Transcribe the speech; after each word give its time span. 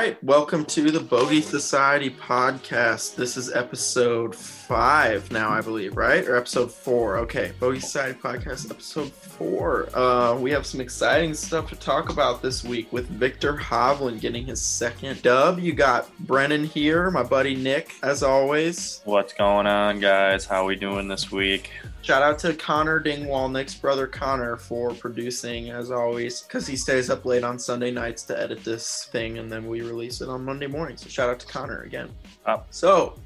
right. 0.00 0.24
Welcome 0.24 0.64
to 0.66 0.90
the 0.90 1.00
Bogey 1.00 1.42
Society 1.42 2.08
podcast. 2.08 3.16
This 3.16 3.36
is 3.36 3.52
episode 3.52 4.34
five 4.34 5.30
now, 5.30 5.50
I 5.50 5.60
believe, 5.60 5.94
right? 5.94 6.26
Or 6.26 6.36
episode 6.36 6.72
four. 6.72 7.18
Okay. 7.18 7.52
Bogey 7.60 7.80
Society 7.80 8.18
podcast, 8.18 8.70
episode 8.70 9.12
four. 9.12 9.94
Uh, 9.94 10.38
we 10.38 10.52
have 10.52 10.64
some 10.64 10.80
exciting 10.80 11.34
stuff 11.34 11.68
to 11.68 11.76
talk 11.76 12.08
about 12.08 12.40
this 12.40 12.64
week 12.64 12.90
with 12.94 13.08
Viktor 13.08 13.52
Hovland 13.52 14.22
getting 14.22 14.46
his 14.46 14.62
second 14.62 15.20
dub. 15.20 15.58
You 15.58 15.74
got 15.74 16.10
Brennan 16.20 16.64
here, 16.64 17.10
my 17.10 17.22
buddy 17.22 17.54
Nick, 17.54 17.92
as 18.02 18.22
always. 18.22 19.02
What's 19.04 19.34
going 19.34 19.66
on, 19.66 20.00
guys? 20.00 20.46
How 20.46 20.64
we 20.64 20.76
doing 20.76 21.08
this 21.08 21.30
week? 21.30 21.68
Shout 22.02 22.22
out 22.22 22.38
to 22.40 22.54
Connor 22.54 22.98
Dingwall, 22.98 23.50
Nick's 23.50 23.74
brother 23.74 24.06
Connor, 24.06 24.56
for 24.56 24.94
producing 24.94 25.70
as 25.70 25.90
always, 25.90 26.40
because 26.40 26.66
he 26.66 26.74
stays 26.74 27.10
up 27.10 27.26
late 27.26 27.44
on 27.44 27.58
Sunday 27.58 27.90
nights 27.90 28.22
to 28.24 28.40
edit 28.40 28.64
this 28.64 29.08
thing, 29.12 29.38
and 29.38 29.52
then 29.52 29.68
we 29.68 29.82
release 29.82 30.22
it 30.22 30.28
on 30.28 30.44
Monday 30.44 30.66
morning. 30.66 30.96
So 30.96 31.08
shout 31.08 31.28
out 31.28 31.38
to 31.40 31.46
Connor 31.46 31.82
again. 31.82 32.08
Oh. 32.46 32.62
So 32.70 33.16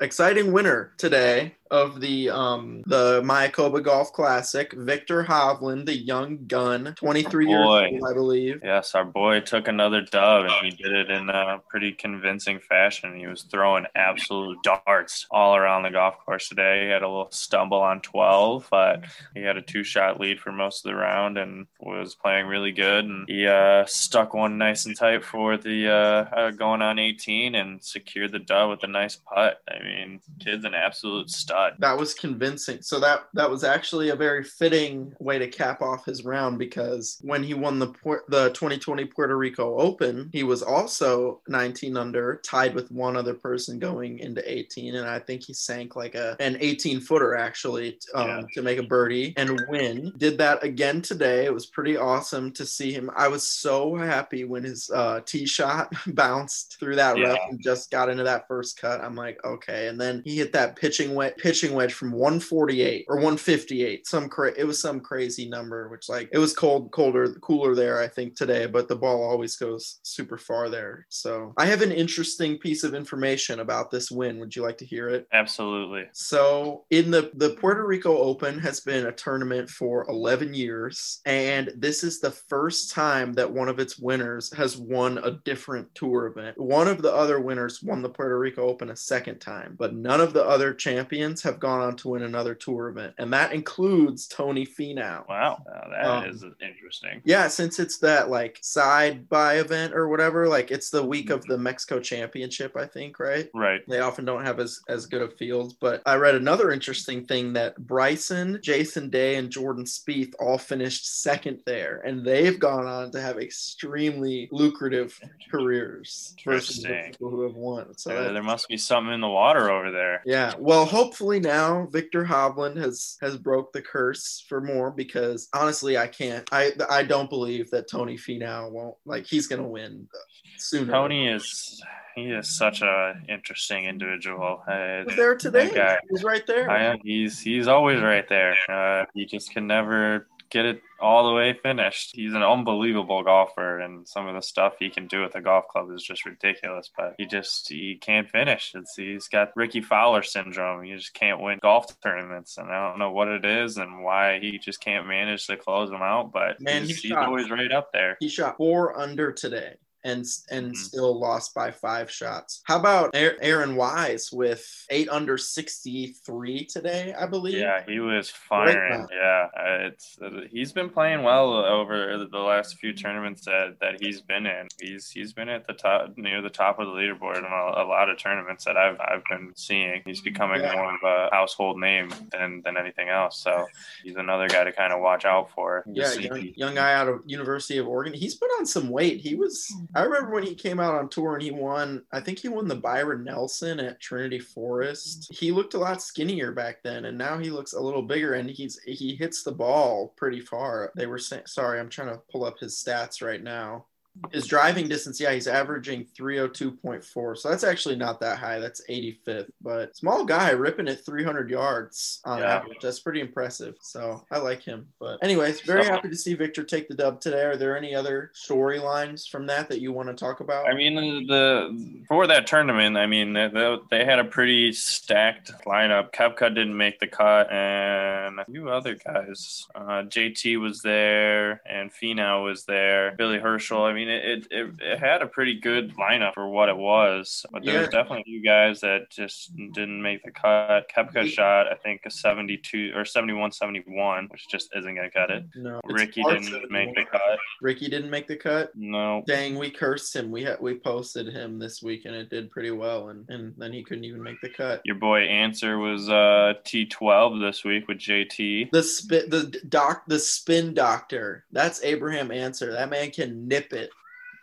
exciting 0.00 0.52
winner 0.52 0.92
today 0.96 1.54
of 1.70 2.00
the 2.00 2.30
um 2.30 2.82
the 2.86 3.22
Mayakoba 3.22 3.82
Golf 3.82 4.12
Classic, 4.12 4.72
Viktor 4.72 5.24
Hovland, 5.24 5.86
the 5.86 5.96
young 5.96 6.46
gun, 6.46 6.94
23 6.96 7.48
years 7.48 7.66
old, 7.66 8.10
I 8.10 8.12
believe. 8.14 8.60
Yes, 8.64 8.94
our 8.94 9.04
boy 9.04 9.40
took 9.40 9.68
another 9.68 10.00
dub, 10.00 10.46
and 10.46 10.54
he 10.64 10.70
did 10.70 10.92
it 10.92 11.10
in 11.10 11.28
a 11.28 11.60
pretty 11.68 11.92
convincing 11.92 12.60
fashion. 12.60 13.16
He 13.16 13.26
was 13.26 13.42
throwing 13.42 13.86
absolute 13.94 14.58
darts 14.62 15.26
all 15.30 15.56
around 15.56 15.82
the 15.82 15.90
golf 15.90 16.16
course 16.24 16.48
today. 16.48 16.84
He 16.84 16.90
had 16.90 17.02
a 17.02 17.08
little 17.08 17.30
stumble 17.30 17.80
on 17.80 18.00
12, 18.00 18.68
but 18.70 19.04
he 19.34 19.42
had 19.42 19.56
a 19.56 19.62
two-shot 19.62 20.20
lead 20.20 20.40
for 20.40 20.52
most 20.52 20.84
of 20.84 20.90
the 20.90 20.96
round 20.96 21.38
and 21.38 21.66
was 21.80 22.14
playing 22.14 22.46
really 22.46 22.72
good. 22.72 23.04
And 23.04 23.28
he 23.28 23.46
uh, 23.46 23.84
stuck 23.86 24.34
one 24.34 24.58
nice 24.58 24.86
and 24.86 24.96
tight 24.96 25.24
for 25.24 25.56
the 25.56 25.88
uh, 25.88 26.36
uh, 26.36 26.50
going 26.50 26.82
on 26.82 26.98
18 26.98 27.54
and 27.54 27.82
secured 27.82 28.32
the 28.32 28.38
dub 28.38 28.70
with 28.70 28.84
a 28.84 28.88
nice 28.88 29.16
putt. 29.16 29.60
I 29.68 29.82
mean, 29.82 30.20
kid's 30.40 30.64
an 30.64 30.74
absolute 30.74 31.30
stud. 31.30 31.57
That 31.78 31.96
was 31.98 32.14
convincing. 32.14 32.82
So 32.82 33.00
that 33.00 33.28
that 33.34 33.50
was 33.50 33.64
actually 33.64 34.10
a 34.10 34.16
very 34.16 34.44
fitting 34.44 35.12
way 35.18 35.38
to 35.38 35.48
cap 35.48 35.82
off 35.82 36.04
his 36.04 36.24
round 36.24 36.58
because 36.58 37.18
when 37.22 37.42
he 37.42 37.54
won 37.54 37.78
the 37.78 37.88
the 38.28 38.50
2020 38.50 39.04
Puerto 39.06 39.36
Rico 39.36 39.76
Open, 39.78 40.28
he 40.32 40.42
was 40.42 40.62
also 40.62 41.40
19 41.48 41.96
under, 41.96 42.40
tied 42.44 42.74
with 42.74 42.90
one 42.90 43.16
other 43.16 43.34
person 43.34 43.78
going 43.78 44.18
into 44.18 44.42
18, 44.50 44.94
and 44.96 45.06
I 45.08 45.18
think 45.18 45.42
he 45.44 45.54
sank 45.54 45.96
like 45.96 46.14
a 46.14 46.36
an 46.40 46.56
18 46.60 47.00
footer 47.00 47.36
actually 47.36 47.98
um, 48.14 48.28
Yeah. 48.28 48.42
to 48.54 48.62
make 48.62 48.78
a 48.78 48.82
birdie 48.82 49.34
and 49.36 49.60
win. 49.68 50.12
Did 50.16 50.38
that 50.38 50.62
again 50.62 51.02
today. 51.02 51.44
It 51.44 51.54
was 51.54 51.66
pretty 51.66 51.96
awesome 51.96 52.52
to 52.52 52.64
see 52.66 52.92
him. 52.92 53.10
I 53.16 53.28
was 53.28 53.42
so 53.46 53.96
happy 53.96 54.44
when 54.44 54.64
his 54.64 54.90
uh, 54.90 55.20
tee 55.24 55.46
shot 55.46 55.92
bounced 56.14 56.78
through 56.78 56.96
that 56.96 57.16
Yeah. 57.18 57.28
rough 57.28 57.38
and 57.50 57.60
just 57.62 57.90
got 57.90 58.08
into 58.08 58.24
that 58.24 58.46
first 58.48 58.80
cut. 58.80 59.00
I'm 59.00 59.14
like, 59.14 59.38
okay, 59.44 59.88
and 59.88 60.00
then 60.00 60.22
he 60.24 60.36
hit 60.36 60.52
that 60.52 60.76
pitching 60.76 61.14
wedge, 61.14 61.34
pitching 61.48 61.72
wedge 61.72 61.94
from 61.94 62.12
148 62.12 63.06
or 63.08 63.16
158. 63.16 64.06
Some 64.06 64.28
cra- 64.28 64.52
it 64.54 64.64
was 64.64 64.78
some 64.78 65.00
crazy 65.00 65.48
number, 65.48 65.88
which 65.88 66.10
like 66.10 66.28
it 66.30 66.36
was 66.36 66.52
cold, 66.52 66.92
colder, 66.92 67.32
cooler 67.40 67.74
there, 67.74 68.02
I 68.02 68.06
think 68.06 68.36
today, 68.36 68.66
but 68.66 68.86
the 68.86 68.96
ball 68.96 69.22
always 69.22 69.56
goes 69.56 70.00
super 70.02 70.36
far 70.36 70.68
there. 70.68 71.06
So 71.08 71.54
I 71.56 71.64
have 71.64 71.80
an 71.80 71.90
interesting 71.90 72.58
piece 72.58 72.84
of 72.84 72.92
information 72.92 73.60
about 73.60 73.90
this 73.90 74.10
win. 74.10 74.38
Would 74.40 74.54
you 74.54 74.62
like 74.62 74.76
to 74.76 74.84
hear 74.84 75.08
it? 75.08 75.26
Absolutely. 75.32 76.04
So 76.12 76.84
in 76.90 77.10
the 77.10 77.30
the 77.32 77.54
Puerto 77.54 77.86
Rico 77.86 78.18
Open 78.18 78.58
has 78.58 78.80
been 78.80 79.06
a 79.06 79.12
tournament 79.12 79.70
for 79.70 80.04
11 80.10 80.52
years 80.52 81.22
and 81.24 81.70
this 81.78 82.04
is 82.04 82.20
the 82.20 82.30
first 82.30 82.90
time 82.90 83.32
that 83.32 83.50
one 83.50 83.70
of 83.70 83.78
its 83.78 83.98
winners 83.98 84.52
has 84.52 84.76
won 84.76 85.16
a 85.24 85.30
different 85.46 85.94
tour 85.94 86.26
event. 86.26 86.58
One 86.58 86.88
of 86.88 87.00
the 87.00 87.14
other 87.14 87.40
winners 87.40 87.82
won 87.82 88.02
the 88.02 88.10
Puerto 88.10 88.38
Rico 88.38 88.68
Open 88.68 88.90
a 88.90 88.96
second 88.96 89.38
time, 89.38 89.76
but 89.78 89.94
none 89.94 90.20
of 90.20 90.34
the 90.34 90.44
other 90.44 90.74
champions 90.74 91.37
have 91.42 91.58
gone 91.60 91.80
on 91.80 91.96
to 91.96 92.08
win 92.08 92.22
another 92.22 92.54
tour 92.54 92.88
event 92.88 93.14
and 93.18 93.32
that 93.32 93.52
includes 93.52 94.26
Tony 94.28 94.66
Finau. 94.66 95.28
Wow, 95.28 95.62
that 95.90 96.28
is 96.28 96.42
Um, 96.42 96.54
interesting. 96.60 97.20
Yeah, 97.24 97.48
since 97.48 97.78
it's 97.78 97.98
that 97.98 98.30
like 98.30 98.58
side 98.62 99.28
by 99.28 99.56
event 99.58 99.94
or 99.94 100.08
whatever, 100.08 100.48
like 100.48 100.70
it's 100.70 100.90
the 100.90 101.04
week 101.04 101.30
of 101.30 101.44
the 101.46 101.58
Mexico 101.58 102.00
Championship, 102.00 102.76
I 102.76 102.86
think, 102.86 103.18
right? 103.18 103.48
Right. 103.54 103.80
they 103.88 104.00
often 104.00 104.24
don't 104.24 104.44
have 104.44 104.60
as, 104.60 104.80
as 104.88 105.06
good 105.06 105.22
of 105.22 105.34
fields. 105.36 105.74
But 105.74 106.02
I 106.06 106.16
read 106.16 106.34
another 106.34 106.70
interesting 106.70 107.24
thing 107.26 107.52
that 107.54 107.76
Bryson, 107.86 108.58
Jason 108.62 109.10
Day, 109.10 109.36
and 109.36 109.50
Jordan 109.50 109.84
Spieth 109.84 110.34
all 110.40 110.58
finished 110.58 111.20
second 111.22 111.60
there, 111.66 112.00
and 112.04 112.24
they've 112.24 112.58
gone 112.58 112.86
on 112.86 113.10
to 113.12 113.20
have 113.20 113.38
extremely 113.38 114.48
lucrative 114.50 115.18
careers 115.50 116.34
versus 116.44 116.78
Interesting. 116.84 117.12
people 117.12 117.30
who 117.30 117.42
have 117.42 117.54
won. 117.54 117.96
So 117.96 118.10
that's- 118.10 118.32
there 118.32 118.42
must 118.42 118.68
be 118.68 118.76
something 118.76 119.12
in 119.14 119.20
the 119.20 119.28
water 119.28 119.70
over 119.70 119.90
there. 119.90 120.22
yeah, 120.24 120.52
well, 120.58 120.84
hopefully 120.84 121.27
now 121.36 121.86
Viktor 121.90 122.24
Hovland 122.24 122.76
has 122.78 123.16
has 123.20 123.36
broke 123.36 123.72
the 123.72 123.82
curse 123.82 124.44
for 124.48 124.60
more 124.60 124.90
because 124.90 125.48
honestly, 125.54 125.98
I 125.98 126.06
can't. 126.06 126.48
I 126.50 126.72
I 126.88 127.02
don't 127.02 127.30
believe 127.30 127.70
that 127.70 127.90
Tony 127.90 128.16
Finau 128.16 128.70
won't 128.70 128.96
like 129.04 129.26
he's 129.26 129.46
gonna 129.46 129.68
win 129.68 130.08
soon. 130.56 130.88
Tony 130.88 131.28
is 131.28 131.82
he 132.14 132.30
is 132.30 132.56
such 132.56 132.82
a 132.82 133.14
interesting 133.28 133.84
individual. 133.84 134.62
Uh, 134.66 135.04
there 135.16 135.36
today. 135.36 135.70
guy. 135.70 135.98
He 136.08 136.12
was 136.12 136.24
right 136.24 136.46
there. 136.46 136.70
I. 136.70 136.98
He's 137.04 137.40
he's 137.40 137.68
always 137.68 138.00
right 138.00 138.28
there. 138.28 138.56
Uh, 138.68 139.04
he 139.14 139.26
just 139.26 139.52
can 139.52 139.66
never 139.66 140.26
get 140.50 140.66
it 140.66 140.82
all 141.00 141.28
the 141.28 141.34
way 141.34 141.52
finished. 141.52 142.10
He's 142.14 142.34
an 142.34 142.42
unbelievable 142.42 143.22
golfer, 143.22 143.78
and 143.78 144.06
some 144.06 144.26
of 144.26 144.34
the 144.34 144.42
stuff 144.42 144.74
he 144.78 144.90
can 144.90 145.06
do 145.06 145.22
with 145.22 145.34
a 145.34 145.40
golf 145.40 145.68
club 145.68 145.90
is 145.92 146.02
just 146.02 146.24
ridiculous. 146.24 146.90
But 146.96 147.14
he 147.18 147.26
just 147.26 147.68
he 147.68 147.96
can't 147.96 148.28
finish. 148.28 148.72
It's 148.74 148.94
he's 148.96 149.28
got 149.28 149.52
Rickie 149.56 149.80
Fowler 149.80 150.22
syndrome. 150.22 150.84
He 150.84 150.94
just 150.94 151.14
can't 151.14 151.40
win 151.40 151.58
golf 151.62 151.86
tournaments, 152.00 152.58
and 152.58 152.70
I 152.70 152.88
don't 152.88 152.98
know 152.98 153.12
what 153.12 153.28
it 153.28 153.44
is 153.44 153.76
and 153.76 154.02
why 154.02 154.38
he 154.40 154.58
just 154.58 154.80
can't 154.80 155.06
manage 155.06 155.46
to 155.46 155.56
close 155.56 155.90
them 155.90 156.02
out. 156.02 156.32
But 156.32 156.60
Man, 156.60 156.82
he's, 156.82 156.90
he's 156.90 157.00
he's 157.02 157.12
always 157.12 157.50
right 157.50 157.72
up 157.72 157.92
there. 157.92 158.16
He 158.20 158.28
shot 158.28 158.56
four 158.56 158.98
under 158.98 159.32
today 159.32 159.76
and 160.04 160.24
and 160.50 160.72
Mhm. 160.72 160.76
still 160.76 161.18
lost 161.18 161.54
by 161.54 161.70
five 161.70 162.10
shots. 162.10 162.62
How 162.66 162.78
about 162.78 163.10
Aaron 163.14 163.76
Wise 163.76 164.30
with 164.32 164.64
eight 164.90 165.08
under 165.08 165.36
63 165.36 166.64
today, 166.66 167.14
I 167.18 167.26
believe? 167.26 167.58
Yeah, 167.58 167.82
he 167.86 168.00
was 168.00 168.30
firing. 168.30 168.76
round. 168.78 169.10
Yeah, 169.12 169.46
it's 169.86 170.18
uh, 170.22 170.42
he's 170.50 170.72
been 170.72 170.88
playing 170.88 171.22
well 171.22 171.52
over 171.54 172.26
the 172.30 172.38
last 172.38 172.76
few 172.78 172.92
tournaments 172.92 173.44
that, 173.44 173.76
that 173.80 174.00
he's 174.00 174.20
been 174.20 174.46
in. 174.46 174.68
He's 174.80 175.10
he's 175.10 175.32
been 175.32 175.48
at 175.48 175.66
the 175.66 175.72
top 175.74 176.16
near 176.16 176.40
the 176.42 176.50
top 176.50 176.78
of 176.78 176.86
the 176.86 176.92
leaderboard 176.92 177.38
in 177.38 177.44
a, 177.44 177.82
a 177.82 177.86
lot 177.86 178.08
of 178.08 178.18
tournaments 178.18 178.64
that 178.64 178.76
I've 178.76 178.98
I've 179.00 179.24
been 179.28 179.52
seeing. 179.56 180.02
He's 180.04 180.20
becoming 180.20 180.60
Yeah. 180.60 180.74
more 180.74 180.94
of 180.94 181.00
a 181.04 181.28
household 181.34 181.78
name 181.80 182.10
than 182.30 182.62
than 182.64 182.76
anything 182.76 183.08
else. 183.08 183.38
So 183.40 183.66
he's 184.04 184.16
another 184.16 184.48
guy 184.48 184.64
to 184.64 184.72
kind 184.72 184.92
of 184.92 185.00
watch 185.00 185.24
out 185.24 185.50
for. 185.50 185.84
Yeah, 185.92 186.12
young, 186.14 186.52
young 186.56 186.74
guy 186.74 186.94
out 186.94 187.08
of 187.08 187.22
University 187.26 187.78
of 187.78 187.86
Oregon. 187.88 188.12
He's 188.14 188.34
put 188.36 188.50
on 188.58 188.66
some 188.66 188.88
weight. 188.90 189.20
He 189.20 189.34
was. 189.34 189.72
I 189.94 190.02
remember 190.02 190.34
when 190.34 190.44
he 190.44 190.54
came 190.54 190.80
out 190.80 190.94
on 190.94 191.08
tour 191.08 191.34
and 191.34 191.42
he 191.42 191.50
won. 191.50 192.04
I 192.12 192.20
think 192.20 192.38
he 192.38 192.48
won 192.48 192.68
the 192.68 192.76
Byron 192.76 193.24
Nelson 193.24 193.80
at 193.80 194.00
Trinity 194.00 194.38
Forest. 194.38 195.28
He 195.32 195.50
looked 195.50 195.74
a 195.74 195.78
lot 195.78 196.02
skinnier 196.02 196.52
back 196.52 196.82
then, 196.82 197.06
and 197.06 197.18
now 197.18 197.38
he 197.38 197.50
looks 197.50 197.72
a 197.72 197.80
little 197.80 198.02
bigger. 198.02 198.34
And 198.34 198.48
he's 198.48 198.78
he 198.80 199.16
hits 199.16 199.42
the 199.42 199.52
ball 199.52 200.14
pretty 200.16 200.40
far. 200.40 200.92
They 200.94 201.06
were 201.06 201.18
saying. 201.18 201.46
Sorry, 201.46 201.80
I'm 201.80 201.88
trying 201.88 202.08
to 202.08 202.22
pull 202.30 202.44
up 202.44 202.58
his 202.58 202.74
stats 202.74 203.22
right 203.22 203.42
now. 203.42 203.86
His 204.32 204.46
driving 204.46 204.88
distance, 204.88 205.20
yeah, 205.20 205.32
he's 205.32 205.46
averaging 205.46 206.06
302.4. 206.18 207.36
So 207.38 207.48
that's 207.48 207.64
actually 207.64 207.96
not 207.96 208.20
that 208.20 208.38
high. 208.38 208.58
That's 208.58 208.82
85th. 208.88 209.50
But 209.60 209.96
small 209.96 210.24
guy 210.24 210.50
ripping 210.50 210.88
it 210.88 211.00
300 211.04 211.50
yards 211.50 212.20
on 212.24 212.38
Yeah. 212.40 212.56
average. 212.56 212.78
That's 212.82 213.00
pretty 213.00 213.20
impressive. 213.20 213.76
So 213.80 214.24
I 214.30 214.38
like 214.38 214.62
him. 214.62 214.88
But 215.00 215.18
anyways, 215.22 215.60
very 215.62 215.84
So- 215.84 215.90
happy 215.92 216.08
to 216.08 216.16
see 216.16 216.34
Viktor 216.34 216.64
take 216.64 216.88
the 216.88 216.94
dub 216.94 217.20
today. 217.20 217.42
Are 217.44 217.56
there 217.56 217.76
any 217.76 217.94
other 217.94 218.32
storylines 218.34 219.28
from 219.28 219.46
that 219.46 219.68
that 219.68 219.80
you 219.80 219.92
want 219.92 220.08
to 220.08 220.14
talk 220.14 220.40
about? 220.40 220.68
I 220.68 220.74
mean, 220.74 220.94
the 221.26 222.04
for 222.08 222.26
that 222.26 222.46
tournament, 222.46 222.96
I 222.96 223.06
mean, 223.06 223.32
they, 223.32 223.78
they 223.90 224.04
had 224.04 224.18
a 224.18 224.24
pretty 224.24 224.72
stacked 224.72 225.52
lineup. 225.66 226.12
Koepka 226.12 226.54
didn't 226.54 226.76
make 226.76 226.98
the 227.00 227.06
cut, 227.06 227.50
and 227.50 228.40
a 228.40 228.44
few 228.44 228.68
other 228.68 228.94
guys. 228.94 229.66
Uh, 229.74 230.02
JT 230.02 230.56
was 230.60 230.82
there, 230.82 231.60
and 231.66 231.92
Finau 231.92 232.44
was 232.44 232.64
there. 232.64 233.14
Billy 233.16 233.38
Horschel. 233.38 233.88
I 233.88 233.92
mean, 233.92 234.07
it, 234.08 234.46
it, 234.50 234.70
it 234.80 234.98
had 234.98 235.22
a 235.22 235.26
pretty 235.26 235.58
good 235.58 235.94
lineup 235.96 236.34
for 236.34 236.48
what 236.48 236.68
it 236.68 236.76
was, 236.76 237.44
but 237.52 237.64
there 237.64 237.80
was 237.80 237.88
definitely 237.88 238.20
a 238.20 238.24
few 238.24 238.42
guys 238.42 238.80
that 238.80 239.10
just 239.10 239.54
didn't 239.72 240.00
make 240.02 240.22
the 240.22 240.30
cut. 240.30 240.90
Koepka 240.94 241.24
He- 241.24 241.30
shot, 241.30 241.66
I 241.70 241.74
think, 241.74 242.02
a 242.04 242.10
72 242.10 242.92
or 242.94 243.04
71 243.04 243.52
71, 243.52 244.28
which 244.30 244.48
just 244.48 244.70
isn't 244.76 244.94
going 244.94 245.08
to 245.08 245.16
cut 245.16 245.30
it. 245.30 245.44
no. 245.54 245.80
Rickie 245.84 246.22
didn't 246.22 246.70
make 246.70 246.94
the 246.94 247.04
cut. 247.04 247.38
Rickie 247.60 247.88
didn't 247.88 248.10
make 248.10 248.26
the 248.26 248.36
cut. 248.36 248.70
No. 248.74 249.22
Dang, 249.26 249.58
we 249.58 249.70
cursed 249.70 250.14
him. 250.14 250.30
We 250.30 250.42
had 250.42 250.60
we 250.60 250.74
posted 250.78 251.28
him 251.28 251.58
this 251.58 251.82
week 251.82 252.04
and 252.04 252.14
it 252.14 252.30
did 252.30 252.50
pretty 252.50 252.70
well, 252.70 253.08
and 253.08 253.28
and 253.28 253.54
then 253.56 253.72
he 253.72 253.82
couldn't 253.82 254.04
even 254.04 254.22
make 254.22 254.40
the 254.40 254.48
cut. 254.48 254.82
Your 254.84 254.96
boy 254.96 255.20
Ancer 255.22 255.78
was 255.78 256.08
uh, 256.08 256.54
T12 256.64 257.40
this 257.40 257.64
week 257.64 257.88
with 257.88 257.98
JT. 257.98 258.70
The 258.70 258.82
spin, 258.82 259.30
the 259.30 259.60
doc, 259.68 260.04
the 260.06 260.18
spin 260.18 260.74
doctor. 260.74 261.44
That's 261.52 261.82
Abraham 261.82 262.30
Ancer. 262.30 262.72
That 262.72 262.90
man 262.90 263.10
can 263.10 263.48
nip 263.48 263.72
it. 263.72 263.90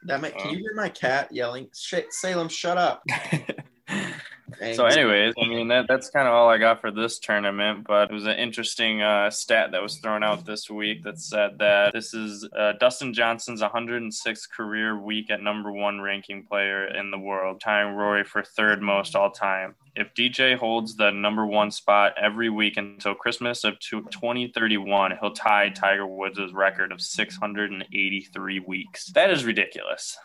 That 0.06 0.22
might, 0.22 0.38
can 0.38 0.52
you 0.52 0.58
hear 0.58 0.74
my 0.76 0.90
cat 0.90 1.32
yelling? 1.32 1.70
Sh- 1.74 2.10
Salem, 2.10 2.50
shut 2.50 2.78
up. 2.78 3.04
So, 4.74 4.86
anyways, 4.86 5.34
I 5.42 5.48
mean 5.48 5.68
that 5.70 5.86
that's 5.88 6.10
kind 6.10 6.28
of 6.28 6.34
all 6.34 6.50
I 6.50 6.58
got 6.58 6.80
for 6.80 6.92
this 6.92 7.20
tournament. 7.20 7.86
But 7.86 8.10
it 8.10 8.14
was 8.14 8.26
an 8.26 8.38
interesting 8.38 9.02
uh, 9.02 9.30
stat 9.30 9.72
that 9.72 9.82
was 9.82 9.98
thrown 9.98 10.24
out 10.24 10.46
this 10.46 10.70
week 10.70 11.04
that 11.04 11.20
said 11.20 11.58
that 11.60 11.94
this 11.94 12.14
is 12.14 12.48
uh, 12.58 12.74
Dustin 12.80 13.14
Johnson's 13.14 13.62
106th 13.62 14.50
career 14.52 14.98
week 14.98 15.30
at 15.30 15.42
number 15.42 15.72
one 15.72 16.00
ranking 16.00 16.46
player 16.46 16.88
in 16.88 17.12
the 17.12 17.18
world, 17.18 17.60
tying 17.60 17.96
Rory 17.96 18.24
for 18.24 18.44
third 18.44 18.82
most 18.82 19.16
all 19.16 19.32
time. 19.32 19.76
If 19.96 20.14
DJ 20.14 20.58
holds 20.58 20.96
the 20.96 21.12
number 21.12 21.46
one 21.46 21.72
spot 21.72 22.14
every 22.22 22.50
week 22.50 22.78
until 22.78 23.16
Christmas 23.16 23.64
of 23.64 23.80
2031, 23.80 25.14
he'll 25.20 25.32
tie 25.32 25.70
Tiger 25.70 26.06
Woods' 26.06 26.54
record 26.54 26.92
of 26.92 27.02
683 27.02 28.60
weeks. 28.60 29.06
That 29.14 29.30
is 29.32 29.46
ridiculous. 29.46 30.18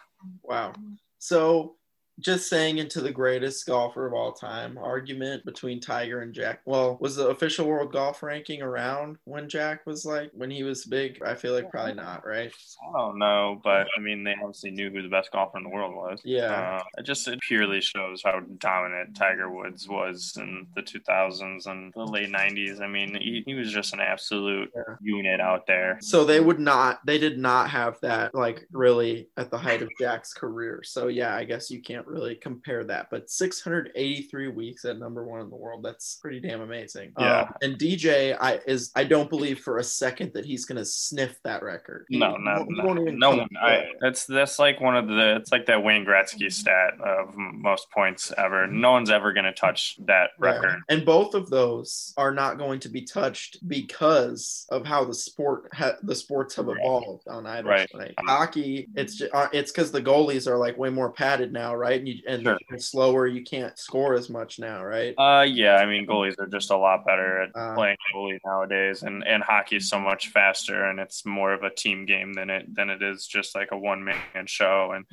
Wow. 0.42 0.72
So 1.18 1.76
just 2.20 2.48
saying 2.48 2.78
into 2.78 3.00
the 3.00 3.10
greatest 3.10 3.66
golfer 3.66 4.06
of 4.06 4.12
all 4.12 4.32
time 4.32 4.78
argument 4.78 5.44
between 5.44 5.80
Tiger 5.80 6.20
and 6.20 6.34
Jack. 6.34 6.60
Well, 6.64 6.98
was 7.00 7.16
the 7.16 7.28
official 7.28 7.66
world 7.66 7.92
golf 7.92 8.22
ranking 8.22 8.62
around 8.62 9.16
when 9.24 9.48
Jack 9.48 9.86
was 9.86 10.04
like 10.04 10.30
when 10.34 10.50
he 10.50 10.62
was 10.62 10.84
big? 10.84 11.20
I 11.24 11.34
feel 11.34 11.54
like 11.54 11.70
probably 11.70 11.94
not, 11.94 12.26
right? 12.26 12.52
I 12.82 12.98
don't 12.98 13.18
know, 13.18 13.60
but 13.62 13.86
I 13.96 14.00
mean 14.00 14.24
they 14.24 14.34
obviously 14.34 14.70
knew 14.70 14.90
who 14.90 15.02
the 15.02 15.08
best 15.08 15.32
golfer 15.32 15.58
in 15.58 15.64
the 15.64 15.70
world 15.70 15.94
was. 15.94 16.20
Yeah. 16.24 16.78
Uh, 16.78 16.82
it 16.98 17.02
just 17.04 17.26
it 17.28 17.40
purely 17.40 17.80
shows 17.80 18.22
how 18.24 18.40
dominant 18.58 19.16
Tiger 19.16 19.50
Woods 19.50 19.88
was 19.88 20.34
in 20.36 20.66
the 20.74 20.82
2000s 20.82 21.66
and 21.66 21.92
the 21.94 22.04
late 22.04 22.30
90s. 22.30 22.80
I 22.80 22.86
mean, 22.86 23.14
he, 23.20 23.42
he 23.46 23.54
was 23.54 23.72
just 23.72 23.94
an 23.94 24.00
absolute 24.00 24.70
yeah. 24.74 24.94
unit 25.00 25.40
out 25.40 25.66
there. 25.66 25.98
So 26.00 26.24
they 26.24 26.40
would 26.40 26.60
not 26.60 27.00
they 27.06 27.18
did 27.18 27.38
not 27.38 27.70
have 27.70 27.98
that 28.02 28.34
like 28.34 28.66
really 28.72 29.28
at 29.36 29.50
the 29.50 29.58
height 29.58 29.82
of 29.82 29.88
Jack's 29.98 30.32
career. 30.32 30.82
So 30.84 31.08
yeah, 31.08 31.34
I 31.34 31.44
guess 31.44 31.70
you 31.70 31.80
can't 31.80 32.06
really 32.10 32.34
compare 32.34 32.84
that. 32.84 33.08
But 33.10 33.30
683 33.30 34.48
weeks 34.48 34.84
at 34.84 34.98
number 34.98 35.24
one 35.24 35.40
in 35.40 35.50
the 35.50 35.56
world, 35.56 35.82
that's 35.82 36.16
pretty 36.16 36.40
damn 36.40 36.60
amazing. 36.60 37.12
Yeah. 37.18 37.42
Um, 37.42 37.54
and 37.62 37.78
DJ, 37.78 38.36
I 38.40 38.60
is 38.66 38.90
I 38.94 39.04
don't 39.04 39.30
believe 39.30 39.60
for 39.60 39.78
a 39.78 39.84
second 39.84 40.32
that 40.34 40.44
he's 40.44 40.64
gonna 40.64 40.84
sniff 40.84 41.38
that 41.44 41.62
record. 41.62 42.06
No, 42.10 42.36
no, 42.36 42.64
no, 42.68 42.94
no 42.94 43.30
one. 43.30 43.48
I, 43.60 43.84
that's 44.00 44.26
that's 44.26 44.58
like 44.58 44.80
one 44.80 44.96
of 44.96 45.08
the 45.08 45.36
it's 45.36 45.52
like 45.52 45.66
that 45.66 45.82
Wayne 45.82 46.04
Gretzky 46.04 46.52
stat 46.52 47.00
of 47.00 47.34
most 47.36 47.90
points 47.90 48.32
ever. 48.36 48.66
No 48.66 48.92
one's 48.92 49.10
ever 49.10 49.32
gonna 49.32 49.52
touch 49.52 49.96
that 50.06 50.30
record. 50.38 50.82
Yeah. 50.88 50.96
And 50.96 51.04
both 51.04 51.34
of 51.34 51.50
those 51.50 52.12
are 52.16 52.32
not 52.32 52.58
going 52.58 52.80
to 52.80 52.88
be 52.88 53.02
touched 53.02 53.66
because 53.68 54.66
of 54.70 54.84
how 54.84 55.04
the 55.04 55.14
sport 55.14 55.68
ha- 55.72 55.96
the 56.02 56.14
sports 56.14 56.54
have 56.56 56.68
evolved 56.68 57.28
on 57.28 57.46
either 57.46 57.68
right. 57.68 57.90
side. 57.90 58.14
Hockey, 58.18 58.88
it's 58.94 59.16
just, 59.16 59.34
uh, 59.34 59.48
it's 59.52 59.70
because 59.70 59.92
the 59.92 60.02
goalies 60.02 60.46
are 60.46 60.56
like 60.56 60.76
way 60.78 60.90
more 60.90 61.12
padded 61.12 61.52
now, 61.52 61.74
right? 61.74 61.99
And, 62.00 62.08
you, 62.08 62.22
and 62.26 62.42
sure. 62.42 62.58
slower, 62.78 63.26
you 63.26 63.42
can't 63.42 63.78
score 63.78 64.14
as 64.14 64.30
much 64.30 64.58
now, 64.58 64.82
right? 64.82 65.14
Uh, 65.18 65.42
yeah. 65.42 65.76
I 65.76 65.86
mean, 65.86 66.06
goalies 66.06 66.38
are 66.38 66.46
just 66.46 66.70
a 66.70 66.76
lot 66.76 67.04
better 67.04 67.42
at 67.42 67.50
uh, 67.54 67.74
playing 67.74 67.98
goalie 68.14 68.38
nowadays, 68.44 69.02
and 69.02 69.22
and 69.26 69.42
hockey 69.42 69.76
is 69.76 69.88
so 69.88 70.00
much 70.00 70.28
faster, 70.28 70.84
and 70.84 70.98
it's 70.98 71.26
more 71.26 71.52
of 71.52 71.62
a 71.62 71.68
team 71.68 72.06
game 72.06 72.32
than 72.32 72.48
it 72.48 72.74
than 72.74 72.88
it 72.88 73.02
is 73.02 73.26
just 73.26 73.54
like 73.54 73.68
a 73.72 73.78
one 73.78 74.02
man 74.02 74.46
show. 74.46 74.92
And 74.94 75.04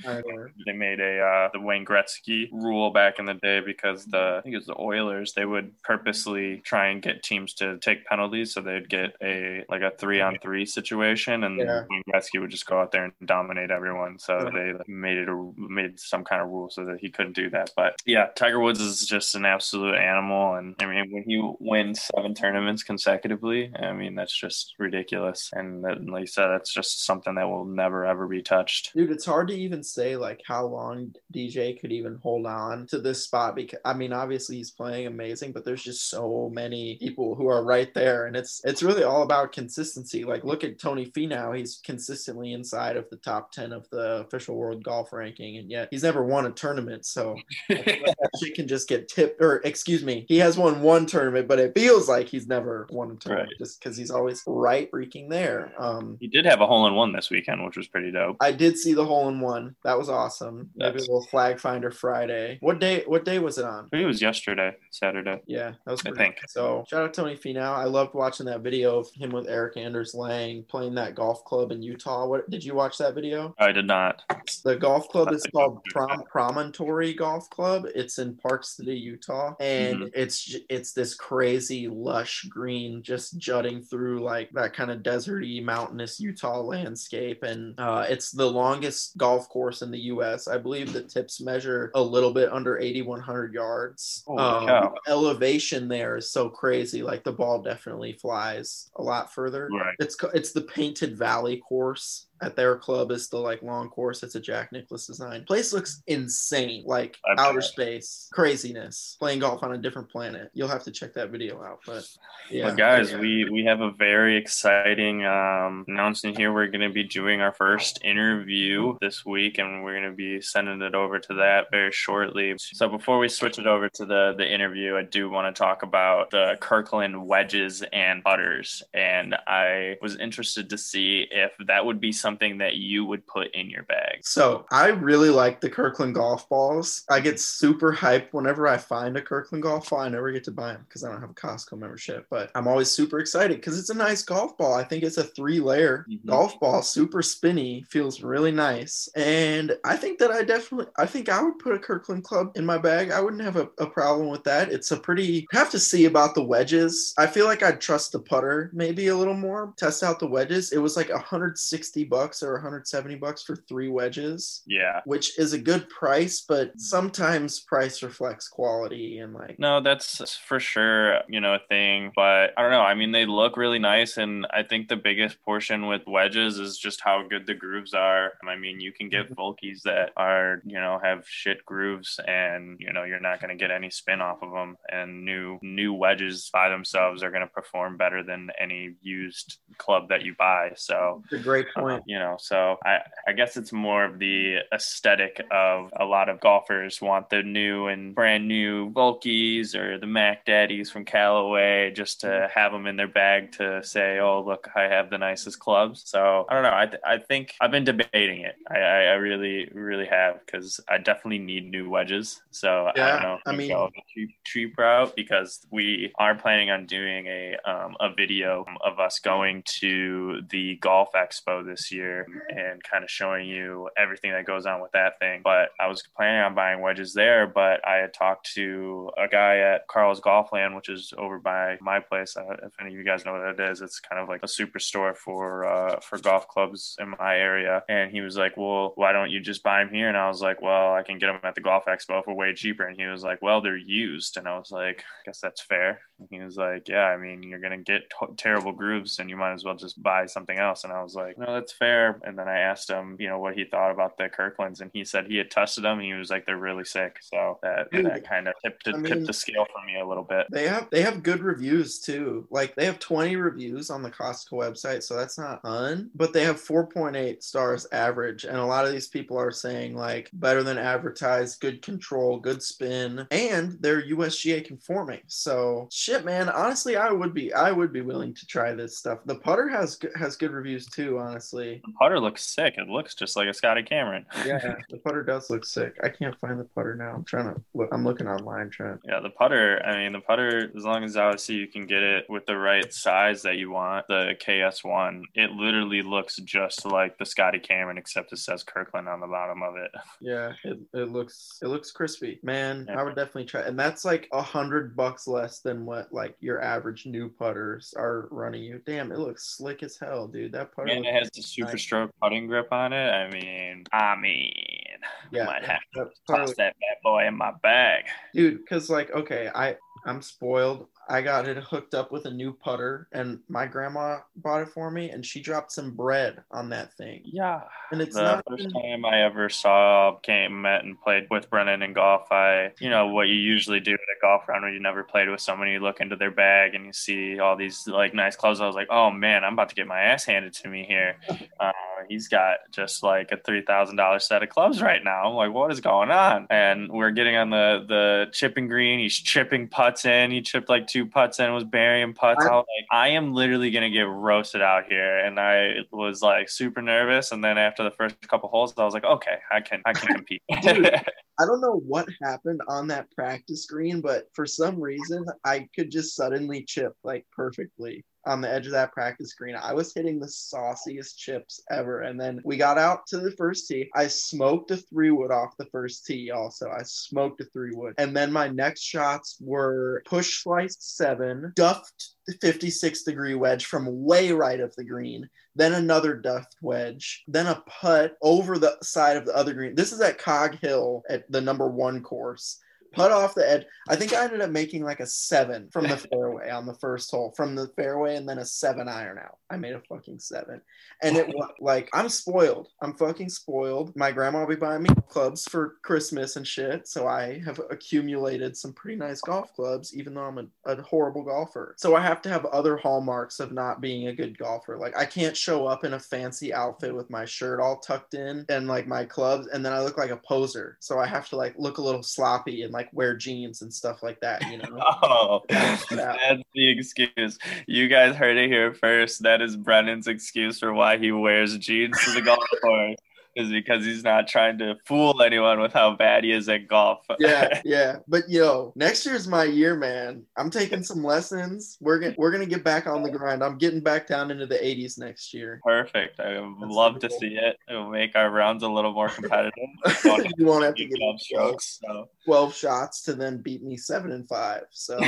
they 0.66 0.72
made 0.72 1.02
a 1.02 1.20
uh, 1.20 1.50
the 1.52 1.60
Wayne 1.60 1.86
Gretzky 1.86 2.48
rule 2.52 2.92
back 2.92 3.20
in 3.20 3.26
the 3.26 3.34
day 3.34 3.60
because 3.60 4.06
the 4.06 4.38
I 4.40 4.42
think 4.42 4.54
it 4.54 4.60
was 4.60 4.68
the 4.68 4.80
Oilers 4.80 5.34
they 5.34 5.46
would 5.46 5.74
purposely 5.84 6.62
try 6.64 6.88
and 6.88 7.02
get 7.02 7.24
teams 7.24 7.54
to 7.56 7.78
take 7.80 8.06
penalties, 8.06 8.54
so 8.54 8.62
they'd 8.62 8.88
get 8.88 9.16
a 9.22 9.66
like 9.70 9.82
a 9.82 9.92
three 9.92 10.22
on 10.22 10.38
three 10.42 10.66
situation, 10.66 11.44
and 11.44 11.60
yeah. 11.60 11.84
Wayne 11.90 12.04
Gretzky 12.10 12.40
would 12.40 12.52
just 12.52 12.66
go 12.66 12.80
out 12.80 12.92
there 12.92 13.04
and 13.04 13.14
dominate 13.26 13.72
everyone. 13.72 14.20
So 14.20 14.38
yeah. 14.44 14.50
they 14.52 14.74
made 14.88 15.18
it 15.18 15.30
a, 15.30 15.52
made 15.58 16.00
some 16.00 16.24
kind 16.24 16.42
of 16.42 16.50
rule 16.50 16.70
so 16.78 16.86
that 16.86 17.00
he 17.00 17.10
couldn't 17.10 17.36
do 17.36 17.50
that. 17.50 17.72
But 17.76 18.00
yeah, 18.06 18.28
Tiger 18.36 18.60
Woods 18.60 18.80
is 18.80 19.06
just 19.06 19.34
an 19.34 19.46
absolute 19.46 19.96
animal. 19.96 20.54
And 20.54 20.76
I 20.80 20.86
mean, 20.86 21.12
when 21.12 21.24
he 21.24 21.42
wins 21.60 22.04
seven 22.04 22.36
tournaments 22.36 22.84
consecutively, 22.84 23.72
I 23.76 23.94
mean, 23.94 24.14
that's 24.14 24.38
just 24.38 24.76
ridiculous. 24.78 25.50
And 25.54 25.84
that, 25.84 26.06
like 26.08 26.22
you 26.22 26.28
said, 26.28 26.50
that's 26.50 26.72
just 26.72 27.04
something 27.04 27.34
that 27.34 27.50
will 27.50 27.66
never, 27.66 28.06
ever 28.06 28.28
be 28.28 28.44
touched. 28.44 28.94
Dude, 28.94 29.10
it's 29.10 29.26
hard 29.26 29.48
to 29.48 29.56
even 29.56 29.82
say 29.82 30.16
like 30.16 30.42
how 30.46 30.68
long 30.68 31.16
DJ 31.34 31.80
could 31.80 31.92
even 31.92 32.20
hold 32.22 32.46
on 32.46 32.86
to 32.88 33.00
this 33.00 33.24
spot 33.24 33.56
because 33.56 33.80
I 33.84 33.96
mean, 33.96 34.14
obviously 34.14 34.58
he's 34.58 34.72
playing 34.72 35.08
amazing, 35.08 35.54
but 35.54 35.66
there's 35.66 35.84
just 35.84 36.12
so 36.12 36.52
many 36.54 36.98
people 37.02 37.34
who 37.34 37.48
are 37.48 37.66
right 37.66 37.92
there. 37.96 38.28
And 38.28 38.36
it's, 38.36 38.62
it's 38.66 38.84
really 38.84 39.04
all 39.04 39.24
about 39.24 39.52
consistency. 39.52 40.24
Like, 40.24 40.44
look 40.44 40.64
at 40.64 40.78
Tony 40.78 41.08
Finau. 41.08 41.58
He's 41.58 41.82
consistently 41.84 42.54
inside 42.54 42.98
of 42.98 43.10
the 43.10 43.18
top 43.18 43.52
10 43.52 43.74
of 43.74 43.90
the 43.90 44.26
official 44.28 44.56
world 44.56 44.84
golf 44.84 45.12
ranking. 45.12 45.58
And 45.58 45.72
yet 45.72 45.88
he's 45.90 46.04
never 46.04 46.24
won 46.24 46.46
a 46.46 46.52
tournament. 46.58 47.06
So 47.06 47.36
shit 47.70 48.56
can 48.56 48.68
just 48.68 48.90
get 48.90 49.08
tipped, 49.08 49.42
or 49.42 49.58
excuse 49.64 50.04
me, 50.04 50.26
he 50.28 50.38
has 50.40 50.58
won 50.58 50.82
one 50.82 51.06
tournament, 51.06 51.48
but 51.48 51.60
it 51.60 51.74
feels 51.76 52.10
like 52.10 52.28
he's 52.28 52.48
never 52.48 52.88
won 52.90 53.12
a 53.12 53.16
tournament 53.16 53.50
right. 53.52 53.60
just 53.60 53.80
because 53.80 53.96
he's 53.96 54.12
always 54.12 54.44
right 54.46 54.92
freaking 54.92 55.30
there. 55.30 55.74
Um, 55.78 56.18
he 56.20 56.28
did 56.28 56.46
have 56.46 56.62
a 56.62 56.68
hole 56.68 56.88
in 56.88 56.96
one 56.96 57.14
this 57.14 57.30
weekend, 57.30 57.64
which 57.64 57.78
was 57.78 57.88
pretty 57.88 58.12
dope. 58.12 58.38
I 58.42 58.52
did 58.52 58.78
see 58.78 58.94
the 58.94 59.06
hole 59.06 59.30
in 59.30 59.40
one. 59.40 59.76
That 59.84 59.98
was 59.98 60.10
awesome. 60.10 60.70
That's... 60.76 60.94
Maybe 60.94 61.00
a 61.00 61.02
little 61.02 61.28
flag 61.28 61.60
finder 61.60 61.92
Friday. 61.92 62.58
What 62.62 62.80
day? 62.80 63.04
What 63.06 63.26
day 63.26 63.40
was 63.40 63.58
it 63.58 63.66
on? 63.66 63.90
it 63.94 64.06
was 64.06 64.22
yesterday, 64.22 64.76
Saturday. 64.92 65.42
Yeah, 65.46 65.74
that 65.86 65.92
was. 65.92 66.06
I 66.06 66.12
think 66.12 66.38
so. 66.48 66.86
Shout 66.90 67.04
out 67.04 67.14
Tony 67.14 67.36
Finau. 67.36 67.74
I 67.74 67.86
loved 67.86 68.14
watching 68.14 68.46
that 68.48 68.62
video 68.62 69.00
of 69.00 69.10
him 69.14 69.32
with 69.32 69.48
Erik 69.48 69.78
Anders 69.78 70.14
Lang 70.14 70.64
playing 70.64 70.96
that 70.96 71.16
golf 71.16 71.44
club 71.46 71.72
in 71.72 71.82
Utah. 71.82 72.26
What 72.26 72.50
did 72.50 72.64
you 72.64 72.74
watch 72.74 72.98
that 72.98 73.16
video? 73.16 73.54
I 73.60 73.72
did 73.72 73.86
not. 73.86 74.24
The 74.64 74.76
golf 74.76 75.10
club 75.10 75.32
is 75.32 75.46
called 75.54 75.84
Prom 75.86 76.24
Prom- 76.32 76.47
Promontory 76.48 77.14
Golf 77.14 77.50
Club. 77.50 77.88
It's 77.94 78.20
in 78.20 78.36
Park 78.36 78.64
City, 78.64 78.98
Utah, 78.98 79.56
and 79.60 79.98
mm-hmm. 79.98 80.08
it's 80.14 80.56
it's 80.70 80.94
this 80.94 81.14
crazy 81.14 81.90
lush 81.90 82.46
green 82.46 83.04
just 83.04 83.38
jutting 83.38 83.82
through 83.82 84.22
like 84.22 84.50
that 84.52 84.74
kind 84.74 84.90
of 84.90 85.00
deserty, 85.00 85.62
mountainous 85.62 86.20
Utah 86.20 86.62
landscape, 86.62 87.44
and 87.44 87.78
uh, 87.78 88.06
it's 88.08 88.32
the 88.32 88.50
longest 88.50 89.18
golf 89.18 89.50
course 89.50 89.82
in 89.82 89.92
the 89.92 90.00
U.S. 90.00 90.48
I 90.48 90.58
believe 90.58 90.94
the 90.94 91.04
tips 91.04 91.42
measure 91.42 91.92
a 91.96 92.02
little 92.02 92.32
bit 92.32 92.52
under 92.52 92.80
8,100 92.80 93.54
yards. 93.54 94.24
Oh, 94.28 94.38
um, 94.38 94.94
elevation 95.08 95.90
there 95.90 96.16
is 96.16 96.32
so 96.32 96.50
crazy. 96.50 97.04
Like 97.04 97.26
the 97.26 97.34
ball 97.34 97.62
definitely 97.62 98.14
flies 98.14 98.90
a 98.96 99.04
lot 99.04 99.34
further. 99.34 99.68
Right. 99.70 99.96
It's 100.00 100.16
it's 100.34 100.54
the 100.54 100.62
Painted 100.62 101.18
Valley 101.18 101.58
course 101.58 102.27
at 102.42 102.56
their 102.56 102.78
club 102.78 103.12
is 103.12 103.30
the 103.30 103.38
like 103.38 103.62
long 103.62 103.90
course. 103.90 104.24
It's 104.24 104.36
a 104.36 104.40
Jack 104.40 104.72
Nicklaus 104.72 105.08
design. 105.08 105.44
Place 105.46 105.74
looks 105.74 106.04
insane, 106.08 106.84
like 106.86 107.18
outer 107.38 107.62
space 107.62 108.30
craziness. 108.32 109.18
Playing 109.20 109.40
golf 109.40 109.64
on 109.64 109.74
a 109.74 109.78
different 109.78 110.10
planet. 110.10 110.50
You'll 110.54 110.68
have 110.68 110.84
to 110.84 110.92
check 110.92 111.14
that 111.14 111.32
video 111.32 111.64
out. 111.64 111.80
But 111.86 112.08
yeah, 112.50 112.66
well, 112.66 112.76
guys, 112.76 113.12
yeah. 113.12 113.20
we 113.20 113.50
we 113.50 113.66
have 113.66 113.82
a 113.82 113.92
very 113.92 114.38
exciting 114.38 115.26
um, 115.26 115.86
announcement 115.88 116.38
here. 116.38 116.54
We're 116.54 116.68
going 116.68 116.88
to 116.88 116.94
be 116.94 117.04
doing 117.04 117.42
our 117.42 117.54
first 117.54 118.00
interview 118.04 118.96
this 119.02 119.26
week, 119.26 119.58
and 119.58 119.84
we're 119.84 120.00
going 120.00 120.10
to 120.12 120.16
be 120.16 120.42
sending 120.42 120.82
it 120.82 120.96
over 120.96 121.20
to 121.20 121.34
that 121.36 121.68
very 121.72 121.92
shortly. 121.92 122.56
So 122.58 122.88
before 122.88 123.18
we 123.20 123.30
switch 123.30 123.58
it 123.58 123.68
over 123.68 123.90
to 123.90 124.06
the 124.06 124.36
the 124.38 124.48
interview, 124.48 124.96
I 124.96 125.04
do 125.04 125.30
want 125.30 125.54
to 125.54 125.58
talk 125.58 125.82
about 125.84 126.30
the 126.30 126.58
Kirkland 126.60 127.26
wedges 127.26 127.84
and 127.92 128.24
putters, 128.24 128.84
and 128.94 129.36
I 129.48 129.96
was 130.02 130.18
interested 130.18 130.70
to 130.70 130.78
see 130.78 131.28
if 131.32 131.52
that 131.66 131.86
would 131.86 132.00
be 132.00 132.12
something 132.12 132.27
something 132.28 132.58
that 132.58 132.76
you 132.76 133.06
would 133.06 133.26
put 133.26 133.56
in 133.56 133.70
your 133.70 133.84
bag? 133.84 134.20
So 134.22 134.66
I 134.70 134.88
really 134.88 135.30
like 135.30 135.62
the 135.62 135.70
Kirkland 135.70 136.14
golf 136.14 136.50
balls. 136.50 137.06
I 137.10 137.22
get 137.22 137.40
super 137.40 137.94
hyped 137.94 138.34
whenever 138.34 138.68
I 138.68 138.76
find 138.76 139.16
a 139.16 139.22
Kirkland 139.22 139.64
golf 139.64 139.90
ball. 139.90 140.02
I 140.02 140.10
never 140.10 140.30
get 140.34 140.44
to 140.44 140.52
buy 140.52 140.74
them 140.74 140.86
because 140.86 141.06
I 141.06 141.10
don't 141.10 141.22
have 141.22 141.30
a 141.30 141.34
Costco 141.34 141.78
membership, 141.78 142.28
but 142.30 142.52
I'm 142.54 142.68
always 142.68 142.92
super 142.92 143.20
excited 143.20 143.56
because 143.58 143.80
it's 143.80 143.92
a 143.92 143.94
nice 143.94 144.24
golf 144.24 144.58
ball. 144.58 144.74
I 144.74 144.84
think 144.84 145.04
it's 145.04 145.18
a 145.18 145.24
three 145.24 145.62
layer 145.62 146.06
mm-hmm. 146.10 146.28
golf 146.28 146.60
ball, 146.60 146.82
super 146.82 147.22
spinny, 147.22 147.86
feels 147.90 148.22
really 148.22 148.52
nice. 148.52 149.08
And 149.16 149.78
I 149.86 149.96
think 149.96 150.20
that 150.20 150.32
I 150.32 150.44
definitely, 150.44 150.92
I 150.98 151.06
think 151.06 151.30
I 151.30 151.42
would 151.42 151.60
put 151.60 151.76
a 151.76 151.80
Kirkland 151.80 152.26
club 152.26 152.52
in 152.56 152.66
my 152.66 152.78
bag. 152.78 153.12
I 153.12 153.22
wouldn't 153.22 153.42
have 153.42 153.56
a, 153.56 153.70
a 153.78 153.88
problem 153.88 154.28
with 154.28 154.44
that. 154.44 154.70
It's 154.70 154.92
a 154.92 154.98
pretty, 154.98 155.48
have 155.54 155.70
to 155.70 155.80
see 155.80 156.06
about 156.06 156.36
the 156.36 156.44
wedges. 156.44 157.14
I 157.18 157.26
feel 157.26 157.46
like 157.46 157.64
I'd 157.64 157.80
trust 157.80 158.12
the 158.12 158.20
putter 158.20 158.70
maybe 158.74 159.08
a 159.08 159.16
little 159.16 159.34
more, 159.34 159.74
test 159.78 160.04
out 160.04 160.20
the 160.20 160.28
wedges. 160.28 160.74
It 160.74 160.80
was 160.80 160.98
like 160.98 161.10
160 161.10 162.04
bucks 162.04 162.17
bucks 162.18 162.42
or 162.42 162.54
170 162.54 163.16
bucks 163.16 163.44
for 163.44 163.56
three 163.56 163.90
wedges. 163.90 164.64
Yeah. 164.66 165.02
Which 165.06 165.38
is 165.38 165.54
a 165.54 165.60
good 165.60 165.88
price, 165.90 166.44
but 166.48 166.72
sometimes 166.80 167.60
price 167.60 168.02
reflects 168.02 168.48
quality 168.48 169.20
and 169.20 169.34
like 169.34 169.60
No, 169.60 169.82
that's 169.82 170.36
for 170.36 170.60
sure, 170.60 171.20
you 171.28 171.40
know, 171.40 171.56
a 171.56 171.60
thing, 171.70 172.12
but 172.16 172.52
I 172.58 172.62
don't 172.62 172.72
know. 172.72 172.82
I 172.82 172.96
mean, 172.96 173.12
they 173.12 173.26
look 173.26 173.58
really 173.58 173.80
nice 173.80 174.18
and 174.18 174.48
I 174.52 174.64
think 174.64 174.88
the 174.88 174.96
biggest 174.96 175.42
portion 175.44 175.88
with 175.88 176.02
wedges 176.08 176.58
is 176.58 176.78
just 176.78 177.02
how 177.02 177.28
good 177.28 177.46
the 177.46 177.54
grooves 177.54 177.94
are. 177.94 178.34
I 178.48 178.56
mean, 178.56 178.80
you 178.80 178.92
can 178.92 179.10
get 179.10 179.30
mm-hmm. 179.30 179.74
that 179.86 180.12
are, 180.18 180.62
you 180.66 180.80
know, 180.80 181.00
have 181.04 181.28
shit 181.28 181.66
grooves 181.66 182.20
and, 182.28 182.78
you 182.80 182.92
know, 182.94 183.04
you're 183.04 183.20
not 183.20 183.40
going 183.40 183.56
to 183.56 183.62
get 183.62 183.72
any 183.72 183.90
spin 183.90 184.22
off 184.22 184.42
of 184.42 184.52
them 184.52 184.78
and 184.92 185.24
new 185.26 185.60
new 185.62 185.94
wedges 185.94 186.50
by 186.52 186.70
themselves 186.70 187.24
are 187.24 187.32
going 187.32 187.42
to 187.42 187.48
perform 187.48 187.98
better 187.98 188.24
than 188.24 188.50
any 188.60 188.96
used 189.02 189.58
club 189.78 190.10
that 190.10 190.24
you 190.24 190.34
buy. 190.38 190.72
So, 190.76 191.24
That's 191.30 191.42
a 191.42 191.44
great 191.44 191.68
point. 191.76 192.04
You 192.08 192.20
know, 192.20 192.38
so 192.40 192.78
I, 192.86 193.00
I 193.28 193.34
guess 193.34 193.58
it's 193.58 193.74
more 193.74 194.06
of 194.06 194.18
the 194.18 194.60
aesthetic 194.74 195.46
of 195.52 195.92
a 196.00 196.06
lot 196.06 196.30
of 196.30 196.40
golfers 196.40 197.02
want 197.02 197.30
the 197.30 197.44
new 197.44 197.88
and 197.88 198.16
brand 198.16 198.48
new 198.48 198.92
Vokeys 198.94 199.76
or 199.76 199.98
the 200.00 200.08
Mack 200.08 200.46
Daddies 200.46 200.90
from 200.90 201.04
Callaway 201.04 201.92
just 201.92 202.22
to 202.22 202.50
have 202.56 202.72
them 202.72 202.88
in 202.88 202.96
their 202.96 203.10
bag 203.10 203.52
to 203.58 203.84
say, 203.84 204.20
oh, 204.20 204.42
look, 204.42 204.70
I 204.74 204.84
have 204.84 205.10
the 205.10 205.18
nicest 205.18 205.60
clubs. 205.60 206.04
So 206.06 206.46
I 206.48 206.54
don't 206.54 206.64
know. 206.64 206.74
I, 206.74 206.86
th- 206.86 207.02
I 207.06 207.18
think 207.18 207.54
I've 207.60 207.72
been 207.72 207.84
debating 207.84 208.40
it. 208.40 208.56
I, 208.72 208.78
I, 208.80 209.00
I 209.04 209.14
really, 209.16 209.70
really 209.74 210.06
have 210.08 210.40
because 210.46 210.80
I 210.88 211.00
definitely 211.00 211.40
need 211.40 211.70
new 211.70 211.90
wedges. 211.90 212.42
So 212.52 212.90
Yeah, 212.96 213.08
I 213.08 213.12
don't 213.12 213.22
know. 213.24 213.38
I 213.46 213.54
mean- 213.54 213.68
go 213.70 213.90
the 213.94 214.02
cheap, 214.14 214.30
cheap 214.46 214.78
route 214.78 215.14
because 215.18 215.60
we 215.72 216.14
are 216.18 216.36
planning 216.36 216.70
on 216.70 216.86
doing 216.86 217.28
a 217.28 217.58
um, 217.66 217.98
a 218.00 218.14
video 218.14 218.66
of 218.82 218.98
us 218.98 219.20
going 219.20 219.62
to 219.80 220.42
the 220.50 220.78
golf 220.78 221.10
expo 221.14 221.66
this 221.66 221.92
year 221.92 221.97
and 222.02 222.84
kind 222.84 223.04
of 223.04 223.10
showing 223.10 223.48
you 223.48 223.90
everything 223.98 224.32
that 224.32 224.46
goes 224.46 224.66
on 224.66 224.82
with 224.82 224.92
that 224.92 225.20
thing. 225.20 225.42
But 225.44 225.70
I 225.80 225.88
was 225.88 226.04
planning 226.16 226.42
on 226.42 226.56
buying 226.56 226.82
wedges 226.82 227.14
there, 227.14 227.48
but 227.48 227.86
I 227.88 227.96
had 227.96 228.14
talked 228.14 228.54
to 228.54 229.12
a 229.18 229.28
guy 229.28 229.60
at 229.60 229.88
Carl's 229.88 230.22
Golfland, 230.22 230.76
which 230.76 230.90
is 230.90 231.14
over 231.18 231.40
by 231.40 231.78
my 231.82 232.00
place. 232.00 232.36
Uh, 232.38 232.56
if 232.64 232.74
any 232.80 232.90
of 232.92 232.96
you 232.96 233.04
guys 233.04 233.26
know 233.26 233.34
what 233.34 233.58
that 233.58 233.72
is, 233.72 233.82
it's 233.82 234.00
kind 234.00 234.22
of 234.22 234.30
like 234.30 234.44
a 234.44 234.48
superstore 234.48 235.16
for 235.16 235.66
uh, 235.66 236.00
for 236.00 236.18
golf 236.20 236.48
clubs 236.48 236.96
in 237.00 237.14
my 237.20 237.36
area. 237.38 237.84
And 237.90 238.12
he 238.12 238.22
was 238.22 238.38
like, 238.38 238.58
"Well, 238.58 238.94
why 238.96 239.12
don't 239.12 239.32
you 239.32 239.40
just 239.40 239.64
buy 239.64 239.84
them 239.84 239.94
here?" 239.94 240.08
And 240.08 240.18
I 240.18 240.28
was 240.28 240.42
like, 240.42 240.62
"Well, 240.62 240.94
I 240.94 241.04
can 241.04 241.20
get 241.20 241.28
them 241.28 241.40
at 241.44 241.56
the 241.56 241.62
golf 241.62 241.86
expo 241.86 242.24
for 242.24 242.34
way 242.34 242.54
cheaper." 242.54 242.86
And 242.86 243.00
he 243.00 243.06
was 243.06 243.24
like, 243.24 243.42
"Well, 243.42 243.62
they're 243.62 243.78
used." 243.78 244.38
And 244.38 244.48
I 244.48 244.58
was 244.58 244.72
like, 244.72 245.00
"I 245.00 245.22
guess 245.26 245.40
that's 245.40 245.62
fair." 245.62 246.02
And 246.20 246.28
he 246.30 246.40
was 246.40 246.58
like, 246.58 246.88
"Yeah, 246.88 247.06
I 247.06 247.18
mean, 247.18 247.44
you're 247.44 247.60
gonna 247.60 247.78
get 247.78 248.10
t- 248.10 248.34
terrible 248.38 248.72
grooves, 248.72 249.20
and 249.20 249.30
you 249.30 249.38
might 249.38 249.54
as 249.54 249.64
well 249.64 249.76
just 249.76 250.02
buy 250.02 250.26
something 250.26 250.58
else." 250.58 250.84
And 250.84 250.94
I 250.94 251.04
was 251.04 251.16
like, 251.16 251.38
"No, 251.38 251.54
that's 251.54 251.72
fair." 251.74 252.20
And 252.24 252.38
then 252.38 252.48
I 252.48 252.60
asked 252.60 252.90
him, 252.90 253.16
you 253.20 253.28
know, 253.30 253.40
what 253.40 253.56
he 253.56 253.66
thought 253.66 253.92
about 253.92 254.18
the 254.18 254.30
Kirklands, 254.30 254.82
and 254.82 254.92
he 254.94 255.04
said 255.04 255.28
he 255.28 255.38
had 255.38 255.52
tested 255.52 255.84
them. 255.84 256.00
And 256.00 256.08
he 256.08 256.14
was 256.14 256.30
like, 256.30 256.46
"They're 256.46 256.58
really 256.58 256.86
sick." 256.86 257.18
So 257.22 257.60
that 257.64 257.92
Dude, 257.92 258.06
that 258.06 258.28
kind 258.28 258.48
of 258.48 258.56
tipped, 258.64 258.88
I 258.88 259.02
tipped 259.02 259.28
the 259.28 259.34
scale 259.34 259.66
for 259.66 259.86
me 259.86 260.00
a 260.00 260.06
little 260.06 260.24
bit. 260.24 260.48
They 260.52 260.68
have 260.68 260.90
they 260.90 261.02
have 261.02 261.24
good 261.24 261.42
reviews 261.42 262.00
too. 262.00 262.48
Like 262.50 262.76
they 262.76 262.86
have 262.86 263.00
20 263.00 263.36
reviews 263.36 263.90
on 263.90 264.02
the 264.02 264.12
Costco 264.12 264.54
website, 264.54 265.04
so 265.04 265.16
that's 265.16 265.38
not 265.38 265.62
un, 265.64 266.10
but 266.16 266.34
they 266.34 266.44
have 266.44 266.62
4.8 266.62 267.44
stars 267.44 267.88
average. 267.92 268.44
And 268.46 268.58
a 268.58 268.66
lot 268.66 268.86
of 268.86 268.92
these 268.92 269.08
people 269.08 269.38
are 269.38 269.52
saying 269.52 269.96
like 269.96 270.30
better 270.34 270.64
than 270.64 270.78
advertised, 270.78 271.60
good 271.62 271.82
control, 271.82 272.40
good 272.40 272.62
spin, 272.64 273.28
and 273.32 273.78
they're 273.82 274.02
USGA 274.02 274.66
conforming. 274.66 275.22
So 275.28 275.88
shit, 276.08 276.26
man. 276.26 276.50
Honestly, 276.50 276.96
I 276.96 277.12
would 277.12 277.34
be 277.34 277.54
I 277.54 277.72
would 277.72 277.92
be 277.92 278.02
willing 278.02 278.34
to 278.36 278.46
try 278.48 278.74
this 278.74 278.98
stuff. 278.98 279.20
The 279.26 279.36
putter 279.36 279.68
has 279.68 280.00
has 280.16 280.36
good 280.36 280.52
reviews 280.52 280.86
too. 280.88 281.20
Honestly, 281.20 281.82
The 281.86 281.94
putter 282.00 282.20
looks 282.20 282.44
sick. 282.46 282.76
It 282.78 282.88
looks 282.88 283.14
just 283.16 283.36
like 283.36 283.48
a 283.50 283.54
Scotty 283.54 283.84
Cameron. 283.84 284.26
yeah, 284.46 284.76
the 284.90 284.98
putter 284.98 285.24
does 285.24 285.50
look 285.50 285.66
sick. 285.66 285.98
I 286.04 286.10
can't 286.10 286.40
find 286.40 286.60
the 286.60 286.64
putter 286.64 286.96
now. 286.96 287.14
I'm 287.14 287.24
trying 287.26 287.54
to 287.54 287.62
look. 287.74 287.90
I'm 287.92 288.04
looking 288.06 288.28
online 288.28 288.70
trying. 288.70 289.00
Yeah, 289.06 289.20
the 289.20 289.30
putter. 289.30 289.82
I 289.86 289.98
mean, 290.04 290.14
the 290.14 290.22
putter. 290.22 290.72
As 290.76 290.84
long 290.84 291.04
as 291.04 291.18
obviously 291.18 291.56
you 291.56 291.68
can 291.68 291.86
get 291.86 292.04
it 292.04 292.26
with 292.30 292.46
the 292.46 292.56
right 292.58 292.92
size 292.94 293.42
that 293.42 293.58
you 293.58 293.72
want, 293.72 294.06
the 294.08 294.34
KS 294.40 294.84
one, 294.84 295.24
it 295.36 295.52
literally 295.52 296.02
looks 296.02 296.38
just 296.38 296.86
like 296.86 297.18
the 297.18 297.26
Scotty 297.26 297.60
Cameron, 297.60 297.98
except 297.98 298.32
it 298.32 298.38
says 298.38 298.64
Kirkland 298.64 299.10
on 299.10 299.20
the 299.20 299.28
bottom 299.28 299.62
of 299.64 299.76
it. 299.76 299.92
Yeah, 300.20 300.54
it, 300.64 300.78
it 300.94 301.10
looks 301.10 301.60
it 301.62 301.68
looks 301.68 301.92
crispy. 301.92 302.40
Man, 302.44 302.86
Yeah. 302.90 303.00
I 303.00 303.04
would 303.04 303.16
definitely 303.16 303.46
try. 303.46 303.62
And 303.62 303.78
that's 303.80 304.04
like 304.04 304.28
a 304.32 304.42
hundred 304.42 304.96
bucks 304.96 305.28
less 305.28 305.60
than 305.60 305.86
what 305.86 305.97
like 306.12 306.36
your 306.40 306.62
average 306.62 307.06
new 307.06 307.30
putters 307.30 307.94
are 307.98 308.28
running 308.32 308.64
you. 308.64 308.82
Damn, 308.86 309.12
it 309.12 309.20
looks 309.20 309.58
slick 309.58 309.84
as 309.84 309.98
hell, 309.98 310.28
dude. 310.28 310.52
That 310.52 310.72
putter. 310.76 310.90
And 310.90 311.06
it 311.06 311.14
has 311.14 311.30
the 311.32 311.42
super 311.42 311.72
nice. 311.72 311.82
stroke 311.82 312.12
putting 312.22 312.48
grip 312.48 312.72
on 312.72 312.94
it. 312.94 313.10
I 313.10 313.30
mean, 313.30 313.84
I 313.92 314.16
mean, 314.16 314.98
yeah, 315.32 315.46
might 315.46 315.66
have 315.66 315.80
to 315.96 316.10
toss 316.30 316.54
that 316.56 316.76
bad 316.80 316.98
boy 317.04 317.28
in 317.28 317.36
my 317.36 317.52
bag. 317.64 318.06
dude 318.34 318.60
because 318.60 318.90
like 318.90 319.12
okay 319.12 319.50
i 319.56 319.76
i'm 320.06 320.22
spoiled 320.22 320.88
i 321.10 321.22
got 321.22 321.48
it 321.48 321.58
hooked 321.58 321.94
up 321.94 322.12
with 322.12 322.26
a 322.26 322.32
new 322.32 322.52
putter 322.54 323.08
and 323.12 323.40
my 323.50 323.66
grandma 323.66 324.18
bought 324.38 324.62
it 324.62 324.70
for 324.70 324.92
me 324.92 325.10
and 325.10 325.26
she 325.26 325.40
dropped 325.42 325.72
some 325.72 325.92
bread 325.92 326.44
on 326.52 326.70
that 326.70 326.94
thing 326.94 327.22
Yeah. 327.26 327.62
and 327.92 328.02
it's 328.02 328.16
the 328.16 328.24
not 328.24 328.44
first 328.48 328.64
even- 328.68 328.74
time 328.82 329.06
I 329.06 329.22
ever 329.24 329.50
saw, 329.50 330.16
came, 330.24 330.62
met, 330.62 330.84
and 330.84 331.00
played 331.02 331.28
with 331.30 331.50
Brennan 331.50 331.82
in 331.82 331.94
golf, 331.94 332.32
I, 332.32 332.72
you 332.80 332.90
know, 332.90 333.08
what 333.08 333.28
you 333.28 333.36
usually 333.36 333.80
do 333.80 333.94
at 333.94 334.00
a 334.00 334.20
golf 334.22 334.48
round 334.48 334.64
when 334.64 334.74
you 334.74 334.80
never 334.80 335.04
played 335.04 335.30
with 335.30 335.40
someone, 335.40 335.70
you 335.70 335.80
look 335.80 336.00
into 336.02 336.16
their 336.16 336.32
bag 336.32 336.76
and 336.76 336.86
you 336.86 336.94
see 336.94 337.40
all 337.40 337.56
these 337.56 337.88
like 337.88 338.14
nice 338.14 338.36
clothes. 338.36 338.60
I 338.60 338.66
was 338.68 338.76
like, 338.76 338.88
oh 338.90 339.12
man, 339.12 339.44
I'm 339.44 339.54
about 339.54 339.70
to 339.70 339.76
get 339.76 339.88
my 339.88 340.00
ass 340.02 340.26
handed 340.26 340.54
to 340.56 340.68
me 340.70 340.86
here. 340.88 341.18
Uh, 341.60 341.72
he's 342.08 342.28
got 342.28 342.58
just 342.72 343.02
like 343.02 343.32
a 343.32 343.38
three 343.44 343.64
thousand 343.64 343.96
dollar 343.96 344.20
set 344.20 344.44
of 344.44 344.50
clubs 344.50 344.80
right 344.80 345.04
now. 345.04 345.28
I'm 345.28 345.34
like, 345.34 345.52
what 345.52 345.72
is 345.72 345.82
going 345.82 346.12
on? 346.12 346.46
And 346.52 346.92
we're 346.92 347.10
getting 347.10 347.36
on 347.36 347.50
the 347.50 347.84
the 347.88 348.26
chipping 348.32 348.68
green. 348.68 349.00
He's 349.00 349.16
chipping 349.18 349.68
putts 349.68 350.06
in. 350.06 350.30
He 350.30 350.42
chipped 350.44 350.70
like 350.70 350.86
two 350.86 350.97
putts 351.06 351.40
in, 351.40 351.54
was 351.54 351.64
burying 351.64 352.14
putts. 352.14 352.46
I 352.46 352.52
was 352.52 352.66
like, 352.78 352.88
I 352.92 353.10
am 353.10 353.34
literally 353.34 353.72
gonna 353.72 353.90
get 353.90 354.08
roasted 354.08 354.62
out 354.62 354.86
here. 354.90 355.20
And 355.20 355.40
I 355.40 355.80
was 355.92 356.22
like 356.22 356.50
super 356.50 356.82
nervous. 356.82 357.32
And 357.32 357.44
then 357.44 357.58
after 357.58 357.84
the 357.84 357.92
first 357.92 358.16
couple 358.28 358.50
holes, 358.50 358.74
I 358.78 358.84
was 358.84 358.94
like, 358.94 359.06
okay, 359.06 359.38
I 359.52 359.62
can 359.62 359.82
I 359.86 359.94
can 359.94 360.14
compete. 360.16 360.42
Dude. 360.62 360.86
I 361.40 361.46
don't 361.46 361.62
know 361.62 361.80
what 361.86 362.08
happened 362.24 362.62
on 362.68 362.88
that 362.88 363.12
practice 363.12 363.64
screen, 363.64 364.02
but 364.02 364.26
for 364.34 364.48
some 364.48 364.82
reason 364.82 365.24
I 365.46 365.68
could 365.76 365.92
just 365.92 366.16
suddenly 366.16 366.64
chip 366.64 366.94
like 367.04 367.28
perfectly 367.32 368.04
on 368.28 368.42
the 368.42 368.52
edge 368.52 368.66
of 368.66 368.74
that 368.74 368.92
practice 368.92 369.34
green. 369.34 369.56
I 369.56 369.74
was 369.74 369.94
hitting 369.94 370.20
the 370.20 370.28
sauciest 370.28 371.18
chips 371.18 371.62
ever. 371.72 372.02
And 372.02 372.20
then 372.20 372.42
we 372.44 372.58
got 372.58 372.78
out 372.78 373.08
to 373.08 373.18
the 373.18 373.32
first 373.32 373.68
tee. 373.68 373.90
I 373.96 374.08
smoked 374.08 374.72
a 374.72 374.78
three 374.78 375.12
wood 375.12 375.32
off 375.32 375.58
the 375.58 375.66
first 375.66 376.06
tee 376.06 376.32
also. 376.32 376.70
I 376.70 376.84
smoked 376.84 377.42
a 377.42 377.46
three 377.46 377.72
wood. 377.74 377.96
And 377.98 378.16
then 378.16 378.32
my 378.32 378.48
next 378.48 378.82
shots 378.82 379.38
were 379.40 380.04
push 380.06 380.44
slice 380.44 380.78
seven, 380.80 381.54
duffed 381.56 382.18
56 382.42 383.04
degree 383.04 383.36
wedge 383.36 383.66
from 383.66 384.04
way 384.04 384.32
right 384.32 384.60
of 384.60 384.76
the 384.76 384.84
green, 384.84 385.30
then 385.56 385.74
another 385.74 386.16
duffed 386.16 386.56
wedge, 386.62 387.24
then 387.28 387.48
a 387.48 387.64
putt 387.68 388.18
over 388.22 388.58
the 388.58 388.78
side 388.82 389.18
of 389.18 389.26
the 389.26 389.36
other 389.36 389.54
green. 389.54 389.76
This 389.76 389.92
is 389.92 390.02
at 390.02 390.18
Cog 390.18 390.58
Hill 390.60 391.04
at 391.10 391.30
the 391.32 391.42
number 391.42 391.68
one 391.68 392.04
course. 392.04 392.60
Putt 392.94 393.12
off 393.12 393.36
the 393.36 393.50
edge. 393.50 393.66
I 393.90 393.96
think 393.96 394.14
I 394.14 394.24
ended 394.24 394.42
up 394.42 394.50
making 394.50 394.84
like 394.84 395.00
a 395.00 395.08
seven 395.08 395.70
from 395.72 395.88
the 395.88 395.98
fairway 396.12 396.50
on 396.50 396.66
the 396.66 396.74
first 396.76 397.12
hole, 397.12 397.34
from 397.36 397.56
the 397.56 397.68
fairway, 397.76 398.16
and 398.16 398.28
then 398.28 398.40
a 398.40 398.46
seven 398.46 398.88
iron 398.88 399.18
out. 399.18 399.38
I 399.50 399.58
made 399.58 399.74
a 399.74 399.82
fucking 399.82 400.20
seven. 400.20 400.62
And 401.02 401.16
it 401.16 401.28
was 401.28 401.50
like, 401.60 401.90
I'm 401.94 402.10
spoiled. 402.10 402.70
I'm 402.82 402.94
fucking 402.94 403.30
spoiled. 403.30 403.96
My 403.96 404.12
grandma 404.12 404.40
will 404.40 404.48
be 404.48 404.56
buying 404.56 404.84
me 404.84 404.90
clubs 405.08 405.46
for 405.46 405.76
Christmas 405.84 406.36
and 406.36 406.48
shit. 406.48 406.88
So 406.88 407.08
I 407.08 407.42
have 407.46 407.62
accumulated 407.70 408.58
some 408.58 408.74
pretty 408.74 408.98
nice 408.98 409.22
golf 409.22 409.54
clubs, 409.54 409.96
even 409.96 410.14
though 410.14 410.26
I'm 410.26 410.38
a, 410.38 410.46
a 410.66 410.82
horrible 410.82 411.24
golfer. 411.24 411.76
So 411.78 411.96
I 411.96 412.02
have 412.02 412.22
to 412.24 412.30
have 412.30 412.46
other 412.46 412.78
hallmarks 412.78 413.40
of 413.40 413.52
not 413.52 413.82
being 413.82 414.08
a 414.08 414.16
good 414.16 414.38
golfer. 414.38 414.78
Like 414.78 414.98
I 414.98 415.06
can't 415.06 415.38
show 415.38 415.68
up 415.68 415.84
in 415.84 415.94
a 415.94 416.00
fancy 416.00 416.54
outfit 416.54 416.96
with 416.96 417.10
my 417.10 417.26
shirt 417.26 417.60
all 417.60 417.80
tucked 417.80 418.14
in 418.14 418.46
and 418.50 418.68
like 418.68 418.88
my 418.88 419.06
clubs, 419.06 419.48
and 419.48 419.66
then 419.66 419.74
I 419.74 419.82
look 419.82 419.98
like 419.98 420.12
a 420.12 420.18
poser. 420.18 420.78
So 420.80 421.00
I 421.00 421.06
have 421.06 421.30
to 421.30 421.36
like 421.36 421.56
look 421.58 421.78
a 421.78 421.84
little 421.84 422.04
sloppy 422.04 422.64
and 422.64 422.74
like 422.78 422.90
wear 422.94 423.16
jeans 423.16 423.64
and 423.64 423.74
stuff 423.74 424.04
like 424.04 424.20
that, 424.22 424.50
you 424.52 424.58
know? 424.60 424.80
Oh, 425.04 425.42
that's 425.50 425.86
the 425.90 426.70
excuse. 426.70 427.40
You 427.66 427.88
guys 427.88 428.16
heard 428.16 428.38
it 428.38 428.50
here 428.50 428.74
first. 428.74 429.24
That 429.24 429.42
is 429.42 429.58
Brennan's 429.58 430.08
excuse 430.08 430.60
for 430.60 430.74
why 430.74 430.98
he 430.98 431.12
wears 431.12 431.58
jeans 431.58 432.00
to 432.06 432.12
the 432.12 432.22
golf 432.22 432.40
course. 432.62 432.96
Is 433.38 433.50
because 433.50 433.86
he's 433.86 434.04
not 434.04 434.28
trying 434.28 434.58
to 434.58 434.78
fool 434.86 435.22
anyone 435.22 435.62
with 435.62 435.72
how 435.72 435.96
bad 435.96 436.24
he 436.24 436.32
is 436.32 436.50
at 436.50 436.68
golf. 436.68 437.06
yeah, 437.20 437.62
yeah. 437.64 437.98
But 438.08 438.28
yo, 438.28 438.74
next 438.76 439.06
year's 439.06 439.28
my 439.28 439.44
year, 439.44 439.76
man. 439.76 440.24
I'm 440.38 440.50
taking 440.50 440.82
some 440.82 441.04
lessons. 441.04 441.78
We're 441.80 442.00
gonna 442.00 442.16
we're 442.18 442.32
gonna 442.32 442.48
get 442.48 442.64
back 442.64 442.88
on 442.88 443.04
the 443.04 443.12
grind. 443.12 443.44
I'm 443.44 443.60
getting 443.60 443.82
back 443.82 444.08
down 444.08 444.32
into 444.32 444.48
the 444.48 444.56
80s 444.56 444.98
next 444.98 445.36
year. 445.36 445.62
Perfect. 445.64 446.20
I 446.20 446.40
would 446.40 446.56
That's 446.62 446.74
love 446.74 447.00
to 447.00 447.10
cool. 447.10 447.20
see 447.20 447.36
it. 447.36 447.58
It 447.70 447.74
will 447.76 447.92
make 447.92 448.16
our 448.16 448.32
rounds 448.32 448.64
a 448.64 448.70
little 448.70 448.94
more 448.94 449.10
competitive. 449.10 449.54
You 450.38 450.46
won't 450.46 450.64
have 450.64 450.76
to 450.76 450.86
get 450.86 451.00
strokes. 451.20 451.80
So. 451.84 452.10
12 452.26 452.56
shots 452.56 453.02
to 453.04 453.14
then 453.14 453.42
beat 453.42 453.64
me 453.64 453.78
seven 453.78 454.12
and 454.12 454.28
five. 454.28 454.64
So 454.72 455.00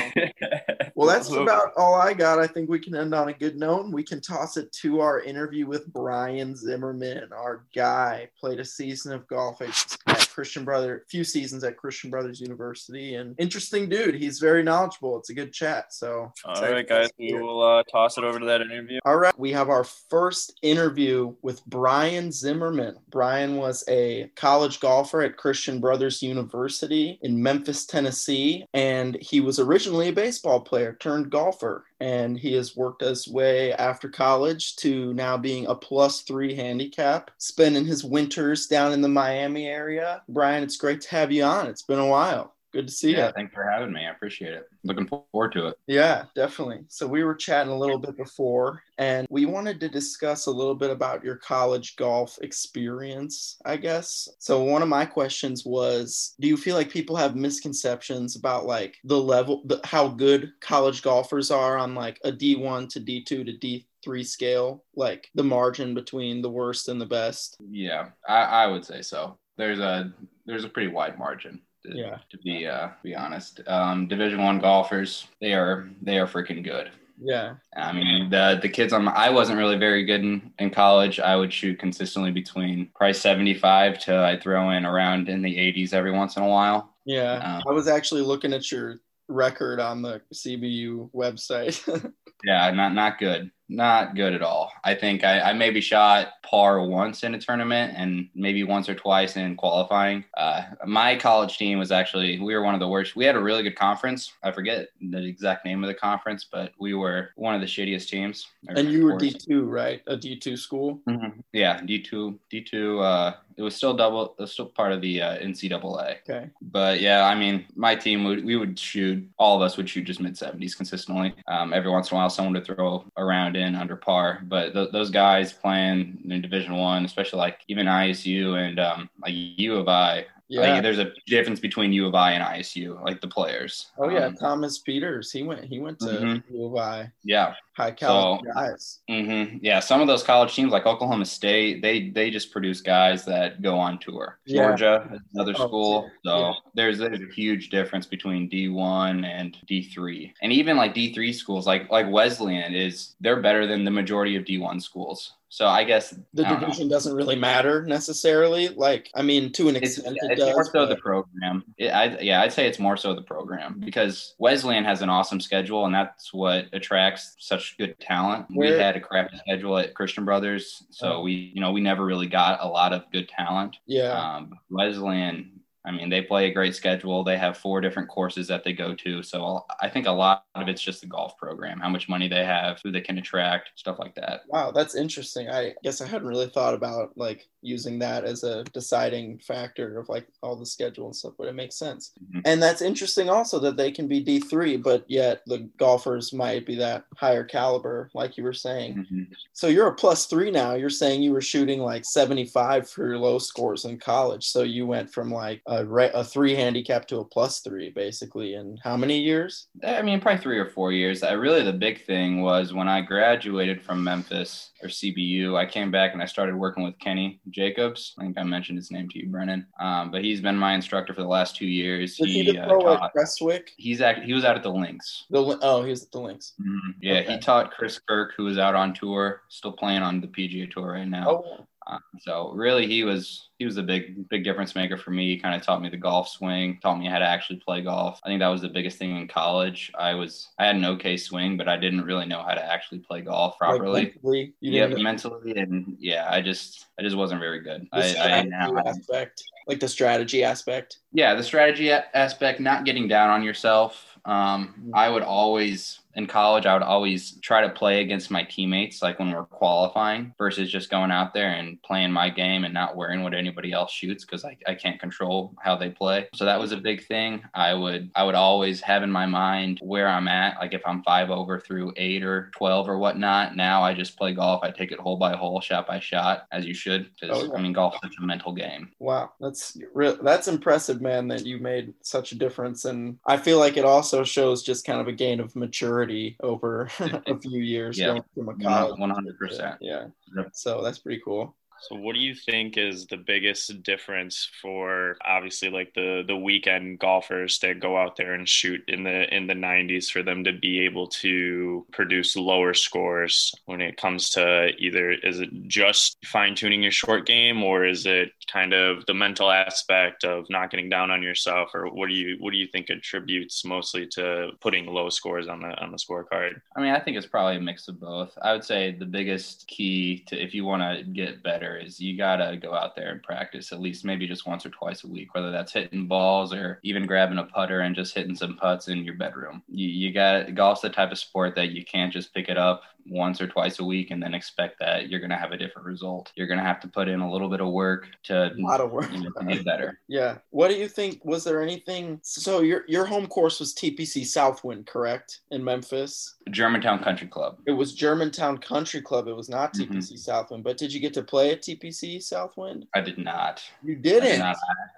well, 0.95 1.07
that's 1.07 1.29
about 1.31 1.71
all 1.75 1.95
I 1.95 2.13
got. 2.13 2.39
I 2.39 2.47
think 2.47 2.69
we 2.69 2.79
can 2.79 2.95
end 2.95 3.13
on 3.13 3.29
a 3.29 3.33
good 3.33 3.57
note 3.57 3.85
and 3.85 3.93
we 3.93 4.03
can 4.03 4.21
toss 4.21 4.57
it 4.57 4.71
to 4.81 5.01
our 5.01 5.21
interview 5.21 5.67
with 5.67 5.91
Brian 5.91 6.55
Zimmerman, 6.55 7.29
our 7.33 7.65
guy. 7.75 8.18
Played 8.39 8.59
a 8.59 8.65
season 8.65 9.13
of 9.13 9.27
golf 9.27 9.61
at, 9.61 9.97
at 10.07 10.29
Christian 10.29 10.65
Brother, 10.65 11.05
few 11.09 11.23
seasons 11.23 11.63
at 11.63 11.77
Christian 11.77 12.09
Brothers 12.09 12.39
University, 12.39 13.15
and 13.15 13.35
interesting 13.37 13.89
dude. 13.89 14.15
He's 14.15 14.39
very 14.39 14.63
knowledgeable. 14.63 15.17
It's 15.17 15.29
a 15.29 15.33
good 15.33 15.53
chat. 15.53 15.93
So 15.93 16.31
All 16.45 16.61
right, 16.61 16.87
guys, 16.87 17.09
we 17.17 17.33
will 17.33 17.61
uh, 17.61 17.83
toss 17.91 18.17
it 18.17 18.23
over 18.23 18.39
to 18.39 18.45
that 18.45 18.61
interview. 18.61 18.99
All 19.05 19.17
right, 19.17 19.37
we 19.37 19.51
have 19.51 19.69
our 19.69 19.83
first 19.83 20.57
interview 20.61 21.35
with 21.41 21.65
Brian 21.65 22.31
Zimmerman. 22.31 22.95
Brian 23.09 23.57
was 23.57 23.83
a 23.87 24.31
college 24.35 24.79
golfer 24.79 25.21
at 25.21 25.37
Christian 25.37 25.79
Brothers 25.79 26.21
University 26.21 27.19
in 27.21 27.41
Memphis, 27.41 27.85
Tennessee, 27.85 28.65
and 28.73 29.17
he 29.21 29.39
was 29.41 29.59
originally 29.59 30.09
a 30.09 30.13
baseball 30.13 30.61
player 30.61 30.95
turned 30.99 31.29
golfer. 31.29 31.85
And 31.99 32.37
he 32.37 32.53
has 32.53 32.75
worked 32.75 33.01
his 33.01 33.27
way 33.27 33.73
after 33.73 34.09
college 34.09 34.75
to 34.77 35.13
now 35.13 35.37
being 35.37 35.67
a 35.67 35.75
plus 35.75 36.21
three 36.21 36.55
handicap, 36.55 37.31
spending 37.37 37.85
his 37.85 38.03
winters 38.03 38.67
down 38.67 38.93
in 38.93 39.01
the 39.01 39.07
Miami 39.07 39.67
area. 39.67 40.21
Brian, 40.29 40.63
it's 40.63 40.77
great 40.77 41.01
to 41.01 41.09
have 41.09 41.31
you 41.31 41.43
on. 41.43 41.67
It's 41.67 41.81
been 41.81 41.99
a 41.99 42.07
while. 42.07 42.53
Good 42.71 42.87
to 42.87 42.93
see 42.93 43.11
you. 43.11 43.17
yeah, 43.17 43.27
you. 43.27 43.33
Thanks 43.33 43.53
for 43.53 43.63
having 43.63 43.91
me. 43.91 44.05
I 44.05 44.11
appreciate 44.11 44.53
it. 44.53 44.69
Looking 44.83 45.07
forward 45.07 45.53
to 45.53 45.67
it. 45.67 45.79
Yeah, 45.87 46.25
definitely. 46.35 46.81
So 46.87 47.07
we 47.07 47.23
were 47.23 47.35
chatting 47.35 47.71
a 47.71 47.77
little 47.77 47.97
bit 47.97 48.15
before, 48.15 48.83
and 48.97 49.27
we 49.29 49.45
wanted 49.45 49.79
to 49.79 49.89
discuss 49.89 50.45
a 50.45 50.51
little 50.51 50.75
bit 50.75 50.91
about 50.91 51.23
your 51.23 51.37
college 51.37 51.95
golf 51.95 52.37
experience, 52.41 53.57
I 53.65 53.77
guess. 53.77 54.29
So 54.39 54.63
one 54.63 54.81
of 54.81 54.87
my 54.87 55.05
questions 55.05 55.65
was, 55.65 56.35
do 56.39 56.47
you 56.47 56.57
feel 56.57 56.75
like 56.75 56.89
people 56.91 57.15
have 57.15 57.35
misconceptions 57.35 58.35
about 58.35 58.65
like 58.65 58.97
the 59.03 59.19
level, 59.19 59.63
the, 59.65 59.81
how 59.83 60.07
good 60.07 60.51
college 60.61 61.01
golfers 61.01 61.51
are 61.51 61.77
on 61.77 61.95
like 61.95 62.19
a 62.23 62.31
D1 62.31 62.89
to 62.89 62.99
D2 62.99 63.25
to 63.25 63.57
D 63.57 63.87
three 64.03 64.23
scale, 64.23 64.83
like 64.95 65.29
the 65.35 65.43
margin 65.43 65.93
between 65.93 66.41
the 66.41 66.49
worst 66.49 66.87
and 66.87 67.01
the 67.01 67.05
best? 67.05 67.57
Yeah, 67.69 68.09
I, 68.27 68.41
I 68.43 68.67
would 68.67 68.85
say 68.85 69.01
so. 69.01 69.37
There's 69.57 69.79
a 69.79 70.13
there's 70.45 70.63
a 70.63 70.69
pretty 70.69 70.89
wide 70.89 71.17
margin. 71.17 71.61
To, 71.89 71.97
Yeah. 71.97 72.17
to 72.29 72.37
be 72.39 72.67
uh 72.67 72.89
be 73.03 73.15
honest, 73.15 73.61
um, 73.67 74.07
Division 74.07 74.43
One 74.43 74.59
golfers 74.59 75.27
they 75.41 75.53
are 75.53 75.89
they 76.01 76.17
are 76.19 76.27
freaking 76.27 76.63
good. 76.63 76.91
Yeah. 77.21 77.55
I 77.75 77.91
mean, 77.91 78.29
the 78.29 78.59
the 78.61 78.69
kids 78.69 78.93
on 78.93 79.05
my, 79.05 79.11
I 79.11 79.29
wasn't 79.29 79.57
really 79.57 79.77
very 79.77 80.05
good 80.05 80.21
in, 80.21 80.53
in 80.59 80.69
college. 80.69 81.19
I 81.19 81.35
would 81.35 81.51
shoot 81.51 81.77
consistently 81.79 82.31
between 82.31 82.89
probably 82.95 83.13
75 83.13 83.99
to 83.99 84.17
I 84.23 84.39
throw 84.39 84.69
in 84.71 84.85
around 84.85 85.27
in 85.27 85.41
the 85.41 85.53
80s 85.57 85.93
every 85.93 86.11
once 86.11 86.37
in 86.37 86.43
a 86.43 86.47
while. 86.47 86.93
Yeah. 87.05 87.33
Um, 87.33 87.63
I 87.67 87.71
was 87.73 87.87
actually 87.87 88.21
looking 88.21 88.53
at 88.53 88.71
your 88.71 88.99
record 89.29 89.79
on 89.79 90.01
the 90.01 90.21
CBU 90.33 91.11
website. 91.11 92.11
Yeah, 92.45 92.71
not 92.71 92.93
not 92.93 93.19
good, 93.19 93.51
not 93.67 94.15
good 94.15 94.33
at 94.33 94.41
all. 94.41 94.71
I 94.85 94.95
think 94.95 95.25
I, 95.25 95.41
I 95.41 95.51
maybe 95.53 95.81
shot 95.81 96.29
par 96.41 96.81
once 96.87 97.23
in 97.23 97.35
a 97.35 97.37
tournament 97.37 97.95
and 97.97 98.29
maybe 98.33 98.63
once 98.63 98.87
or 98.87 98.95
twice 98.95 99.35
in 99.35 99.57
qualifying. 99.57 100.23
Uh, 100.37 100.61
my 100.85 101.17
college 101.17 101.57
team 101.57 101.79
was 101.79 101.91
actually 101.91 102.39
we 102.39 102.55
were 102.55 102.63
one 102.63 102.73
of 102.73 102.79
the 102.79 102.87
worst. 102.87 103.17
We 103.17 103.25
had 103.25 103.35
a 103.35 103.41
really 103.41 103.61
good 103.63 103.75
conference. 103.75 104.31
I 104.41 104.53
forget 104.53 104.87
the 105.01 105.25
exact 105.25 105.65
name 105.65 105.83
of 105.83 105.89
the 105.89 105.93
conference, 105.93 106.47
but 106.49 106.71
we 106.79 106.93
were 106.93 107.31
one 107.35 107.55
of 107.55 107.59
the 107.59 107.67
shittiest 107.67 108.07
teams. 108.07 108.47
and 108.69 108.89
you 108.89 109.03
were 109.03 109.19
course. 109.19 109.23
D2, 109.23 109.69
right? 109.69 110.01
A 110.07 110.15
D2 110.15 110.57
school? 110.57 111.01
Mhm. 111.09 111.43
Yeah, 111.51 111.81
D 111.81 112.01
two, 112.01 112.39
D 112.49 112.61
two. 112.61 112.99
Uh, 113.01 113.33
it 113.59 113.61
was 113.61 113.75
still 113.75 113.93
double. 113.93 114.35
It 114.39 114.41
was 114.43 114.51
still 114.53 114.67
part 114.67 114.93
of 114.93 115.01
the 115.01 115.21
uh, 115.21 115.37
NCAA. 115.39 116.17
Okay. 116.27 116.49
But 116.61 117.01
yeah, 117.01 117.25
I 117.25 117.35
mean, 117.35 117.65
my 117.75 117.93
team 117.93 118.23
would 118.23 118.43
we 118.45 118.55
would 118.55 118.79
shoot. 118.79 119.27
All 119.37 119.55
of 119.57 119.61
us 119.61 119.75
would 119.77 119.89
shoot 119.89 120.05
just 120.05 120.21
mid 120.21 120.37
seventies 120.37 120.73
consistently. 120.75 121.33
Um, 121.47 121.73
every 121.73 121.91
once 121.91 122.09
in 122.09 122.15
a 122.15 122.19
while, 122.19 122.29
someone 122.29 122.53
would 122.53 122.65
throw 122.65 123.03
around 123.17 123.55
in 123.57 123.75
under 123.75 123.95
par. 123.97 124.39
But 124.43 124.73
th- 124.73 124.91
those 124.91 125.09
guys 125.09 125.51
playing 125.51 126.19
in 126.29 126.41
Division 126.41 126.75
One, 126.77 127.03
especially 127.05 127.39
like 127.39 127.59
even 127.67 127.85
ISU 127.87 128.57
and 128.65 128.79
um, 128.79 129.09
like 129.21 129.33
U 129.35 129.75
of 129.75 129.87
I. 129.89 130.25
Yeah. 130.51 130.61
Like, 130.73 130.81
there's 130.81 130.97
a 130.97 131.11
difference 131.27 131.59
between 131.59 131.93
U 131.93 132.07
of 132.07 132.15
I 132.15 132.31
and 132.31 132.43
ISU, 132.43 132.99
like 133.03 133.21
the 133.21 133.27
players. 133.27 133.91
oh 133.99 134.09
yeah, 134.09 134.25
Um, 134.25 134.35
Thomas 134.35 134.81
Pieters. 134.81 135.31
He 135.31 135.43
went. 135.43 135.63
He 135.65 135.77
went 135.79 135.99
to 135.99 136.05
Mhm. 136.07 136.43
U 136.51 136.65
of 136.65 136.75
I. 136.75 137.11
yeah. 137.23 137.53
High 137.79 137.91
caliber 137.91 138.51
guys. 138.53 138.99
hmm 139.09 139.57
Yeah, 139.61 139.79
some 139.79 140.01
of 140.01 140.07
those 140.07 140.21
college 140.23 140.53
teams 140.53 140.71
like 140.71 140.85
Oklahoma 140.85 141.25
State, 141.25 141.81
they 141.81 142.09
they 142.09 142.29
just 142.29 142.51
produce 142.51 142.81
guys 142.81 143.25
that 143.25 143.61
go 143.61 143.77
on 143.79 143.99
tour. 143.99 144.39
Yeah. 144.45 144.67
Georgia 144.67 145.09
is 145.13 145.21
another 145.33 145.53
Oh, 145.57 145.67
school, 145.67 146.11
so 146.25 146.39
yeah. 146.39 146.53
there's 146.75 146.97
there's 146.99 147.21
a 147.21 147.33
huge 147.33 147.69
difference 147.69 148.05
between 148.05 148.49
D 148.49 148.67
one 148.67 149.23
and 149.25 149.57
D 149.67 149.83
three, 149.83 150.33
and 150.41 150.51
even 150.51 150.77
like 150.77 150.93
D 150.93 151.13
three 151.13 151.31
schools 151.33 151.65
like 151.65 151.89
like 151.89 152.09
Wesleyan 152.09 152.73
is 152.73 153.15
they're 153.21 153.41
better 153.41 153.65
than 153.65 153.85
the 153.85 153.91
majority 153.91 154.35
of 154.35 154.45
D 154.45 154.57
one 154.57 154.79
schools. 154.79 155.33
So 155.51 155.65
I 155.65 155.83
guess 155.83 156.11
The 156.35 156.45
I 156.45 156.49
don't 156.51 156.61
know. 156.61 156.67
division 156.67 156.89
doesn't 156.89 157.15
really 157.15 157.35
matter 157.35 157.83
necessarily. 157.83 158.67
Like, 158.69 159.09
I 159.15 159.23
mean, 159.23 159.51
to 159.53 159.67
an 159.67 159.77
It's, 159.77 159.97
extent, 159.97 160.15
yeah, 160.21 160.29
it 160.29 160.31
it's 160.33 160.41
does. 160.41 160.53
more 160.53 160.63
so 160.63 160.85
the 160.85 160.95
program. 160.97 161.63
It, 161.79 161.87
I, 161.89 162.19
yeah, 162.19 162.41
I'd 162.41 162.53
say 162.53 162.67
it's 162.67 162.77
more 162.77 162.95
so 162.95 163.15
the 163.15 163.23
program 163.23 163.79
because 163.83 164.35
Wesleyan 164.37 164.83
has 164.85 165.01
an 165.01 165.09
awesome 165.09 165.39
schedule, 165.39 165.85
and 165.85 165.95
that's 165.95 166.31
what 166.35 166.67
attracts 166.71 167.35
such 167.39 167.68
good 167.77 167.99
talent. 167.99 168.45
Where- 168.53 168.73
we 168.73 168.79
had 168.79 168.95
a 168.95 168.99
crappy 168.99 169.37
schedule 169.37 169.77
at 169.77 169.93
Christian 169.93 170.25
Brothers, 170.25 170.83
so 170.89 171.13
Oh. 171.13 171.21
we, 171.21 171.51
you 171.53 171.61
know, 171.61 171.71
we 171.71 171.81
never 171.81 172.05
really 172.05 172.27
got 172.27 172.59
a 172.63 172.67
lot 172.67 172.93
of 172.93 173.03
good 173.11 173.29
talent. 173.29 173.77
yeah. 173.85 174.11
Um, 174.11 174.59
Wesleyan, 174.69 175.59
I 175.85 175.91
mean, 175.91 176.09
they 176.09 176.21
play 176.21 176.47
a 176.47 176.53
great 176.53 176.75
schedule. 176.75 177.23
They 177.23 177.37
have 177.37 177.57
four 177.57 177.79
different 177.79 178.09
courses 178.09 178.47
that 178.49 178.63
they 178.63 178.73
go 178.73 178.93
to, 178.95 179.23
so 179.23 179.65
I 179.81 179.89
think 179.89 180.07
a 180.07 180.11
lot 180.11 180.43
of 180.55 180.67
it's 180.67 180.81
just 180.81 181.01
the 181.01 181.07
golf 181.07 181.37
program, 181.37 181.79
how 181.79 181.89
much 181.89 182.09
money 182.09 182.27
they 182.27 182.43
have, 182.43 182.79
who 182.83 182.91
they 182.91 183.01
can 183.01 183.17
attract, 183.17 183.71
stuff 183.75 183.97
like 183.97 184.13
that. 184.15 184.41
Wow, 184.47 184.71
that's 184.71 184.95
interesting. 184.95 185.49
I 185.49 185.73
guess 185.83 186.01
I 186.01 186.07
hadn't 186.07 186.27
really 186.27 186.49
thought 186.49 186.73
about 186.73 187.17
like 187.17 187.47
using 187.61 187.99
that 187.99 188.23
as 188.25 188.43
a 188.43 188.63
deciding 188.65 189.39
factor 189.39 189.99
of 189.99 190.09
like 190.09 190.27
all 190.43 190.55
the 190.55 190.65
schedule 190.65 191.07
and 191.07 191.15
stuff, 191.15 191.33
but 191.37 191.47
it 191.47 191.55
makes 191.55 191.75
sense. 191.75 192.11
Mhm. 192.33 192.41
And 192.45 192.61
that's 192.61 192.81
interesting 192.81 193.29
also 193.29 193.59
that 193.59 193.77
they 193.77 193.91
can 193.91 194.07
be 194.07 194.23
D3, 194.23 194.77
but 194.77 195.05
yet 195.07 195.41
the 195.45 195.69
golfers 195.77 196.33
might 196.33 196.65
be 196.65 196.75
that 196.75 197.05
higher 197.15 197.43
caliber, 197.43 198.09
like 198.13 198.37
you 198.37 198.43
were 198.43 198.53
saying. 198.53 199.07
Mhm. 199.11 199.27
So 199.53 199.67
you're 199.67 199.87
a 199.87 199.95
plus 199.95 200.25
three 200.25 200.51
now. 200.51 200.73
You're 200.75 200.89
saying 200.89 201.21
you 201.21 201.31
were 201.31 201.41
shooting 201.41 201.79
like 201.81 202.05
75 202.05 202.89
for 202.89 203.07
your 203.07 203.17
low 203.17 203.39
scores 203.39 203.85
in 203.85 203.97
college. 203.97 204.45
So 204.45 204.63
you 204.63 204.85
went 204.85 205.11
from 205.11 205.31
like 205.31 205.61
a, 205.79 205.85
re- 205.85 206.11
a 206.13 206.23
three 206.23 206.55
handicap 206.55 207.07
to 207.07 207.17
a 207.19 207.25
plus 207.25 207.61
three 207.61 207.89
basically 207.89 208.55
in 208.55 208.77
how 208.83 208.97
many 208.97 209.19
years? 209.19 209.67
I 209.85 210.01
mean, 210.01 210.19
probably 210.19 210.41
three 210.41 210.57
or 210.59 210.69
four 210.69 210.91
years. 210.91 211.23
I 211.23 211.31
really 211.33 211.63
the 211.63 211.73
big 211.73 212.05
thing 212.05 212.41
was 212.41 212.73
when 212.73 212.87
I 212.87 213.01
graduated 213.01 213.81
from 213.81 214.03
Memphis 214.03 214.71
or 214.83 214.89
CBU. 214.89 215.55
I 215.55 215.65
came 215.65 215.91
back 215.91 216.13
and 216.13 216.21
I 216.21 216.25
started 216.25 216.55
working 216.55 216.83
with 216.83 216.97
Kenny 216.99 217.39
Jacobs. 217.49 218.13
I 218.19 218.23
think 218.23 218.37
I 218.37 218.43
mentioned 218.43 218.77
his 218.77 218.91
name 218.91 219.07
to 219.09 219.19
you, 219.19 219.27
Brennan. 219.29 219.65
Um, 219.79 220.11
but 220.11 220.23
he's 220.23 220.41
been 220.41 220.55
my 220.57 220.73
instructor 220.75 221.13
for 221.13 221.21
the 221.21 221.27
last 221.27 221.55
two 221.55 221.67
years. 221.67 222.17
Was 222.19 222.29
he, 222.29 222.43
He 222.43 222.51
the 222.51 222.59
uh, 222.59 222.63
at 222.63 222.69
taught. 222.81 223.11
Crestwicke? 223.15 223.69
He's 223.77 224.01
act, 224.01 224.23
he 224.23 224.33
was 224.33 224.43
out 224.45 224.55
at 224.57 224.63
the 224.63 224.71
Links. 224.71 225.25
The, 225.29 225.57
oh, 225.61 225.83
he 225.83 225.91
was 225.91 226.03
at 226.03 226.11
the 226.11 226.19
links. 226.19 226.53
Mhm. 226.61 226.95
Yeah, 227.01 227.19
Okay. 227.19 227.33
he 227.33 227.39
taught 227.39 227.71
Chris 227.71 227.99
Kirk, 227.99 228.33
who 228.35 228.43
was 228.45 228.57
out 228.57 228.75
on 228.75 228.93
tour, 228.93 229.41
still 229.49 229.71
playing 229.71 230.01
on 230.01 230.19
the 230.21 230.27
PGA 230.27 230.69
Tour 230.71 230.91
right 230.93 231.07
now. 231.07 231.29
Oh, 231.29 231.67
Um, 231.89 231.99
so 232.19 232.51
really, 232.53 232.85
he 232.85 233.03
was 233.03 233.49
he 233.57 233.65
was 233.65 233.77
a 233.77 233.83
big 233.83 234.29
big 234.29 234.43
difference 234.43 234.75
maker 234.75 234.97
for 234.97 235.11
me. 235.11 235.33
He 235.33 235.39
kind 235.39 235.55
of 235.55 235.61
taught 235.61 235.81
me 235.81 235.89
the 235.89 235.97
golf 235.97 236.29
swing, 236.29 236.79
taught 236.81 236.99
me 236.99 237.07
how 237.07 237.19
to 237.19 237.25
actually 237.25 237.59
play 237.65 237.81
golf. 237.81 238.19
I 238.23 238.29
think 238.29 238.39
that 238.41 238.47
was 238.47 238.61
the 238.61 238.69
biggest 238.69 238.97
thing 238.97 239.17
in 239.17 239.27
college. 239.27 239.91
I 239.97 240.13
was 240.13 240.49
I 240.59 240.67
had 240.67 240.75
an 240.75 240.85
okay 240.85 241.17
swing, 241.17 241.57
but 241.57 241.67
I 241.67 241.77
didn't 241.77 242.01
really 242.01 242.25
know 242.25 242.43
how 242.43 242.53
to 242.53 242.63
actually 242.63 242.99
play 242.99 243.21
golf 243.21 243.57
properly. 243.57 243.91
Like 243.91 244.15
mentally, 244.15 244.53
you 244.61 244.71
yeah, 244.71 244.87
mentally 244.87 245.57
and 245.57 245.97
yeah, 245.99 246.27
I 246.29 246.41
just 246.41 246.85
I 246.99 247.01
just 247.01 247.15
wasn't 247.15 247.41
very 247.41 247.61
good. 247.61 247.87
I, 247.91 248.15
I 248.15 248.43
now 248.43 248.77
aspect, 248.85 249.43
like 249.67 249.79
the 249.79 249.87
strategy 249.87 250.43
aspect. 250.43 250.99
yeah, 251.11 251.33
the 251.33 251.43
strategy 251.43 251.91
aspect, 251.91 252.59
not 252.59 252.85
getting 252.85 253.07
down 253.07 253.29
on 253.29 253.41
yourself. 253.41 254.17
Um, 254.25 254.91
I 254.93 255.09
would 255.09 255.23
always 255.23 256.01
in 256.15 256.25
college, 256.25 256.65
I 256.65 256.73
would 256.73 256.83
always 256.83 257.39
try 257.41 257.61
to 257.61 257.69
play 257.69 258.01
against 258.01 258.31
my 258.31 258.43
teammates, 258.43 259.01
like 259.01 259.19
when 259.19 259.31
we're 259.31 259.43
qualifying, 259.45 260.33
versus 260.37 260.71
just 260.71 260.89
going 260.89 261.11
out 261.11 261.33
there 261.33 261.51
and 261.51 261.81
playing 261.83 262.11
my 262.11 262.29
game 262.29 262.63
and 262.63 262.73
not 262.73 262.97
worrying 262.97 263.23
what 263.23 263.35
anybody 263.35 263.71
else 263.71 263.91
shoots 263.91 264.25
because 264.25 264.43
I, 264.43 264.57
I 264.67 264.73
can't 264.73 264.99
control 264.99 265.53
how 265.61 265.75
they 265.75 265.89
play. 265.89 266.27
So 266.33 266.45
that 266.45 266.59
was 266.59 266.71
a 266.71 266.77
big 266.77 267.05
thing. 267.05 267.43
I 267.53 267.73
would 267.73 268.09
I 268.15 268.23
would 268.23 268.35
always 268.35 268.81
have 268.81 269.03
in 269.03 269.11
my 269.11 269.27
mind 269.27 269.79
where 269.83 270.07
I'm 270.07 270.27
at, 270.27 270.57
like 270.59 270.73
if 270.73 270.81
I'm 270.85 271.03
five 271.03 271.29
over 271.29 271.59
through 271.59 271.93
eight 271.95 272.23
or 272.23 272.49
twelve 272.55 272.89
or 272.89 272.97
whatnot. 272.97 273.55
Now 273.55 273.83
I 273.83 273.93
just 273.93 274.17
play 274.17 274.33
golf. 274.33 274.63
I 274.63 274.71
take 274.71 274.91
it 274.91 274.99
hole 274.99 275.17
by 275.17 275.35
hole, 275.35 275.61
shot 275.61 275.87
by 275.87 275.99
shot, 275.99 276.47
as 276.51 276.65
you 276.65 276.73
should, 276.73 277.09
because 277.13 277.37
Oh, 277.37 277.45
yeah. 277.45 277.53
I 277.53 277.61
mean 277.61 277.73
golf 277.73 277.93
is 277.95 277.99
such 278.01 278.15
a 278.19 278.25
mental 278.25 278.51
game. 278.51 278.89
Wow, 278.97 279.33
that's 279.39 279.77
real. 279.93 280.17
That's 280.21 280.47
impressive, 280.47 281.01
man. 281.01 281.27
That 281.27 281.45
you 281.45 281.59
made 281.59 281.93
such 282.01 282.31
a 282.31 282.35
difference, 282.35 282.85
and 282.85 283.19
I 283.27 283.37
feel 283.37 283.59
like 283.59 283.77
it 283.77 283.85
also 283.85 284.23
shows 284.23 284.63
just 284.63 284.85
kind 284.85 284.99
of 284.99 285.07
a 285.07 285.11
gain 285.11 285.39
of 285.39 285.55
maturity 285.55 285.98
over 286.41 286.89
a 286.99 287.39
few 287.39 287.59
years 287.59 287.97
Yeah. 287.97 288.19
from 288.35 288.49
a 288.49 288.55
college. 288.55 288.99
One 288.99 289.09
hundred 289.09 289.37
percent. 289.37 289.77
Yeah. 289.81 290.07
Yep. 290.35 290.49
So 290.53 290.81
that's 290.83 290.99
pretty 290.99 291.21
cool. 291.23 291.55
So 291.81 291.95
what 291.95 292.15
do 292.15 292.21
you 292.21 292.35
think 292.35 292.77
is 292.77 293.07
the 293.07 293.17
biggest 293.17 293.83
difference 293.83 294.49
for 294.61 295.17
obviously 295.25 295.69
like 295.69 295.93
the 295.93 296.23
the 296.27 296.35
weekend 296.35 296.99
golfers 296.99 297.59
that 297.59 297.79
go 297.79 297.97
out 297.97 298.15
there 298.15 298.33
and 298.33 298.47
shoot 298.47 298.81
in 298.87 299.03
the 299.03 299.33
in 299.33 299.47
the 299.47 299.53
90s 299.53 300.11
for 300.11 300.23
them 300.23 300.43
to 300.43 300.53
be 300.53 300.81
able 300.81 301.07
to 301.07 301.85
produce 301.91 302.35
lower 302.35 302.73
scores 302.73 303.53
when 303.65 303.81
it 303.81 303.97
comes 303.97 304.29
to 304.31 304.69
either 304.77 305.11
is 305.11 305.39
it 305.39 305.49
just 305.67 306.17
fine 306.25 306.55
tuning 306.55 306.83
your 306.83 306.91
short 306.91 307.25
game 307.25 307.63
or 307.63 307.85
is 307.85 308.05
it 308.05 308.31
kind 308.51 308.73
of 308.73 309.05
the 309.05 309.13
mental 309.13 309.49
aspect 309.51 310.23
of 310.23 310.45
not 310.49 310.71
getting 310.71 310.89
down 310.89 311.11
on 311.11 311.21
yourself 311.23 311.69
or 311.73 311.87
what 311.87 312.09
do 312.09 312.15
you 312.15 312.37
what 312.39 312.51
do 312.51 312.57
you 312.57 312.67
think 312.67 312.89
attributes 312.89 313.63
mostly 313.65 314.07
to 314.07 314.49
putting 314.59 314.85
low 314.85 315.09
scores 315.09 315.47
on 315.47 315.61
the 315.61 315.69
on 315.81 315.91
the 315.91 315.97
scorecard? 315.97 316.61
I 316.75 316.81
mean, 316.81 316.93
I 316.93 316.99
think 316.99 317.17
it's 317.17 317.27
probably 317.27 317.57
a 317.57 317.61
mix 317.61 317.87
of 317.87 317.99
both. 317.99 318.37
I 318.41 318.53
would 318.53 318.63
say 318.63 318.91
the 318.91 319.05
biggest 319.05 319.67
key 319.67 320.23
to 320.27 320.41
if 320.41 320.53
you 320.53 320.65
want 320.65 320.81
to 320.81 321.03
get 321.03 321.43
better 321.43 321.68
better 321.69 321.85
is 321.85 321.99
you 321.99 322.17
gotta 322.17 322.57
go 322.57 322.73
out 322.73 322.95
there 322.95 323.11
and 323.11 323.23
practice 323.23 323.71
at 323.71 323.79
least 323.79 324.05
maybe 324.05 324.27
just 324.27 324.47
once 324.47 324.65
or 324.65 324.69
twice 324.69 325.03
a 325.03 325.07
week, 325.07 325.33
whether 325.33 325.51
that's 325.51 325.73
hitting 325.73 326.07
balls 326.07 326.53
or 326.53 326.79
even 326.83 327.05
grabbing 327.05 327.37
a 327.37 327.43
putter 327.43 327.81
and 327.81 327.95
just 327.95 328.15
hitting 328.15 328.35
some 328.35 328.57
putts 328.57 328.87
in 328.87 329.03
your 329.03 329.15
bedroom. 329.15 329.61
You, 329.67 329.87
you 329.87 330.13
got 330.13 330.55
golf's 330.55 330.81
the 330.81 330.89
type 330.89 331.11
of 331.11 331.19
sport 331.19 331.55
that 331.55 331.71
you 331.71 331.83
can't 331.85 332.13
just 332.13 332.33
pick 332.33 332.49
it 332.49 332.57
up 332.57 332.83
once 333.09 333.41
or 333.41 333.47
twice 333.47 333.79
a 333.79 333.83
week 333.83 334.11
and 334.11 334.21
then 334.21 334.33
expect 334.33 334.79
that 334.79 335.09
you're 335.09 335.19
going 335.19 335.29
to 335.29 335.35
have 335.37 335.51
a 335.51 335.57
different 335.57 335.85
result. 335.87 336.31
You're 336.35 336.47
going 336.47 336.59
to 336.59 336.65
have 336.65 336.79
to 336.81 336.87
put 336.87 337.07
in 337.07 337.19
a 337.21 337.31
little 337.31 337.49
bit 337.49 337.61
of 337.61 337.69
work 337.69 338.07
to, 338.23 338.51
A 338.51 338.53
lot 338.59 338.81
of 338.81 338.91
work. 338.91 339.11
you 339.11 339.21
know, 339.23 339.31
get 339.47 339.65
better. 339.65 339.99
Yeah. 340.07 340.37
What 340.49 340.69
do 340.69 340.75
you 340.75 340.87
think? 340.87 341.23
Was 341.23 341.43
there 341.43 341.61
anything? 341.61 342.19
So 342.23 342.61
your 342.61 342.83
your 342.87 343.05
home 343.05 343.27
course 343.27 343.59
was 343.59 343.73
TPC 343.75 344.25
Southwind, 344.25 344.87
correct? 344.87 345.41
In 345.51 345.63
Memphis. 345.63 346.35
Germantown 346.49 346.99
Country 347.03 347.27
Club. 347.27 347.57
It 347.67 347.71
was 347.73 347.93
Germantown 347.93 348.57
Country 348.57 349.01
Club. 349.01 349.27
It 349.27 349.35
was 349.35 349.49
not. 349.49 349.73
Mm-hmm. 349.73 349.97
TPC 349.97 350.17
Southwind. 350.17 350.63
But 350.63 350.77
did 350.77 350.91
you 350.91 350.99
get 350.99 351.13
to 351.13 351.21
play 351.23 351.51
at 351.51 351.61
TPC 351.61 352.21
Southwind? 352.23 352.87
I 352.95 353.01
did 353.01 353.17
not. 353.19 353.61
You 353.83 353.93
I, 353.97 354.01
did 354.01 354.21
didn't. 354.23 354.39
not. 354.39 354.55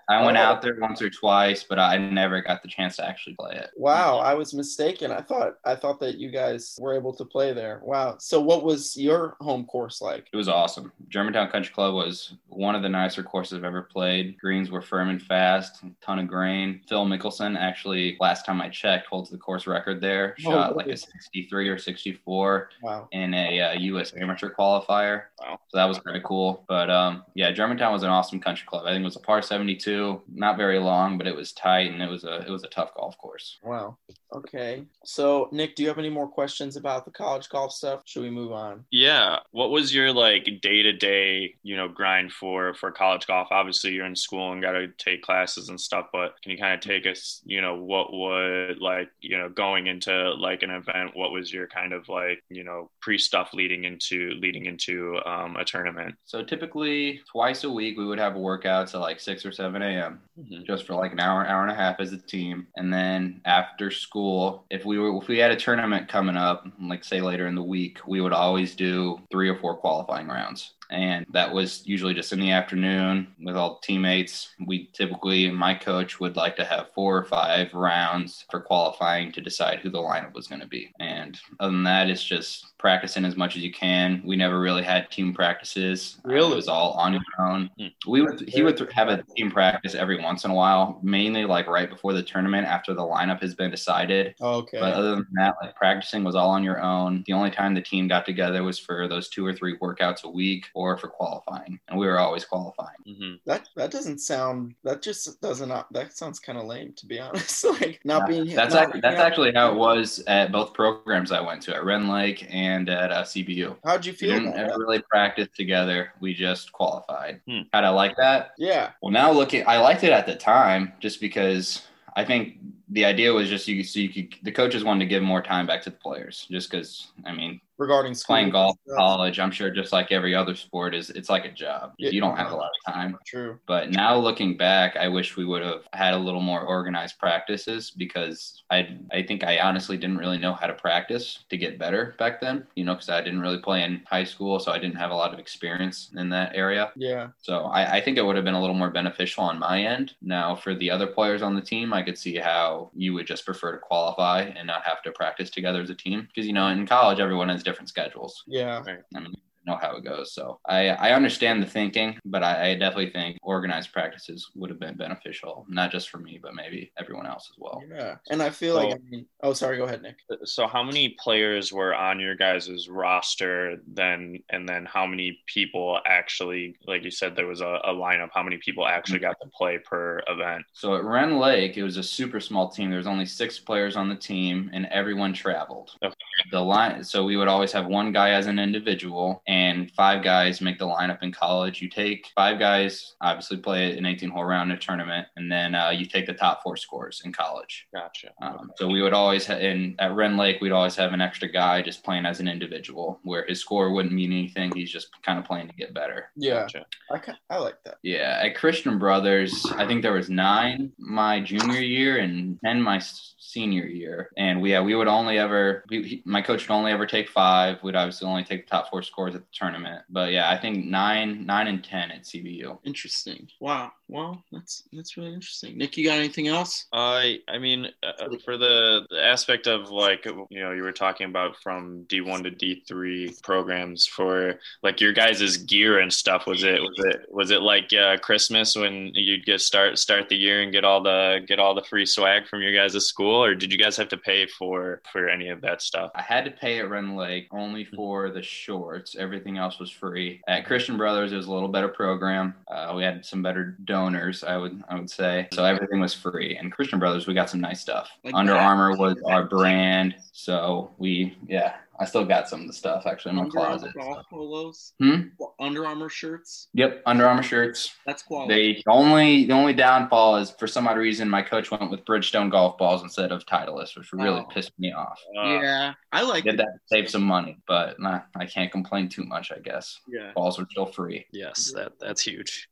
I 0.10 0.24
went 0.26 0.38
Oh. 0.38 0.41
out 0.41 0.62
there 0.62 0.78
once 0.80 1.02
or 1.02 1.10
twice, 1.10 1.63
but 1.67 1.78
I 1.80 1.97
never 1.97 2.41
got 2.41 2.62
the 2.63 2.69
chance 2.69 2.95
to 2.97 3.06
actually 3.08 3.36
play 3.36 3.56
it. 3.56 3.69
Wow, 3.76 4.17
I 4.19 4.34
was 4.34 4.54
mistaken. 4.54 5.12
I 5.12 5.21
thought 5.21 5.54
I 5.65 5.76
thought 5.76 6.00
that 6.00 6.15
you 6.17 6.32
guys 6.32 6.78
were 6.82 6.93
able 6.95 7.13
to 7.15 7.26
play 7.26 7.52
there. 7.54 7.82
Wow. 7.84 8.01
So 8.18 8.40
what 8.40 8.64
was 8.64 8.96
your 8.98 9.36
home 9.42 9.66
course 9.66 10.02
like? 10.02 10.28
It 10.32 10.38
was 10.38 10.48
awesome. 10.48 10.92
Germantown 11.10 11.50
Country 11.50 11.74
Club 11.74 11.94
was 11.94 12.34
one 12.48 12.76
of 12.76 12.82
the 12.82 12.90
nicer 12.90 13.24
courses 13.24 13.58
I've 13.58 13.64
ever 13.64 13.82
played. 13.84 14.38
Greens 14.40 14.70
were 14.72 14.82
firm 14.82 15.10
and 15.10 15.22
fast, 15.22 15.84
ton 16.02 16.20
of 16.20 16.28
grain. 16.28 16.82
Phil 16.88 17.06
Mickelson, 17.06 17.58
actually, 17.58 18.18
last 18.20 18.46
time 18.46 18.62
I 18.62 18.70
checked, 18.70 19.08
holds 19.08 19.30
the 19.30 19.38
course 19.38 19.68
record 19.68 20.02
there. 20.02 20.36
Oh, 20.40 20.52
Shot 20.52 20.76
like 20.76 20.88
a 20.88 20.98
63 20.98 21.70
or 21.70 21.78
64 21.78 22.70
Wow. 22.82 23.08
in 23.12 23.34
a 23.34 23.60
uh, 23.62 23.74
U.S. 23.74 24.14
amateur 24.16 24.54
qualifier. 24.54 25.24
Wow. 25.42 25.60
So 25.68 25.78
that 25.78 25.86
was 25.86 26.00
kind 26.00 26.16
of 26.18 26.24
cool. 26.24 26.64
But 26.68 26.90
um, 26.90 27.24
yeah, 27.36 27.52
Germantown 27.52 27.92
was 27.94 28.04
an 28.04 28.10
awesome 28.10 28.40
country 28.40 28.66
club. 28.68 28.86
I 28.86 28.92
think 28.92 29.02
it 29.02 29.06
was 29.06 29.16
a 29.16 29.20
par 29.20 29.42
72, 29.42 30.22
not 30.34 30.58
very 30.58 30.80
long, 30.80 31.18
but 31.18 31.28
it 31.28 31.36
was 31.36 31.52
tight 31.52 31.92
and 31.92 32.02
it 32.02 32.10
was 32.10 32.24
a 32.24 32.40
it 32.48 32.50
was 32.50 32.64
a 32.64 32.68
tough 32.68 32.94
golf 32.96 33.18
course. 33.18 33.60
Wow. 33.64 33.98
Okay. 34.34 34.84
So 35.04 35.50
Nick, 35.52 35.76
do 35.76 35.84
you 35.84 35.90
have 35.90 35.98
any 35.98 36.10
more 36.10 36.28
questions 36.28 36.78
about 36.78 37.06
the 37.06 37.12
college 37.12 37.50
golf 37.50 37.74
stuff? 37.74 37.91
Should 38.06 38.24
we 38.24 38.30
move 38.30 38.52
on? 38.52 38.86
Yeah. 38.92 39.40
What 39.52 39.72
was 39.72 39.94
your 39.94 40.12
like 40.14 40.46
day 40.62 40.84
to 40.84 40.94
day, 40.94 41.56
you 41.64 41.76
know, 41.76 41.88
grind 41.88 42.32
for 42.32 42.74
for 42.74 42.92
college 42.92 43.28
golf? 43.28 43.48
Obviously, 43.52 43.92
you're 43.92 44.06
in 44.06 44.16
school 44.16 44.52
and 44.52 44.62
got 44.62 44.72
to 44.74 44.88
take 44.98 45.22
classes 45.24 45.70
and 45.70 45.80
stuff, 45.80 46.08
but 46.14 46.36
can 46.42 46.52
you 46.52 46.58
kind 46.58 46.74
of 46.74 46.80
take 46.82 47.06
us, 47.06 47.42
you 47.46 47.62
know, 47.62 47.76
what 47.76 48.14
would 48.14 48.80
like, 48.80 49.10
you 49.22 49.38
know, 49.38 49.50
going 49.50 49.88
into 49.88 50.32
like 50.34 50.64
an 50.64 50.72
event? 50.72 51.12
What 51.16 51.32
was 51.32 51.52
your 51.54 51.68
kind 51.68 51.94
of 51.94 52.08
like, 52.10 52.44
you 52.50 52.64
know, 52.64 52.90
pre 53.02 53.18
stuff 53.18 53.54
leading 53.54 53.84
into 53.84 54.32
leading 54.40 54.66
into 54.66 55.20
um, 55.26 55.56
a 55.58 55.66
tournament? 55.66 56.16
So 56.26 56.44
typically 56.44 57.22
twice 57.32 57.64
a 57.64 57.70
week 57.70 57.98
we 57.98 58.06
would 58.06 58.20
have 58.20 58.34
workouts 58.34 58.94
at 58.94 59.02
like 59.02 59.20
6 59.20 59.46
or 59.46 59.52
7 59.52 59.82
a.m. 59.82 60.22
Mhm. 60.40 60.66
just 60.66 60.86
for 60.88 60.96
like 60.96 61.12
an 61.12 61.20
hour, 61.20 61.46
hour 61.46 61.62
and 61.64 61.72
a 61.72 61.76
half 61.76 62.00
as 62.00 62.14
a 62.14 62.18
team. 62.18 62.68
And 62.76 62.92
then 62.94 63.42
after 63.46 63.92
school, 63.92 64.66
if 64.70 64.86
we 64.86 64.98
were 64.98 65.16
if 65.22 65.28
we 65.28 65.38
had 65.38 65.52
a 65.52 65.56
tournament 65.56 66.08
coming 66.08 66.38
up, 66.38 66.66
like 66.82 67.04
say 67.04 67.22
later 67.22 67.48
in 67.48 67.56
the 67.56 67.64
week, 67.72 68.00
we 68.06 68.22
would 68.22 68.34
always 68.34 68.76
do 68.76 69.20
three 69.32 69.50
or 69.50 69.56
four 69.56 69.76
qualifying 69.78 70.28
rounds. 70.28 70.74
And 70.92 71.26
that 71.32 71.54
was 71.54 71.86
usually 71.86 72.14
just 72.14 72.34
in 72.34 72.40
the 72.40 72.52
afternoon 72.52 73.28
with 73.44 73.56
all 73.56 73.76
the 73.82 73.88
teammates. 73.88 74.50
We 74.66 74.90
typically, 74.94 75.50
my 75.50 75.74
coach 75.74 76.20
would 76.20 76.36
like 76.36 76.56
to 76.58 76.66
have 76.66 76.92
four 76.94 77.18
or 77.18 77.24
five 77.24 77.74
rounds 77.74 78.46
for 78.52 78.60
qualifying 78.60 79.32
to 79.32 79.42
decide 79.42 79.80
who 79.80 79.90
the 79.90 80.00
lineup 80.00 80.34
was 80.34 80.48
going 80.48 80.62
to 80.62 80.68
be. 80.68 80.94
And 81.00 81.40
other 81.60 81.72
than 81.72 81.84
that, 81.84 82.10
it's 82.10 82.24
just 82.24 82.78
practicing 82.78 83.26
as 83.26 83.38
much 83.38 83.56
as 83.56 83.64
you 83.64 83.72
can. 83.72 84.22
We 84.26 84.36
never 84.36 84.60
really 84.60 84.84
had 84.84 85.10
team 85.12 85.34
practices. 85.34 86.18
Really? 86.24 86.52
it 86.52 86.56
was 86.56 86.68
all 86.68 86.92
on 86.94 87.14
your 87.14 87.22
own. 87.40 87.70
Hmm. 87.80 87.88
We 88.08 88.22
would 88.22 88.50
he 88.50 88.64
would 88.64 88.80
have 88.92 89.08
a 89.08 89.24
team 89.36 89.52
practice 89.52 89.96
every 89.96 90.22
once 90.22 90.44
in 90.44 90.52
a 90.52 90.54
while, 90.54 91.00
mainly 91.02 91.46
like 91.46 91.68
right 91.68 91.90
before 91.90 92.14
the 92.14 92.24
tournament 92.24 92.68
after 92.68 92.94
the 92.94 93.02
lineup 93.02 93.42
has 93.42 93.56
been 93.56 93.72
decided. 93.72 94.36
Okay. 94.42 94.80
But 94.80 94.94
other 94.94 95.12
than 95.12 95.28
that, 95.34 95.56
like 95.62 95.76
practicing 95.76 96.24
was 96.24 96.36
all 96.36 96.50
on 96.50 96.64
your 96.64 96.82
own. 96.82 97.24
The 97.28 97.34
only 97.34 97.52
time 97.52 97.74
the 97.74 97.82
team 97.82 98.08
got 98.08 98.26
together 98.26 98.64
was 98.64 98.80
for 98.80 99.08
those 99.08 99.30
two 99.30 99.46
or 99.46 99.54
three 99.54 99.78
workouts 99.78 100.24
a 100.24 100.30
week 100.30 100.66
or 100.82 100.98
for 100.98 101.08
qualifying, 101.08 101.80
and 101.88 102.00
we 102.00 102.08
were 102.08 102.20
always 102.20 102.44
qualifying. 102.46 102.98
Mhm. 103.08 103.39
that 103.46 103.67
that 103.76 103.91
doesn't 103.91 104.20
sound 104.20 104.76
that 104.84 105.02
just 105.02 105.39
doesn't 105.41 105.70
that 105.91 106.13
sounds 106.13 106.39
kind 106.39 106.58
of 106.58 106.65
lame 106.65 106.94
to 106.98 107.06
be 107.06 107.20
honest. 107.26 107.63
like 107.82 108.00
not 108.04 108.28
being 108.28 108.46
That's 108.56 108.74
not 108.74 108.84
ac- 108.84 108.91
being 108.94 109.02
that's 109.02 109.20
out- 109.20 109.26
actually 109.28 109.52
how 109.54 109.72
it 109.72 109.76
was 109.76 110.24
at 110.28 110.52
both 110.52 110.74
programs 110.74 111.32
I 111.32 111.41
went 111.41 111.62
to 111.63 111.76
at 111.76 111.84
Rend 111.84 112.10
Lake 112.10 112.46
and 112.50 112.89
at 112.89 113.12
uh, 113.12 113.24
CBU. 113.24 113.78
How'd 113.86 114.06
you 114.06 114.12
We 114.13 114.17
feel 114.17 114.39
didn't 114.39 114.60
about 114.60 114.78
really 114.80 115.02
practice 115.10 115.48
together. 115.56 116.13
We 116.20 116.34
just 116.34 116.72
qualified. 116.72 117.41
Hmm. 117.48 117.62
How'd 117.74 117.84
I 117.84 117.89
like 117.89 118.15
that? 118.17 118.52
Yeah. 118.58 118.91
Well, 119.02 119.12
now 119.12 119.32
looking, 119.32 119.63
I 119.67 119.78
liked 119.80 120.04
it 120.04 120.12
at 120.12 120.26
the 120.26 120.36
time 120.36 120.94
just 121.00 121.20
because 121.22 121.84
I 122.15 122.26
think 122.26 122.58
the 122.92 123.06
idea 123.06 123.32
was 123.34 123.48
just 123.50 123.68
you 123.68 123.84
so 123.84 124.00
you 124.00 124.10
could 124.10 124.36
the 124.44 124.52
coaches 124.52 124.84
wanted 124.84 125.00
to 125.06 125.10
give 125.10 125.24
more 125.24 125.42
time 125.42 125.66
back 125.66 125.82
to 125.82 125.90
the 125.90 125.96
players 125.96 126.48
just 126.52 126.70
because 126.70 127.12
I 127.26 127.32
mean 127.34 127.62
Regarding 127.78 128.14
school 128.14 128.36
playing 128.36 128.52
golf 128.52 128.78
in 128.86 128.92
stuff. 128.94 128.98
college 129.00 129.40
I'm 129.40 129.50
sure 129.50 129.72
just 129.72 129.92
like 129.92 130.12
every 130.12 130.36
other 130.36 130.54
sport 130.56 130.94
is 130.94 131.10
it's 131.10 131.30
like 131.32 131.46
a 131.46 131.52
job 131.52 131.94
Yeah. 131.98 132.12
you 132.12 132.22
don't 132.22 132.38
have 132.38 132.52
a 132.52 132.56
lot 132.56 132.70
of 132.86 132.94
time 132.94 133.18
True. 133.26 133.58
but 133.66 133.90
now 133.90 134.16
looking 134.18 134.56
back 134.56 134.98
I 134.98 135.08
wish 135.08 135.36
we 135.36 135.46
would 135.46 135.64
have 135.64 135.82
had 135.94 136.14
a 136.14 136.18
little 136.18 136.42
more 136.42 136.62
organized 136.62 137.18
practices 137.18 137.90
because 137.90 138.62
I 138.70 138.98
I 139.12 139.24
think 139.24 139.44
I 139.44 139.58
honestly 139.60 139.98
didn't 139.98 140.18
really 140.18 140.38
know 140.38 140.54
how 140.54 140.68
to 140.68 140.74
practice 140.74 141.46
to 141.50 141.58
get 141.58 141.80
better 141.80 142.14
back 142.20 142.40
then 142.40 142.68
you 142.76 142.84
know 142.84 142.94
because 142.94 143.10
I 143.10 143.22
didn't 143.22 143.42
really 143.42 143.58
play 143.60 143.82
in 143.84 144.04
high 144.06 144.26
school 144.26 144.60
so 144.60 144.72
I 144.72 144.78
didn't 144.78 144.98
have 144.98 145.10
a 145.12 145.16
lot 145.16 145.34
of 145.34 145.40
experience 145.40 146.12
in 146.18 146.30
that 146.30 146.52
area 146.56 146.92
Yeah. 146.96 147.30
so 147.42 147.64
I, 147.66 147.96
I 147.98 148.02
think 148.02 148.18
it 148.20 148.26
would 148.26 148.36
have 148.36 148.46
been 148.46 148.54
a 148.54 148.62
little 148.62 148.76
more 148.76 148.92
beneficial 148.92 149.44
on 149.44 149.58
my 149.58 149.82
end. 149.82 150.14
Now, 150.22 150.56
for 150.56 150.76
the 150.76 150.92
other 150.92 151.08
players 151.08 151.42
on 151.42 151.56
the 151.56 151.62
team, 151.62 151.94
I 151.94 152.02
could 152.04 152.18
see 152.18 152.36
how 152.36 152.81
you 152.96 153.13
would 153.13 153.28
just 153.28 153.46
prefer 153.46 153.74
to 153.74 153.78
qualify 153.78 154.41
and 154.41 154.65
not 154.65 154.86
have 154.86 155.02
to 155.04 155.12
practice 155.12 155.50
together 155.50 155.82
as 155.82 155.89
a 155.89 155.96
team. 155.96 156.28
Because, 156.28 156.48
you 156.48 156.54
know, 156.54 156.67
in 156.67 156.88
college, 156.88 157.20
everyone 157.20 157.50
has 157.50 157.62
different 157.62 157.89
schedules. 157.89 158.44
Yeah. 158.48 158.82
I 159.15 159.20
mean, 159.20 159.34
you 159.34 159.51
know 159.65 159.78
how 159.82 159.95
it 159.95 160.04
goes. 160.04 160.34
So 160.34 160.60
I, 160.67 160.89
I 160.89 161.12
understand 161.12 161.62
the 161.62 161.67
thinking, 161.67 162.17
but 162.26 162.43
I, 162.43 162.71
I 162.71 162.74
definitely 162.76 163.12
think 163.12 163.38
organized 163.41 163.91
practices 163.91 164.50
would 164.56 164.69
have 164.69 164.80
been 164.80 164.97
beneficial, 164.97 165.65
not 165.69 165.91
just 165.91 166.10
for 166.10 166.17
me, 166.17 166.39
but 166.41 166.56
maybe 166.56 166.91
everyone 167.00 167.26
else 167.26 167.50
as 167.52 167.58
well. 167.60 167.82
Yeah. 167.89 168.15
And 168.30 168.41
I 168.41 168.50
feel 168.50 168.76
like 168.76 168.93
I 168.93 168.97
mean, 169.10 169.26
oh 169.43 169.54
sorry, 169.54 169.78
go 169.78 169.86
ahead, 169.86 170.02
Nick. 170.02 170.17
Uh, 170.30 170.38
so 170.43 170.67
how 170.67 170.84
many 170.84 171.15
players 171.19 171.71
were 171.71 171.93
on 171.93 172.19
your 172.19 172.36
guys' 172.36 172.88
roster 172.89 173.78
then 173.88 174.39
and 174.50 174.67
then 174.67 174.86
how 174.86 175.06
many 175.06 175.39
people 175.47 176.00
actually 176.06 176.76
like 176.88 177.04
you 177.04 177.12
said 177.12 177.36
there 177.36 177.47
was 177.47 177.62
a, 177.62 177.80
a 177.84 177.93
lineup, 177.93 178.30
how 178.34 178.43
many 178.43 178.58
people 178.58 178.88
actually 178.88 179.19
mm-hmm. 179.19 179.28
got 179.28 179.38
to 179.41 179.50
play 179.50 179.78
per 179.78 180.21
event? 180.28 180.63
So 180.74 180.95
at 180.95 181.04
Rend 181.04 181.39
Lake, 181.39 181.78
it 181.78 181.84
was 181.84 181.97
a 181.97 182.04
super 182.04 182.39
small 182.39 182.69
team. 182.69 182.89
There 182.89 182.97
was 182.97 183.08
only 183.08 183.26
six 183.26 183.60
players 183.60 183.95
on 183.95 184.10
the 184.10 184.15
team, 184.15 184.69
and 184.74 184.86
everyone 184.88 185.34
traveled. 185.34 185.91
Okay. 186.04 186.15
The 186.52 186.60
line, 186.60 187.04
so 187.04 187.24
we 187.24 187.38
would 187.38 187.47
always 187.47 187.71
have 187.71 187.88
one 187.88 188.12
guy 188.12 188.32
as 188.32 188.47
an 188.47 188.60
individual, 188.60 189.43
and 189.52 189.92
five 189.92 190.24
guys 190.24 190.62
make 190.62 190.80
the 190.80 190.86
lineup 190.88 191.22
in 191.22 191.30
college. 191.34 191.82
You 191.82 191.90
take 191.90 192.30
five 192.34 192.58
guys, 192.58 193.16
obviously 193.20 193.58
play 193.58 193.98
an 193.98 194.06
18-hole 194.06 194.46
round 194.46 194.72
in 194.72 194.78
a 194.78 194.80
tournament, 194.80 195.28
and 195.36 195.52
then 195.52 195.76
uh, 195.76 195.90
you 195.90 196.06
take 196.06 196.26
the 196.26 196.34
top 196.34 196.64
four 196.64 196.78
scores 196.78 197.22
in 197.26 197.34
college. 197.34 197.86
Gotcha. 197.94 198.30
Um, 198.42 198.72
so 198.78 198.88
we 198.88 199.02
would 199.02 199.12
always 199.12 199.46
ha- 199.46 199.58
in 199.58 199.98
at 200.00 200.16
Rend 200.16 200.38
Lake, 200.38 200.62
we'd 200.62 200.72
always 200.72 200.96
have 200.96 201.12
an 201.12 201.20
extra 201.20 201.52
guy 201.52 201.82
just 201.82 202.02
playing 202.02 202.26
as 202.26 202.40
an 202.40 202.48
individual, 202.48 203.20
where 203.24 203.46
his 203.46 203.60
score 203.60 203.92
wouldn't 203.92 204.14
mean 204.14 204.32
anything. 204.32 204.72
He's 204.74 204.90
just 204.90 205.10
kind 205.22 205.38
of 205.38 205.44
playing 205.44 205.68
to 205.68 205.74
get 205.76 205.94
better. 205.94 206.32
Yeah. 206.38 206.62
Gotcha. 206.62 206.86
I 207.12 207.20
ki- 207.20 207.32
I 207.50 207.58
like 207.58 207.84
that. 207.84 207.98
Yeah, 208.04 208.40
at 208.42 208.56
Christian 208.56 208.98
Brothers, 208.98 209.66
I 209.76 209.86
think 209.86 210.02
there 210.02 210.14
was 210.14 210.30
nine 210.30 210.94
my 210.98 211.42
junior 211.42 211.82
year 211.82 212.20
and 212.20 212.58
ten 212.64 212.82
my 212.82 213.02
senior 213.38 213.84
year, 213.86 214.30
and 214.38 214.62
we 214.62 214.72
yeah 214.72 214.82
we 214.82 214.96
would 214.96 215.10
only 215.10 215.38
ever 215.38 215.84
we, 215.90 216.04
he, 216.04 216.24
my 216.26 216.42
coach 216.42 216.68
would 216.70 216.74
only 216.74 216.92
ever 216.94 217.06
take 217.06 217.28
five. 217.28 217.84
We'd 217.84 217.96
obviously 217.98 218.28
only 218.30 218.46
take 218.46 218.66
the 218.66 218.70
top 218.70 218.90
four 218.90 219.04
scores 219.04 219.36
at 219.36 219.41
the 219.42 219.48
tournament, 219.54 220.04
but 220.10 220.32
yeah, 220.32 220.50
I 220.50 220.58
think 220.58 220.86
nine 220.86 221.46
nine 221.46 221.68
and 221.68 221.84
ten 221.84 222.12
at 222.12 222.24
CBU. 222.24 222.80
Interesting. 222.86 223.48
Wow. 223.60 223.92
Well, 224.12 224.44
that's 224.52 224.84
that's 224.92 225.16
really 225.16 225.34
interesting. 225.34 225.78
Nick, 225.78 225.96
you 225.96 226.06
got 226.06 226.18
anything 226.18 226.50
else? 226.50 226.88
I 226.92 227.40
I 227.48 227.58
mean, 227.58 227.88
uh, 228.04 228.28
for 228.44 228.58
the, 228.58 229.08
the 229.10 229.24
aspect 229.24 229.68
of 229.68 229.90
like 229.90 230.26
you 230.26 230.62
know 230.62 230.72
you 230.72 230.84
were 230.84 230.92
talking 230.92 231.28
about 231.28 231.56
from 231.64 232.04
D 232.10 232.20
one 232.20 232.44
to 232.44 232.52
D 232.52 232.84
three 232.86 233.34
programs 233.42 234.06
for 234.06 234.60
like 234.84 235.00
your 235.00 235.14
guys' 235.14 235.56
gear 235.58 236.00
and 236.00 236.12
stuff. 236.12 236.46
Was 236.46 236.64
it 236.64 236.82
was 236.82 237.06
it 237.06 237.26
was 237.30 237.52
it 237.52 237.62
like 237.62 237.94
uh, 237.94 238.18
Christmas 238.18 238.76
when 238.76 239.12
you'd 239.14 239.46
get 239.46 239.62
start 239.62 239.98
start 239.98 240.28
the 240.28 240.36
year 240.36 240.62
and 240.62 240.74
get 240.74 240.84
all 240.84 241.02
the 241.02 241.40
get 241.48 241.60
all 241.60 241.74
the 241.74 241.84
free 241.84 242.06
swag 242.06 242.48
from 242.50 242.62
your 242.62 242.74
guys' 242.74 243.08
school, 243.08 243.42
or 243.42 243.56
did 243.56 243.72
you 243.72 243.78
guys 243.78 243.96
have 243.96 244.10
to 244.10 244.18
pay 244.18 244.46
for 244.46 245.02
for 245.10 245.30
any 245.30 245.48
of 245.48 245.62
that 245.62 245.82
stuff? 245.82 246.12
I 246.16 246.22
had 246.22 246.44
to 246.44 246.52
pay 246.52 246.80
at 246.80 246.90
Rend 246.90 247.16
Lake 247.16 247.48
only 247.52 247.86
for 247.86 248.30
the 248.30 248.44
shorts. 248.44 249.16
Everything 249.32 249.58
else 249.58 249.80
was 249.80 249.89
free. 249.89 250.41
At 250.50 250.65
Christian 250.65 250.98
Brothers, 250.98 251.32
it 251.32 251.38
was 251.38 251.46
a 251.48 251.54
little 251.54 251.70
better 251.70 251.88
program. 251.88 252.54
Uh, 252.67 252.91
we 252.94 253.02
had 253.02 253.26
some 253.26 253.41
better 253.41 253.78
donors, 253.86 254.44
I 254.44 254.58
would 254.58 254.84
I 254.89 254.96
would 254.96 255.10
say. 255.10 255.48
So 255.54 255.63
everything 255.63 256.02
was 256.02 256.13
free. 256.13 256.58
And 256.58 256.70
Christian 256.70 257.00
Brothers, 257.00 257.28
we 257.28 257.34
got 257.34 257.50
some 257.50 257.62
nice 257.62 257.80
stuff. 257.80 258.10
Like 258.26 258.34
Under. 258.34 258.54
Armour 258.54 258.98
was 258.98 259.15
our 259.26 259.46
brand. 259.46 260.15
So 260.34 260.91
we 260.98 261.38
yeah, 261.48 261.76
I 262.02 262.06
still 262.06 262.26
got 262.26 262.50
some 262.50 262.62
of 262.62 262.68
the 262.68 262.74
stuff 262.74 263.06
actually 263.06 263.30
in 263.32 263.36
my 263.36 263.44
Under 263.44 263.60
Armour 263.60 263.78
closet. 263.78 263.94
golf 263.96 264.26
polos, 264.28 264.94
Hmm? 265.00 265.20
Under 265.60 265.86
Armour 265.86 266.10
shirts. 266.10 266.68
Yep, 266.74 267.04
Under 267.06 267.28
Armour 267.28 267.44
shirts. 267.44 267.92
That's 268.08 268.24
quality. 268.24 268.54
They 268.74 268.82
the 268.84 268.92
only 268.92 269.46
the 269.46 269.54
only 269.54 269.74
downfall 269.74 270.38
is 270.38 270.50
for 270.50 270.66
some 270.66 270.88
odd 270.88 270.98
reason 270.98 271.30
my 271.30 271.44
coach 271.44 271.70
went 271.70 271.92
with 271.92 272.04
Bridgestone 272.04 272.50
golf 272.50 272.80
balls 272.80 273.04
instead 273.04 273.32
of 273.32 273.46
Titleist, 273.46 273.96
which 273.98 274.12
really 274.14 274.42
Oh. 274.42 274.46
pissed 274.52 274.72
me 274.80 274.92
off. 274.92 275.20
Uh, 275.40 275.48
yeah, 275.62 275.94
I 276.12 276.24
like. 276.24 276.44
Did 276.44 276.58
that 276.58 276.64
to 276.66 276.80
save 276.88 277.08
some 277.08 277.22
money, 277.24 277.60
but 277.68 278.00
nah, 278.00 278.22
I 278.36 278.48
can't 278.48 278.72
complain 278.72 279.08
too 279.08 279.24
much. 279.24 279.52
I 279.52 279.60
guess 279.60 280.00
Yeah. 280.08 280.32
balls 280.34 280.60
are 280.60 280.66
still 280.72 280.88
free. 280.88 281.28
Yes, 281.32 281.72
that 281.76 281.94
that's 282.00 282.24
huge. 282.24 282.68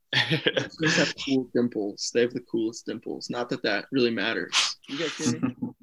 Those 0.82 0.96
have 0.96 1.14
cool 1.24 1.48
dimples. 1.54 2.10
They 2.16 2.22
have 2.22 2.34
the 2.34 2.40
coolest 2.52 2.88
dimples. 2.88 3.30
Not 3.30 3.48
that 3.50 3.62
that 3.62 3.86
really 3.92 4.10
matters. 4.10 4.78
You 4.88 4.98
guys 4.98 5.16
get 5.18 5.44
me? 5.44 5.56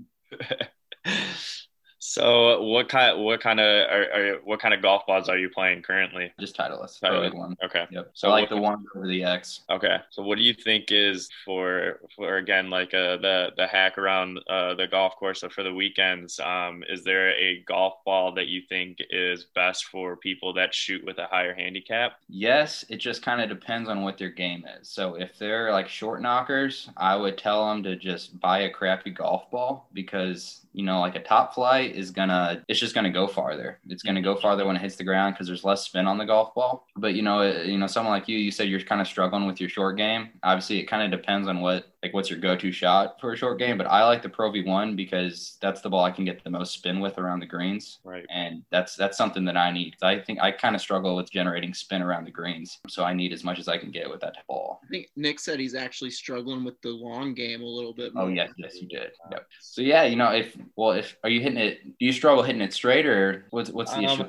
so 2.16 2.62
what 2.62 2.88
kind 2.88 3.22
what 3.22 3.40
kind 3.40 3.61
of 3.61 3.66
are, 3.90 4.05
are 4.12 4.35
what 4.44 4.59
kind 4.61 4.72
of 4.72 4.81
golf 4.83 5.07
balls 5.07 5.29
are 5.29 5.37
you 5.38 5.50
playing 5.50 5.83
currently? 5.83 6.33
Just 6.40 6.57
Titleist, 6.57 7.00
Titleist. 7.00 7.35
one. 7.35 7.57
Okay. 7.64 7.85
Yep. 7.90 8.11
So 8.14 8.26
So 8.26 8.29
I 8.29 8.33
like 8.33 8.50
what- 8.50 8.57
the 8.57 8.62
one 8.62 8.85
over 8.94 9.07
the 9.07 9.22
X. 9.22 9.61
Okay. 9.70 9.98
So 10.11 10.22
what 10.22 10.38
do 10.38 10.44
you 10.44 10.55
think 10.55 10.87
is 10.90 11.29
for 11.44 12.00
for 12.14 12.37
again 12.38 12.70
like 12.70 12.94
uh, 12.94 13.16
the 13.18 13.50
the 13.57 13.66
hack 13.66 13.98
around 13.98 14.40
uh, 14.48 14.74
the 14.74 14.87
golf 14.87 15.14
course 15.16 15.40
so 15.40 15.48
for 15.48 15.62
the 15.62 15.72
weekends? 15.74 16.40
Um, 16.40 16.83
is 16.88 17.05
there 17.05 17.31
a 17.37 17.62
golf 17.66 17.94
ball 18.05 18.33
that 18.35 18.46
you 18.48 18.62
think 18.68 18.98
is 19.11 19.44
best 19.55 19.85
for 19.87 20.16
people 20.16 20.52
that 20.55 20.74
shoot 20.74 21.05
with 21.05 21.18
a 21.18 21.26
higher 21.26 21.55
handicap? 21.55 22.12
Yes, 22.29 22.85
it 22.88 22.96
just 22.96 23.22
kind 23.22 23.40
of 23.42 23.48
depends 23.48 23.88
on 23.88 24.02
what 24.02 24.16
their 24.18 24.31
game 24.31 24.64
is. 24.81 24.88
So 24.88 25.14
if 25.16 25.38
they're 25.38 25.70
like 25.72 25.88
short 25.88 26.22
knockers, 26.22 26.88
I 26.96 27.14
would 27.16 27.37
tell 27.37 27.68
them 27.68 27.83
to 27.85 27.96
just 27.96 28.38
buy 28.40 28.61
a 28.61 28.70
crappy 28.70 29.11
golf 29.11 29.50
ball 29.50 29.88
because 29.92 30.65
you 30.76 30.84
know 30.84 31.00
like 31.00 31.16
a 31.16 31.22
Top 31.22 31.54
Flite 31.54 31.96
is 31.96 32.10
gonna 32.10 32.62
it's 32.68 32.78
just 32.78 32.94
gonna 32.94 33.10
go 33.10 33.26
farther. 33.26 33.80
It's 33.88 34.02
gonna 34.02 34.20
go 34.20 34.34
mm-hmm. 34.34 34.42
farther 34.42 34.66
when 34.66 34.76
it 34.76 34.82
hits 34.82 34.96
the 34.96 35.04
ground 35.04 35.34
because 35.34 35.46
there's 35.46 35.64
less 35.64 35.84
spin 35.86 36.06
on 36.06 36.18
the 36.18 36.26
golf 36.26 36.54
ball. 36.54 36.86
But 36.96 37.14
you 37.14 37.22
know 37.22 37.40
it- 37.40 37.66
you 37.66 37.78
know 37.78 37.86
someone 37.86 38.12
like 38.12 38.28
you, 38.28 38.36
you 38.36 38.50
said 38.50 38.68
you're 38.68 38.80
kind 38.80 39.00
of 39.00 39.06
struggling 39.06 39.46
with 39.46 39.58
your 39.58 39.70
short 39.70 39.96
game. 39.96 40.28
Obviously, 40.42 40.78
it 40.78 40.84
kind 40.84 41.02
of 41.02 41.18
depends 41.18 41.48
on 41.48 41.62
what 41.62 41.86
like 42.02 42.12
what's 42.14 42.30
your 42.30 42.38
go-to 42.38 42.70
shot 42.70 43.20
for 43.20 43.32
a 43.32 43.37
short 43.37 43.59
game. 43.59 43.78
But 43.78 43.87
I 43.87 44.04
like 44.04 44.22
the 44.22 44.28
Pro 44.28 44.50
V1 44.52 44.96
because 44.96 45.56
that's 45.61 45.80
the 45.80 45.88
ball 45.88 46.04
I 46.04 46.11
can 46.11 46.24
get 46.24 46.42
the 46.44 46.50
most 46.50 46.72
spin 46.74 47.00
with 47.00 47.18
around 47.18 47.40
the 47.40 47.46
greens 47.46 47.98
Right. 48.04 48.26
and 48.30 48.62
that's 48.70 48.96
that's 48.96 49.16
something 49.16 49.44
that 49.46 49.56
I 49.56 49.70
need. 49.72 49.94
I 50.02 50.18
think 50.18 50.40
I 50.40 50.50
kind 50.52 50.74
of 50.74 50.80
struggle 50.80 51.16
with 51.16 51.30
generating 51.30 51.72
spin 51.74 52.02
around 52.02 52.24
the 52.24 52.30
greens, 52.30 52.78
so 52.88 53.02
I 53.04 53.12
need 53.14 53.32
as 53.32 53.44
much 53.44 53.59
as 53.59 53.66
I 53.68 53.78
can 53.78 53.90
get 53.90 54.09
with 54.11 54.20
that 54.20 54.37
ball. 54.46 54.80
I 54.85 54.88
think 54.88 55.09
Nick 55.16 55.40
said 55.40 55.59
he's 55.59 55.74
actually 55.74 56.11
struggling 56.11 56.64
with 56.64 56.80
the 56.82 56.90
long 56.90 57.35
game 57.35 57.62
a 57.62 57.66
little 57.66 57.94
bit 57.94 58.14
more. 58.14 58.24
Oh 58.24 58.28
yes, 58.28 58.50
yes 58.59 58.76
you 58.80 58.87
did. 58.88 59.11
Yep. 59.30 59.46
So 59.61 59.80
yeah, 59.82 60.04
you 60.04 60.16
know 60.16 60.30
if 60.32 60.56
well 60.76 60.92
if 60.92 61.16
are 61.24 61.30
you 61.30 61.40
hitting 61.40 61.59
it? 61.59 61.82
Do 61.98 62.04
you 62.06 62.12
struggle 62.12 62.42
hitting 62.42 62.62
it 62.62 62.72
straight 62.72 63.06
or 63.06 63.46
what's 63.50 63.70
what's 63.70 63.92
the 63.92 64.04
Um, 64.06 64.20
issue? 64.20 64.28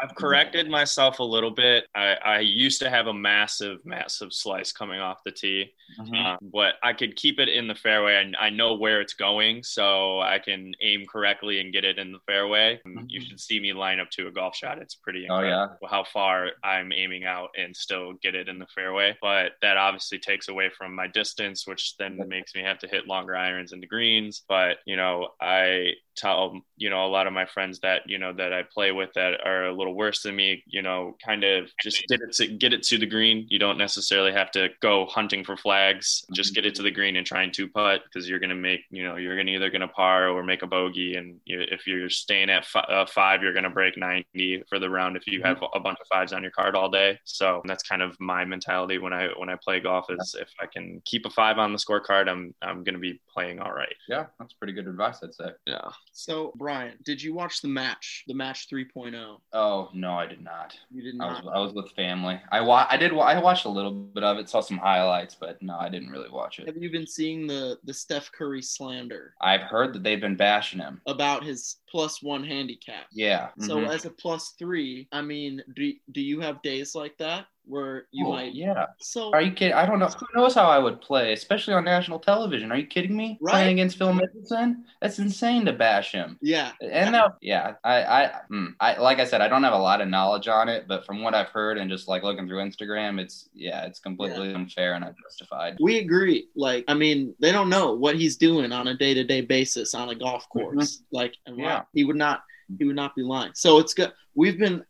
I've 0.00 0.14
corrected 0.14 0.68
myself 0.68 1.18
a 1.20 1.24
little 1.24 1.50
bit. 1.50 1.86
I, 1.94 2.16
I 2.24 2.38
used 2.40 2.80
to 2.82 2.90
have 2.90 3.06
a 3.06 3.14
massive, 3.14 3.84
massive 3.84 4.32
slice 4.32 4.72
coming 4.72 5.00
off 5.00 5.22
the 5.24 5.30
tee, 5.32 5.72
Mhm. 6.00 6.24
uh, 6.34 6.36
but 6.42 6.74
I 6.82 6.92
could 6.98 7.16
keep 7.16 7.38
it 7.38 7.48
in 7.48 7.68
the 7.68 7.74
fairway. 7.74 8.16
and 8.16 8.36
I 8.36 8.50
know 8.50 8.74
where 8.74 9.00
it's 9.00 9.14
going, 9.14 9.62
so 9.62 10.20
I 10.20 10.38
can 10.38 10.74
aim 10.80 11.06
correctly 11.06 11.60
and 11.60 11.72
get 11.72 11.84
it 11.84 11.98
in 11.98 12.12
the 12.12 12.18
fairway. 12.26 12.80
And 12.84 12.98
mm-hmm. 12.98 13.06
You 13.08 13.20
should 13.20 13.40
see 13.40 13.60
me 13.60 13.72
line 13.72 14.00
up 14.00 14.10
to 14.10 14.26
a 14.26 14.30
golf 14.30 14.56
shot. 14.56 14.78
It's 14.78 14.94
pretty 14.94 15.26
Oh, 15.30 15.40
yeah? 15.40 15.68
how 15.88 16.04
far 16.04 16.50
I'm 16.62 16.92
aiming 16.92 17.24
out 17.24 17.50
and 17.56 17.74
still 17.74 18.14
get 18.22 18.34
it 18.34 18.48
in 18.48 18.58
the 18.58 18.66
fairway. 18.74 19.16
But 19.22 19.52
that 19.62 19.76
obviously 19.76 20.18
takes 20.18 20.48
away 20.48 20.70
from 20.76 20.94
my 20.94 21.06
distance, 21.06 21.66
which 21.66 21.96
then 21.96 22.20
makes 22.28 22.54
me 22.54 22.62
have 22.62 22.78
to 22.80 22.88
hit 22.88 23.06
longer 23.06 23.36
irons 23.36 23.72
into 23.72 23.86
greens. 23.86 24.42
But 24.48 24.78
you 24.86 24.96
know, 24.96 25.28
I 25.40 25.92
tell 26.18 26.60
you 26.76 26.90
know 26.90 27.06
a 27.06 27.08
lot 27.08 27.26
of 27.26 27.32
my 27.32 27.46
friends 27.46 27.80
that 27.80 28.02
you 28.06 28.18
know 28.18 28.32
that 28.32 28.52
I 28.52 28.62
play 28.62 28.92
with 28.92 29.10
that 29.14 29.40
are 29.46 29.66
a 29.66 29.72
little 29.72 29.94
worse 29.94 30.22
than 30.22 30.36
me. 30.36 30.62
You 30.66 30.82
know, 30.82 31.16
kind 31.24 31.44
of 31.44 31.70
just 31.82 32.04
get 32.08 32.20
it 32.20 32.32
to 32.34 32.46
get 32.46 32.72
it 32.72 32.82
to 32.84 32.98
the 32.98 33.06
green. 33.06 33.46
You 33.48 33.58
don't 33.58 33.78
necessarily 33.78 34.32
have 34.32 34.50
to 34.52 34.68
go 34.80 35.06
hunting 35.06 35.44
for 35.44 35.56
flags. 35.56 36.24
Just 36.34 36.54
get 36.54 36.66
it 36.66 36.74
to 36.76 36.82
the 36.82 36.90
green 36.90 37.16
and 37.16 37.26
try 37.26 37.42
and 37.42 37.52
two 37.52 37.68
putt 37.68 38.02
because 38.04 38.28
you're 38.28 38.38
gonna 38.38 38.54
make 38.54 38.80
you 38.90 39.04
know 39.04 39.16
you're 39.16 39.36
gonna 39.36 39.52
either 39.52 39.70
gonna 39.70 39.88
par 39.88 40.28
or 40.28 40.42
make 40.42 40.62
a 40.62 40.66
bogey. 40.66 41.14
And 41.16 41.38
you, 41.44 41.60
if 41.60 41.86
you're 41.86 42.10
staying 42.10 42.50
at 42.50 42.66
fi- 42.66 42.80
uh, 42.80 43.06
five, 43.06 43.42
you're 43.42 43.54
gonna 43.54 43.70
break 43.70 43.96
ninety 43.96 44.62
for 44.68 44.78
the 44.78 44.90
round 44.90 45.16
if 45.16 45.26
you 45.26 45.42
have 45.42 45.62
a 45.74 45.80
bunch 45.80 45.98
of 46.00 46.06
fives 46.12 46.32
on 46.32 46.42
your 46.42 46.52
card 46.52 46.74
all 46.74 46.90
day. 46.90 47.18
So 47.24 47.62
that's 47.64 47.82
kind 47.82 48.02
of 48.02 48.16
my 48.20 48.44
mentality 48.44 48.98
when 48.98 49.12
I 49.12 49.28
when 49.36 49.48
I 49.48 49.56
play 49.62 49.80
golf 49.80 50.06
is 50.10 50.36
if 50.38 50.50
I 50.60 50.66
can 50.66 51.00
keep 51.04 51.26
a 51.26 51.30
five 51.30 51.58
on 51.58 51.72
the 51.72 51.78
scorecard, 51.78 52.28
I'm 52.28 52.54
I'm 52.62 52.84
gonna 52.84 52.98
be 52.98 53.20
playing 53.32 53.60
all 53.60 53.72
right. 53.72 53.94
Yeah, 54.08 54.26
that's 54.38 54.54
pretty 54.54 54.72
good 54.72 54.86
advice, 54.86 55.20
I'd 55.22 55.34
say. 55.34 55.50
Yeah. 55.66 55.88
So 56.18 56.52
Brian, 56.56 56.94
did 57.04 57.22
you 57.22 57.32
watch 57.32 57.62
the 57.62 57.68
match? 57.68 58.24
The 58.26 58.34
match 58.34 58.68
3.0? 58.68 59.36
Oh 59.52 59.88
no, 59.94 60.14
I 60.14 60.26
did 60.26 60.42
not. 60.42 60.76
You 60.90 61.00
did 61.02 61.14
I 61.14 61.28
not. 61.28 61.44
was 61.44 61.52
I 61.54 61.58
was 61.60 61.72
with 61.74 61.92
family. 61.92 62.40
I 62.50 62.60
wa- 62.60 62.88
I 62.90 62.96
did 62.96 63.12
wa- 63.12 63.22
I 63.24 63.38
watched 63.38 63.66
a 63.66 63.68
little 63.68 63.92
bit 63.92 64.24
of 64.24 64.36
it, 64.38 64.48
saw 64.48 64.60
some 64.60 64.78
highlights, 64.78 65.36
but 65.36 65.62
no, 65.62 65.76
I 65.78 65.88
didn't 65.88 66.10
really 66.10 66.28
watch 66.28 66.58
it. 66.58 66.66
Have 66.66 66.76
you 66.76 66.90
been 66.90 67.06
seeing 67.06 67.46
the 67.46 67.78
the 67.84 67.94
Steph 67.94 68.32
Curry 68.32 68.62
slander 68.62 69.34
I've 69.40 69.60
heard 69.62 69.92
that 69.94 70.02
they've 70.02 70.20
been 70.20 70.34
bashing 70.36 70.80
him. 70.80 71.00
about 71.06 71.44
his 71.44 71.76
plus 71.90 72.22
one 72.22 72.44
handicap? 72.44 73.06
Yeah. 73.12 73.48
So 73.60 73.76
mhm. 73.78 73.88
as 73.88 74.04
a 74.04 74.10
plus 74.10 74.54
three, 74.58 75.08
I 75.12 75.22
mean, 75.22 75.62
do 75.74 75.92
do 76.12 76.20
you 76.20 76.40
have 76.40 76.62
days 76.62 76.94
like 76.94 77.16
that 77.18 77.46
where 77.64 78.06
you 78.12 78.26
Oh, 78.26 78.30
might? 78.32 78.54
yeah. 78.54 78.86
So 78.98 79.30
Are 79.34 79.42
you 79.42 79.52
kidding? 79.52 79.74
I 79.74 79.84
don't 79.84 79.98
know. 79.98 80.06
Who 80.06 80.26
knows 80.40 80.54
how 80.54 80.70
I 80.70 80.78
would 80.78 81.02
play, 81.02 81.34
especially 81.34 81.74
on 81.74 81.84
national 81.84 82.18
television? 82.18 82.72
Are 82.72 82.78
you 82.78 82.86
kidding 82.86 83.14
me? 83.14 83.36
Right. 83.42 83.52
Playing 83.52 83.72
against 83.74 83.98
Phil 83.98 84.08
Mickelson? 84.14 84.84
That's 85.02 85.18
insane 85.18 85.66
to 85.66 85.74
bash 85.74 86.12
him. 86.12 86.38
yeah, 86.40 86.72
And 86.80 87.12
now, 87.12 87.34
yeah, 87.42 87.74
I, 87.84 88.02
I, 88.04 88.30
mm, 88.50 88.72
I, 88.80 88.96
like 88.98 89.18
I 89.18 89.26
said, 89.26 89.42
I 89.42 89.48
don't 89.48 89.64
have 89.64 89.74
a 89.74 89.78
lot 89.78 90.00
of 90.00 90.08
knowledge 90.08 90.48
on 90.48 90.70
it, 90.70 90.86
but 90.88 91.04
from 91.04 91.22
what 91.22 91.34
I've 91.34 91.50
heard 91.50 91.76
and 91.76 91.90
just 91.90 92.08
like 92.08 92.22
looking 92.22 92.48
through 92.48 92.64
Instagram, 92.64 93.20
it's 93.20 93.50
yeah, 93.52 93.84
it's 93.84 94.00
completely 94.00 94.54
unfair 94.54 94.94
and 94.94 95.04
unjustified. 95.04 95.76
we 95.78 95.98
agree. 95.98 96.48
Like, 96.56 96.86
I 96.88 96.94
mean, 96.94 97.34
they 97.38 97.52
don't 97.52 97.68
know 97.68 97.92
what 97.92 98.16
he's 98.16 98.38
doing 98.38 98.72
on 98.72 98.88
a 98.88 98.96
day 98.96 99.12
to 99.12 99.24
day 99.24 99.42
basis 99.42 99.92
on 99.94 100.08
a 100.08 100.14
golf 100.14 100.48
course. 100.48 101.02
Like, 101.12 101.34
and 101.44 101.58
why- 101.58 101.77
Yeah. 101.78 101.84
he 101.92 102.04
would 102.04 102.16
not 102.16 102.42
he 102.78 102.84
would 102.84 102.96
not 102.96 103.14
be 103.14 103.22
lying. 103.22 103.52
So 103.54 103.78
it's 103.78 103.94
good. 103.94 104.12
We've 104.34 104.58
been 104.58 104.84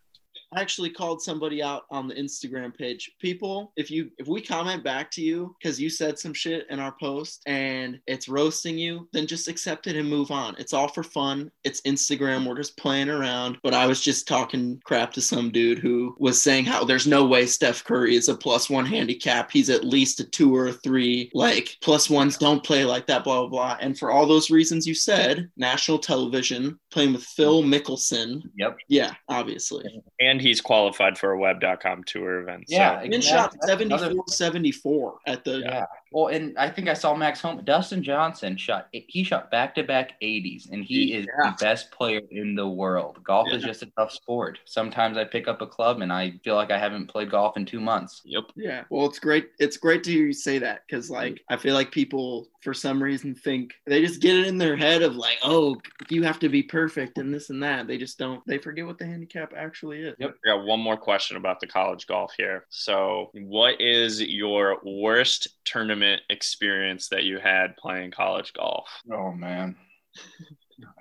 I 0.54 0.60
actually 0.60 0.90
called 0.90 1.20
somebody 1.22 1.62
out 1.62 1.82
on 1.90 2.08
the 2.08 2.14
Instagram 2.14 2.76
page. 2.76 3.10
People, 3.20 3.72
if 3.76 3.90
you 3.90 4.10
if 4.18 4.26
we 4.26 4.40
comment 4.40 4.82
back 4.82 5.10
to 5.12 5.22
you 5.22 5.54
because 5.60 5.80
you 5.80 5.90
said 5.90 6.18
some 6.18 6.32
shit 6.32 6.66
in 6.70 6.78
our 6.78 6.94
post 6.98 7.42
and 7.46 8.00
it's 8.06 8.28
roasting 8.28 8.78
you, 8.78 9.08
then 9.12 9.26
just 9.26 9.48
accept 9.48 9.86
it 9.86 9.96
and 9.96 10.08
move 10.08 10.30
on. 10.30 10.56
It's 10.58 10.72
all 10.72 10.88
for 10.88 11.02
fun. 11.02 11.50
It's 11.64 11.82
Instagram. 11.82 12.46
We're 12.46 12.56
just 12.56 12.78
playing 12.78 13.10
around. 13.10 13.58
But 13.62 13.74
I 13.74 13.86
was 13.86 14.00
just 14.00 14.26
talking 14.26 14.80
crap 14.84 15.12
to 15.14 15.20
some 15.20 15.50
dude 15.50 15.78
who 15.78 16.16
was 16.18 16.40
saying 16.40 16.64
how 16.64 16.84
there's 16.84 17.06
no 17.06 17.26
way 17.26 17.46
Steph 17.46 17.84
Curry 17.84 18.16
is 18.16 18.28
a 18.28 18.34
plus 18.34 18.70
one 18.70 18.86
handicap. 18.86 19.50
He's 19.50 19.70
at 19.70 19.84
least 19.84 20.20
a 20.20 20.24
two 20.24 20.54
or 20.54 20.68
a 20.68 20.72
three. 20.72 21.30
Like 21.34 21.76
plus 21.82 22.08
ones 22.08 22.38
don't 22.38 22.64
play 22.64 22.84
like 22.84 23.06
that, 23.06 23.24
blah 23.24 23.40
blah 23.40 23.48
blah. 23.48 23.76
And 23.80 23.98
for 23.98 24.10
all 24.10 24.26
those 24.26 24.50
reasons 24.50 24.86
you 24.86 24.94
said, 24.94 25.50
national 25.56 25.98
television 25.98 26.78
playing 26.90 27.12
with 27.12 27.24
Phil 27.24 27.62
mm-hmm. 27.62 27.72
Mickelson. 27.72 28.42
Yep. 28.56 28.78
Yeah, 28.88 29.12
obviously. 29.28 29.84
And 30.20 30.37
he's 30.40 30.60
qualified 30.60 31.18
for 31.18 31.32
a 31.32 31.38
web.com 31.38 32.04
tour 32.04 32.40
event. 32.40 32.68
so- 32.68 32.76
Yeah, 32.76 33.00
And 33.00 33.12
shot 33.24 33.54
exactly. 33.54 33.88
That's 33.88 34.02
74 34.02 34.24
74 34.28 35.18
at 35.26 35.44
the 35.44 35.58
Yeah. 35.60 35.86
Well, 36.12 36.28
and 36.28 36.56
I 36.58 36.70
think 36.70 36.88
I 36.88 36.94
saw 36.94 37.14
Max 37.14 37.40
Homa. 37.40 37.62
Dustin 37.62 38.02
Johnson 38.02 38.56
shot. 38.56 38.88
He 38.92 39.22
shot 39.24 39.50
back 39.50 39.74
to 39.74 39.82
back 39.82 40.12
80s, 40.22 40.70
and 40.70 40.84
he 40.84 41.12
is 41.14 41.26
Yeah. 41.26 41.50
the 41.50 41.56
best 41.64 41.90
player 41.90 42.20
in 42.30 42.54
the 42.54 42.66
world. 42.68 43.22
Golf 43.24 43.48
is 43.52 43.62
just 43.62 43.82
a 43.82 43.86
tough 43.96 44.12
sport. 44.12 44.58
Sometimes 44.64 45.16
I 45.16 45.24
pick 45.24 45.48
up 45.48 45.60
a 45.60 45.66
club 45.66 46.00
and 46.00 46.12
I 46.12 46.32
feel 46.44 46.54
like 46.54 46.70
I 46.70 46.78
haven't 46.78 47.08
played 47.08 47.30
golf 47.30 47.56
in 47.56 47.66
two 47.66 47.80
months. 47.80 48.22
Yep. 48.24 48.44
Yeah. 48.56 48.84
Well, 48.90 49.06
it's 49.06 49.18
great. 49.18 49.50
It's 49.58 49.76
great 49.76 50.02
to 50.04 50.10
hear 50.12 50.26
you 50.26 50.32
say 50.32 50.58
that 50.58 50.82
because, 50.86 51.10
like, 51.10 51.42
I 51.50 51.56
feel 51.56 51.74
like 51.74 51.90
people, 51.90 52.48
for 52.62 52.72
some 52.72 53.02
reason, 53.02 53.34
think 53.34 53.74
they 53.86 54.00
just 54.00 54.20
get 54.22 54.36
it 54.36 54.46
in 54.46 54.58
their 54.58 54.76
head 54.76 55.02
of 55.02 55.16
like, 55.16 55.38
oh, 55.42 55.76
you 56.08 56.22
have 56.22 56.38
to 56.40 56.48
be 56.48 56.62
perfect 56.62 57.18
and 57.18 57.32
this 57.32 57.50
and 57.50 57.62
that. 57.62 57.86
They 57.86 57.98
just 57.98 58.18
don't. 58.18 58.42
They 58.46 58.58
forget 58.58 58.86
what 58.86 58.98
the 58.98 59.06
handicap 59.06 59.52
actually 59.56 60.00
is. 60.00 60.14
Yep. 60.18 60.34
I 60.44 60.48
got 60.48 60.64
one 60.64 60.80
more 60.80 60.96
question 60.96 61.36
about 61.36 61.60
the 61.60 61.66
college 61.66 62.06
golf 62.06 62.32
here. 62.36 62.64
So, 62.70 63.30
what 63.34 63.80
is 63.80 64.22
your 64.22 64.78
worst 64.84 65.48
tournament 65.64 65.97
experience 66.30 67.08
that 67.08 67.24
you 67.24 67.38
had 67.38 67.76
playing 67.76 68.10
college 68.10 68.52
golf? 68.52 68.88
Oh 69.12 69.32
man. 69.32 69.76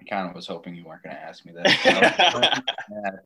I 0.07 0.15
kind 0.15 0.29
of 0.29 0.35
was 0.35 0.47
hoping 0.47 0.75
you 0.75 0.85
weren't 0.85 1.03
going 1.03 1.15
to 1.15 1.21
ask 1.21 1.45
me 1.45 1.53
that. 1.53 2.63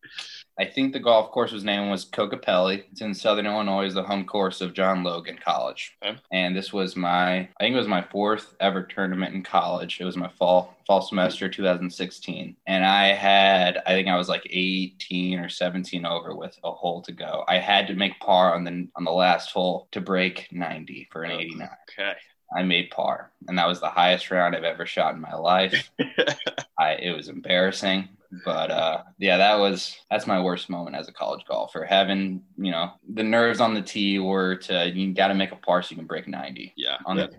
I 0.60 0.65
think 0.65 0.94
the 0.94 1.00
golf 1.00 1.32
course's 1.32 1.63
name 1.63 1.89
was 1.89 2.06
Kokopelli. 2.06 2.84
It's 2.91 3.02
in 3.02 3.13
Southern 3.13 3.46
Illinois, 3.46 3.86
is 3.86 3.94
the 3.94 4.04
home 4.04 4.26
course 4.26 4.62
of 4.62 4.74
John 4.74 5.04
Logan 5.04 5.39
College. 5.44 5.98
Okay. 6.04 6.17
And 6.32 6.56
this 6.56 6.74
was 6.74 6.96
my, 6.96 7.39
I 7.39 7.50
think 7.60 7.74
it 7.74 7.80
was 7.80 7.88
my 7.88 8.04
fourth 8.04 8.56
ever 8.60 8.84
tournament 8.84 9.34
in 9.36 9.44
college. 9.44 10.00
It 10.00 10.06
was 10.06 10.17
my 10.17 10.30
fall 10.30 10.76
fall 10.88 11.02
semester 11.02 11.48
2016, 11.48 12.56
and 12.67 12.86
I 12.86 13.13
had, 13.13 13.82
I 13.86 13.91
think 13.91 14.08
I 14.08 14.17
was 14.17 14.28
like 14.28 14.46
18 14.50 15.39
or 15.39 15.48
17 15.48 16.06
over 16.06 16.36
with 16.36 16.58
a 16.63 16.72
hole 16.72 17.02
to 17.04 17.12
go. 17.12 17.46
I 17.48 17.60
had 17.60 17.88
to 17.88 17.94
make 17.94 18.20
par 18.20 18.54
on 18.56 18.63
the 18.63 18.88
on 18.96 19.04
the 19.04 19.12
last 19.12 19.52
hole 19.52 19.88
to 19.91 20.02
break 20.02 20.48
90 20.52 21.08
for 21.12 21.24
an 21.24 21.32
89. 21.32 21.70
Okay. 21.89 22.13
I 22.55 22.63
made 22.63 22.91
par, 22.91 23.31
and 23.47 23.57
that 23.57 23.67
was 23.67 23.79
the 23.79 23.89
highest 23.89 24.29
round 24.31 24.55
I've 24.55 24.63
ever 24.63 24.85
shot 24.85 25.15
in 25.15 25.21
my 25.21 25.35
life. 25.35 25.89
I, 26.79 26.93
it 26.93 27.15
was 27.15 27.29
embarrassing. 27.29 28.09
But 28.46 28.72
uh, 28.72 29.04
yeah, 29.17 29.38
that 29.38 29.60
was 29.60 29.98
that's 30.10 30.26
my 30.26 30.41
worst 30.41 30.70
moment 30.70 30.96
as 30.96 31.08
a 31.10 31.12
college 31.12 31.44
golfer. 31.48 31.84
Having 31.84 32.41
you 32.58 32.72
know 32.72 32.91
the 33.13 33.24
nerves 33.24 33.60
on 33.60 33.74
the 33.74 33.82
tee 33.82 34.20
were 34.20 34.56
to 34.56 34.89
you 34.89 35.13
got 35.13 35.28
to 35.28 35.34
make 35.34 35.52
a 35.52 35.58
par 35.58 35.82
so 35.82 35.91
you 35.91 35.98
can 35.98 36.08
break 36.08 36.28
ninety. 36.28 36.74
Yeah. 36.78 36.98
On 37.06 37.17
the 37.17 37.30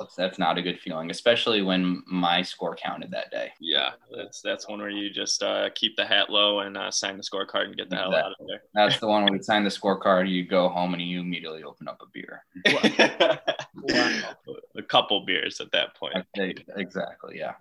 that's, 0.00 0.14
that's 0.16 0.38
not 0.38 0.56
a 0.56 0.62
good 0.62 0.80
feeling, 0.80 1.10
especially 1.10 1.62
when 1.62 2.02
my 2.06 2.40
score 2.42 2.74
counted 2.76 3.10
that 3.10 3.30
day. 3.30 3.52
Yeah, 3.60 3.90
that's 4.14 4.40
that's 4.40 4.68
one 4.68 4.80
where 4.80 4.90
you 4.90 5.10
just 5.10 5.42
uh, 5.42 5.68
keep 5.74 5.96
the 5.96 6.06
hat 6.06 6.30
low 6.30 6.60
and 6.60 6.76
uh, 6.76 6.90
sign 6.90 7.18
the 7.18 7.22
scorecard 7.22 7.66
and 7.66 7.76
get 7.76 7.90
the 7.90 7.96
hell 7.96 8.14
out 8.14 8.32
of 8.38 8.46
there. 8.46 8.62
That's 8.74 8.98
the 8.98 9.08
one 9.08 9.24
where 9.24 9.34
you 9.34 9.42
sign 9.42 9.64
the 9.64 9.70
scorecard, 9.70 10.30
you 10.30 10.46
go 10.46 10.68
home 10.68 10.94
and 10.94 11.02
you 11.02 11.20
immediately 11.20 11.62
open 11.62 11.88
up 11.88 12.00
a 12.00 12.06
beer. 12.12 12.44
a 14.76 14.82
couple 14.82 15.24
beers 15.26 15.60
at 15.60 15.70
that 15.72 15.94
point. 15.94 16.14
Exactly. 16.76 17.38
Yeah. 17.38 17.54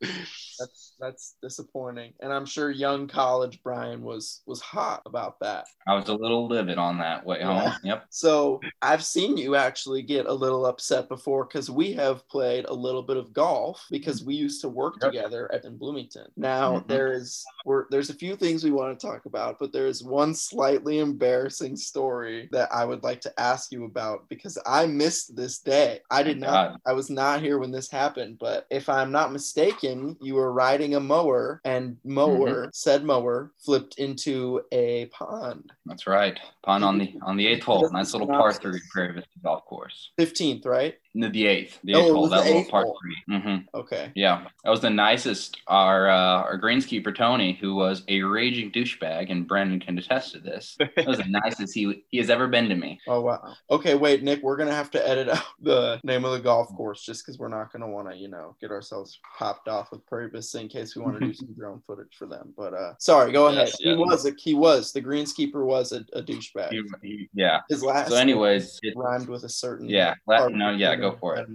That's 0.00 0.94
that's 1.00 1.36
disappointing, 1.40 2.12
and 2.20 2.32
I'm 2.32 2.44
sure 2.44 2.70
young 2.70 3.06
college 3.06 3.60
Brian 3.62 4.02
was 4.02 4.42
was 4.46 4.60
hot 4.60 5.02
about 5.06 5.38
that. 5.40 5.66
I 5.86 5.94
was 5.94 6.08
a 6.08 6.14
little 6.14 6.48
livid 6.48 6.78
on 6.78 6.98
that 6.98 7.24
way 7.24 7.42
home. 7.42 7.56
Yeah. 7.62 7.76
Yep. 7.84 8.06
So 8.10 8.60
I've 8.82 9.04
seen 9.04 9.36
you 9.36 9.54
actually 9.54 10.02
get 10.02 10.26
a 10.26 10.32
little 10.32 10.66
upset 10.66 11.08
before 11.08 11.44
because 11.44 11.70
we 11.70 11.92
have 11.94 12.28
played 12.28 12.64
a 12.66 12.74
little 12.74 13.02
bit 13.02 13.16
of 13.16 13.32
golf 13.32 13.86
because 13.90 14.24
we 14.24 14.34
used 14.34 14.60
to 14.62 14.68
work 14.68 14.96
Yep. 15.00 15.12
together 15.12 15.50
at 15.54 15.64
in 15.64 15.78
Bloomington. 15.78 16.26
Now 16.36 16.80
Mhm. 16.80 16.88
there 16.88 17.12
is 17.12 17.44
we're, 17.64 17.86
there's 17.90 18.10
a 18.10 18.14
few 18.14 18.34
things 18.34 18.64
we 18.64 18.70
want 18.70 18.98
to 18.98 19.06
talk 19.06 19.26
about, 19.26 19.58
but 19.58 19.72
there's 19.72 20.02
one 20.02 20.34
slightly 20.34 20.98
embarrassing 20.98 21.76
story 21.76 22.48
that 22.52 22.68
I 22.72 22.84
would 22.84 23.02
like 23.02 23.20
to 23.22 23.40
ask 23.40 23.70
you 23.72 23.84
about 23.84 24.28
because 24.28 24.58
I 24.66 24.86
missed 24.86 25.36
this 25.36 25.58
day. 25.60 26.00
I 26.10 26.22
did 26.22 26.38
not 26.40 26.70
God. 26.72 26.80
I 26.86 26.92
was 26.94 27.10
not 27.10 27.42
here 27.42 27.58
when 27.58 27.70
this 27.70 27.90
happened, 27.90 28.38
but 28.38 28.66
if 28.70 28.88
I'm 28.88 29.12
not 29.12 29.32
mistaken, 29.32 29.87
you 30.20 30.34
were 30.34 30.52
riding 30.52 30.94
a 30.94 31.00
mower 31.00 31.60
and 31.64 31.96
mower 32.04 32.48
Mm-hmm. 32.48 32.68
said 32.72 33.04
mower 33.04 33.52
flipped 33.58 33.98
into 33.98 34.62
a 34.72 35.06
pond. 35.06 35.70
That's 35.86 36.06
right. 36.06 36.38
Pun 36.68 36.84
on 36.84 36.98
the 36.98 37.14
on 37.22 37.38
the 37.38 37.46
eighth 37.46 37.64
hole. 37.64 37.88
Nice 37.92 38.12
little 38.12 38.28
par 38.28 38.52
three 38.52 38.78
Prairie 38.92 39.14
Vista 39.14 39.30
golf 39.42 39.64
course. 39.64 40.10
15th, 40.20 40.66
right? 40.66 40.96
No, 41.14 41.30
the 41.30 41.46
eighth. 41.46 41.78
The 41.82 41.94
Oh, 41.94 41.98
eighth 42.00 42.06
it 42.08 42.12
hole. 42.12 42.28
That 42.28 42.44
little 42.44 42.64
par 42.66 42.82
hole. 42.82 42.98
3 43.26 43.40
hmm 43.40 43.56
Okay. 43.74 44.12
Yeah, 44.14 44.46
that 44.64 44.70
was 44.70 44.82
the 44.82 44.90
nicest. 44.90 45.56
Our 45.66 46.10
uh, 46.10 46.42
our 46.42 46.60
greenskeeper 46.60 47.16
Tony, 47.16 47.56
who 47.58 47.74
was 47.74 48.02
a 48.08 48.20
raging 48.20 48.70
douchebag, 48.70 49.30
and 49.32 49.48
Brandon 49.48 49.80
can 49.80 49.96
attest 49.96 50.34
to 50.34 50.40
this. 50.40 50.76
That 50.78 51.06
was 51.06 51.16
the 51.16 51.24
nicest 51.42 51.74
he 51.74 52.04
he 52.10 52.18
has 52.18 52.28
ever 52.28 52.48
been 52.48 52.68
to 52.68 52.74
me. 52.74 53.00
Oh 53.08 53.22
wow. 53.22 53.54
Okay, 53.70 53.94
wait, 53.94 54.22
Nick, 54.22 54.42
we're 54.42 54.58
gonna 54.58 54.70
have 54.74 54.90
to 54.90 55.08
edit 55.08 55.28
out 55.36 55.42
the 55.62 55.98
name 56.04 56.26
of 56.26 56.32
the 56.32 56.40
golf 56.40 56.68
course 56.76 57.02
just 57.02 57.24
because 57.24 57.38
we're 57.38 57.48
not 57.48 57.72
gonna 57.72 57.88
want 57.88 58.10
to, 58.10 58.16
you 58.16 58.28
know, 58.28 58.56
get 58.60 58.70
ourselves 58.70 59.18
popped 59.38 59.68
off 59.68 59.90
with 59.90 60.04
Prairie 60.06 60.28
Vista 60.28 60.60
in 60.60 60.68
case 60.68 60.94
we 60.94 61.00
want 61.00 61.18
to 61.18 61.26
do 61.26 61.32
some 61.32 61.54
drone 61.58 61.80
footage 61.86 62.14
for 62.18 62.26
them. 62.26 62.52
But 62.58 62.74
uh, 62.74 62.92
sorry, 62.98 63.32
go 63.32 63.46
ahead. 63.46 63.68
Yes, 63.68 63.78
He 63.78 63.94
was 63.96 64.26
a 64.26 64.32
he 64.36 64.52
was 64.52 64.92
the 64.92 65.00
greenskeeper 65.00 65.64
was 65.64 65.92
a, 65.92 66.04
a 66.12 66.22
douchebag. 66.22 66.57
He- 66.70 66.82
he- 67.02 67.28
yeah. 67.34 67.60
His 67.68 67.82
last 67.82 68.10
So, 68.10 68.16
anyways, 68.16 68.78
it, 68.82 68.94
rhymed 68.96 69.28
with 69.28 69.44
a 69.44 69.48
certain 69.48 69.88
yeah. 69.88 70.14
No, 70.26 70.70
yeah. 70.70 70.94
Go 70.96 71.16
for 71.20 71.36
it. 71.36 71.48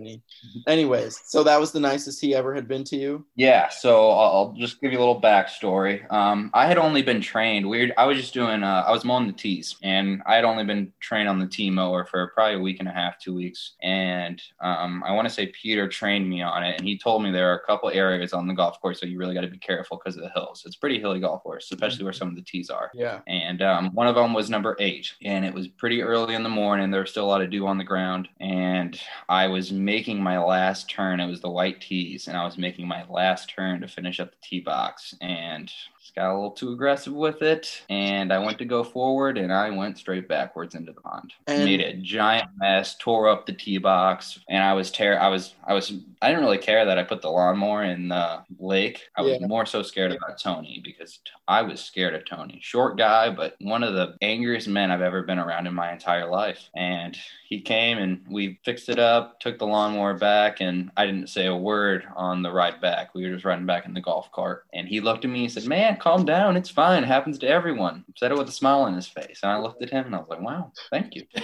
Anyways, 0.67 1.19
so 1.25 1.43
that 1.43 1.59
was 1.59 1.71
the 1.71 1.79
nicest 1.79 2.21
he 2.21 2.33
ever 2.35 2.53
had 2.53 2.67
been 2.67 2.83
to 2.85 2.95
you. 2.95 3.25
Yeah, 3.35 3.69
so 3.69 4.09
I'll, 4.09 4.31
I'll 4.33 4.53
just 4.53 4.79
give 4.81 4.91
you 4.91 4.97
a 4.97 5.01
little 5.01 5.21
backstory. 5.21 6.09
Um, 6.11 6.49
I 6.53 6.67
had 6.67 6.77
only 6.77 7.01
been 7.01 7.21
trained 7.21 7.67
weird. 7.67 7.93
I 7.97 8.05
was 8.05 8.17
just 8.17 8.33
doing. 8.33 8.63
Uh, 8.63 8.83
I 8.87 8.91
was 8.91 9.03
mowing 9.05 9.27
the 9.27 9.33
tees, 9.33 9.75
and 9.83 10.21
I 10.25 10.35
had 10.35 10.45
only 10.45 10.63
been 10.63 10.91
trained 10.99 11.27
on 11.29 11.39
the 11.39 11.47
tee 11.47 11.69
mower 11.69 12.05
for 12.05 12.31
probably 12.33 12.55
a 12.55 12.59
week 12.59 12.79
and 12.79 12.87
a 12.87 12.91
half, 12.91 13.19
two 13.19 13.33
weeks. 13.33 13.73
And 13.81 14.41
um, 14.61 15.03
I 15.05 15.11
want 15.13 15.27
to 15.27 15.33
say 15.33 15.47
Peter 15.47 15.87
trained 15.87 16.29
me 16.29 16.41
on 16.41 16.63
it, 16.63 16.77
and 16.79 16.87
he 16.87 16.97
told 16.97 17.23
me 17.23 17.31
there 17.31 17.51
are 17.51 17.57
a 17.57 17.65
couple 17.65 17.89
areas 17.89 18.33
on 18.33 18.47
the 18.47 18.53
golf 18.53 18.79
course 18.81 18.99
that 18.99 19.09
you 19.09 19.17
really 19.17 19.33
got 19.33 19.41
to 19.41 19.47
be 19.47 19.57
careful 19.57 19.97
because 19.97 20.15
of 20.17 20.23
the 20.23 20.29
hills. 20.29 20.63
It's 20.65 20.75
pretty 20.75 20.99
hilly 20.99 21.19
golf 21.19 21.43
course, 21.43 21.69
especially 21.71 22.03
where 22.03 22.13
some 22.13 22.27
of 22.29 22.35
the 22.35 22.41
tees 22.43 22.69
are. 22.69 22.91
Yeah. 22.93 23.19
And 23.27 23.61
um, 23.61 23.89
one 23.93 24.07
of 24.07 24.15
them 24.15 24.33
was 24.33 24.49
number 24.49 24.75
eight. 24.79 24.92
And 25.23 25.45
it 25.45 25.53
was 25.53 25.67
pretty 25.67 26.01
early 26.01 26.35
in 26.35 26.43
the 26.43 26.49
morning. 26.49 26.91
There 26.91 27.01
was 27.01 27.11
still 27.11 27.25
a 27.25 27.27
lot 27.27 27.41
of 27.41 27.49
dew 27.49 27.67
on 27.67 27.77
the 27.77 27.83
ground. 27.83 28.29
And 28.39 28.99
I 29.29 29.47
was 29.47 29.71
making 29.71 30.21
my 30.21 30.37
last 30.37 30.89
turn. 30.89 31.19
It 31.19 31.27
was 31.27 31.41
the 31.41 31.49
white 31.49 31.81
tees. 31.81 32.27
And 32.27 32.37
I 32.37 32.45
was 32.45 32.57
making 32.57 32.87
my 32.87 33.05
last 33.09 33.49
turn 33.49 33.81
to 33.81 33.87
finish 33.87 34.19
up 34.19 34.31
the 34.31 34.37
tee 34.41 34.59
box. 34.59 35.15
And 35.21 35.71
got 36.15 36.31
a 36.31 36.33
little 36.33 36.51
too 36.51 36.71
aggressive 36.73 37.13
with 37.13 37.41
it. 37.41 37.83
And 37.89 38.31
I 38.31 38.39
went 38.39 38.57
to 38.59 38.65
go 38.65 38.83
forward 38.83 39.37
and 39.37 39.51
I 39.51 39.69
went 39.71 39.97
straight 39.97 40.27
backwards 40.27 40.75
into 40.75 40.91
the 40.91 41.01
pond. 41.01 41.33
And- 41.47 41.65
Made 41.65 41.81
a 41.81 41.93
giant 41.93 42.49
mess, 42.57 42.95
tore 42.99 43.27
up 43.29 43.45
the 43.45 43.53
tee 43.53 43.77
box. 43.77 44.39
And 44.49 44.63
I 44.63 44.73
was 44.73 44.91
tear 44.91 45.19
I 45.19 45.27
was 45.29 45.55
I 45.65 45.73
was 45.73 45.93
I 46.21 46.29
didn't 46.29 46.43
really 46.43 46.57
care 46.57 46.85
that 46.85 46.97
I 46.97 47.03
put 47.03 47.21
the 47.21 47.29
lawnmower 47.31 47.83
in 47.83 48.07
the 48.09 48.43
lake. 48.59 49.01
I 49.17 49.21
was 49.21 49.39
Yeah. 49.41 49.47
more 49.47 49.65
so 49.65 49.81
scared 49.81 50.11
about 50.11 50.39
Tony 50.39 50.81
because 50.83 51.19
I 51.47 51.61
was 51.63 51.81
scared 51.81 52.15
of 52.15 52.25
Tony. 52.25 52.59
Short 52.61 52.97
guy, 52.97 53.29
but 53.29 53.55
one 53.59 53.83
of 53.83 53.93
the 53.93 54.15
angriest 54.21 54.67
men 54.67 54.91
I've 54.91 55.01
ever 55.01 55.23
been 55.23 55.39
around 55.39 55.67
in 55.67 55.73
my 55.73 55.91
entire 55.91 56.29
life. 56.29 56.69
And 56.75 57.17
he 57.45 57.59
came 57.61 57.97
and 57.97 58.21
we 58.29 58.59
fixed 58.63 58.87
it 58.89 58.99
up, 58.99 59.39
took 59.41 59.59
the 59.59 59.67
lawnmower 59.67 60.13
back, 60.13 60.61
and 60.61 60.91
I 60.95 61.05
didn't 61.05 61.27
say 61.27 61.45
a 61.47 61.55
word 61.55 62.05
on 62.15 62.41
the 62.41 62.51
ride 62.51 62.79
back. 62.79 63.13
We 63.13 63.25
were 63.25 63.33
just 63.33 63.43
riding 63.45 63.65
back 63.65 63.85
in 63.85 63.93
the 63.93 64.01
golf 64.01 64.31
cart. 64.31 64.65
And 64.73 64.87
he 64.87 65.01
looked 65.01 65.25
at 65.25 65.31
me 65.31 65.43
and 65.43 65.51
said, 65.51 65.65
Man, 65.65 65.97
calm 66.03 66.25
down. 66.25 66.57
It's 66.57 66.69
fine. 66.69 67.03
It 67.03 67.07
happens 67.07 67.39
to 67.39 67.47
everyone. 67.47 68.03
Said 68.17 68.31
it 68.31 68.37
with 68.37 68.49
a 68.49 68.51
smile 68.51 68.81
on 68.81 68.93
his 68.93 69.07
face. 69.07 69.39
And 69.41 69.51
I 69.51 69.57
looked 69.57 69.81
at 69.81 69.89
him 69.89 70.05
and 70.05 70.15
I 70.15 70.19
was 70.19 70.27
like, 70.29 70.41
Wow, 70.41 70.71
thank 70.91 71.15
you. 71.15 71.23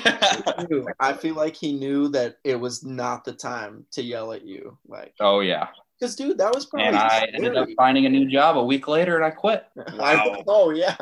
I 0.99 1.13
feel 1.13 1.35
like 1.35 1.55
he 1.55 1.73
knew 1.73 2.09
that 2.09 2.35
it 2.43 2.59
was 2.59 2.83
not 2.83 3.23
the 3.23 3.33
time 3.33 3.85
to 3.91 4.03
yell 4.03 4.33
at 4.33 4.45
you. 4.45 4.77
Like, 4.87 5.13
Oh, 5.19 5.39
yeah. 5.39 5.67
because 5.99 6.15
dude, 6.15 6.37
that 6.39 6.53
was 6.53 6.65
probably 6.65 6.87
And 6.87 6.97
I 6.97 7.27
ended 7.33 7.55
up 7.57 7.69
finding 7.77 8.05
a 8.05 8.09
new 8.09 8.29
job 8.29 8.57
a 8.57 8.63
week 8.63 8.87
later 8.87 9.15
and 9.15 9.25
I 9.25 9.31
quit. 9.31 9.63
I- 9.99 10.43
oh 10.47 10.71
yeah, 10.71 10.97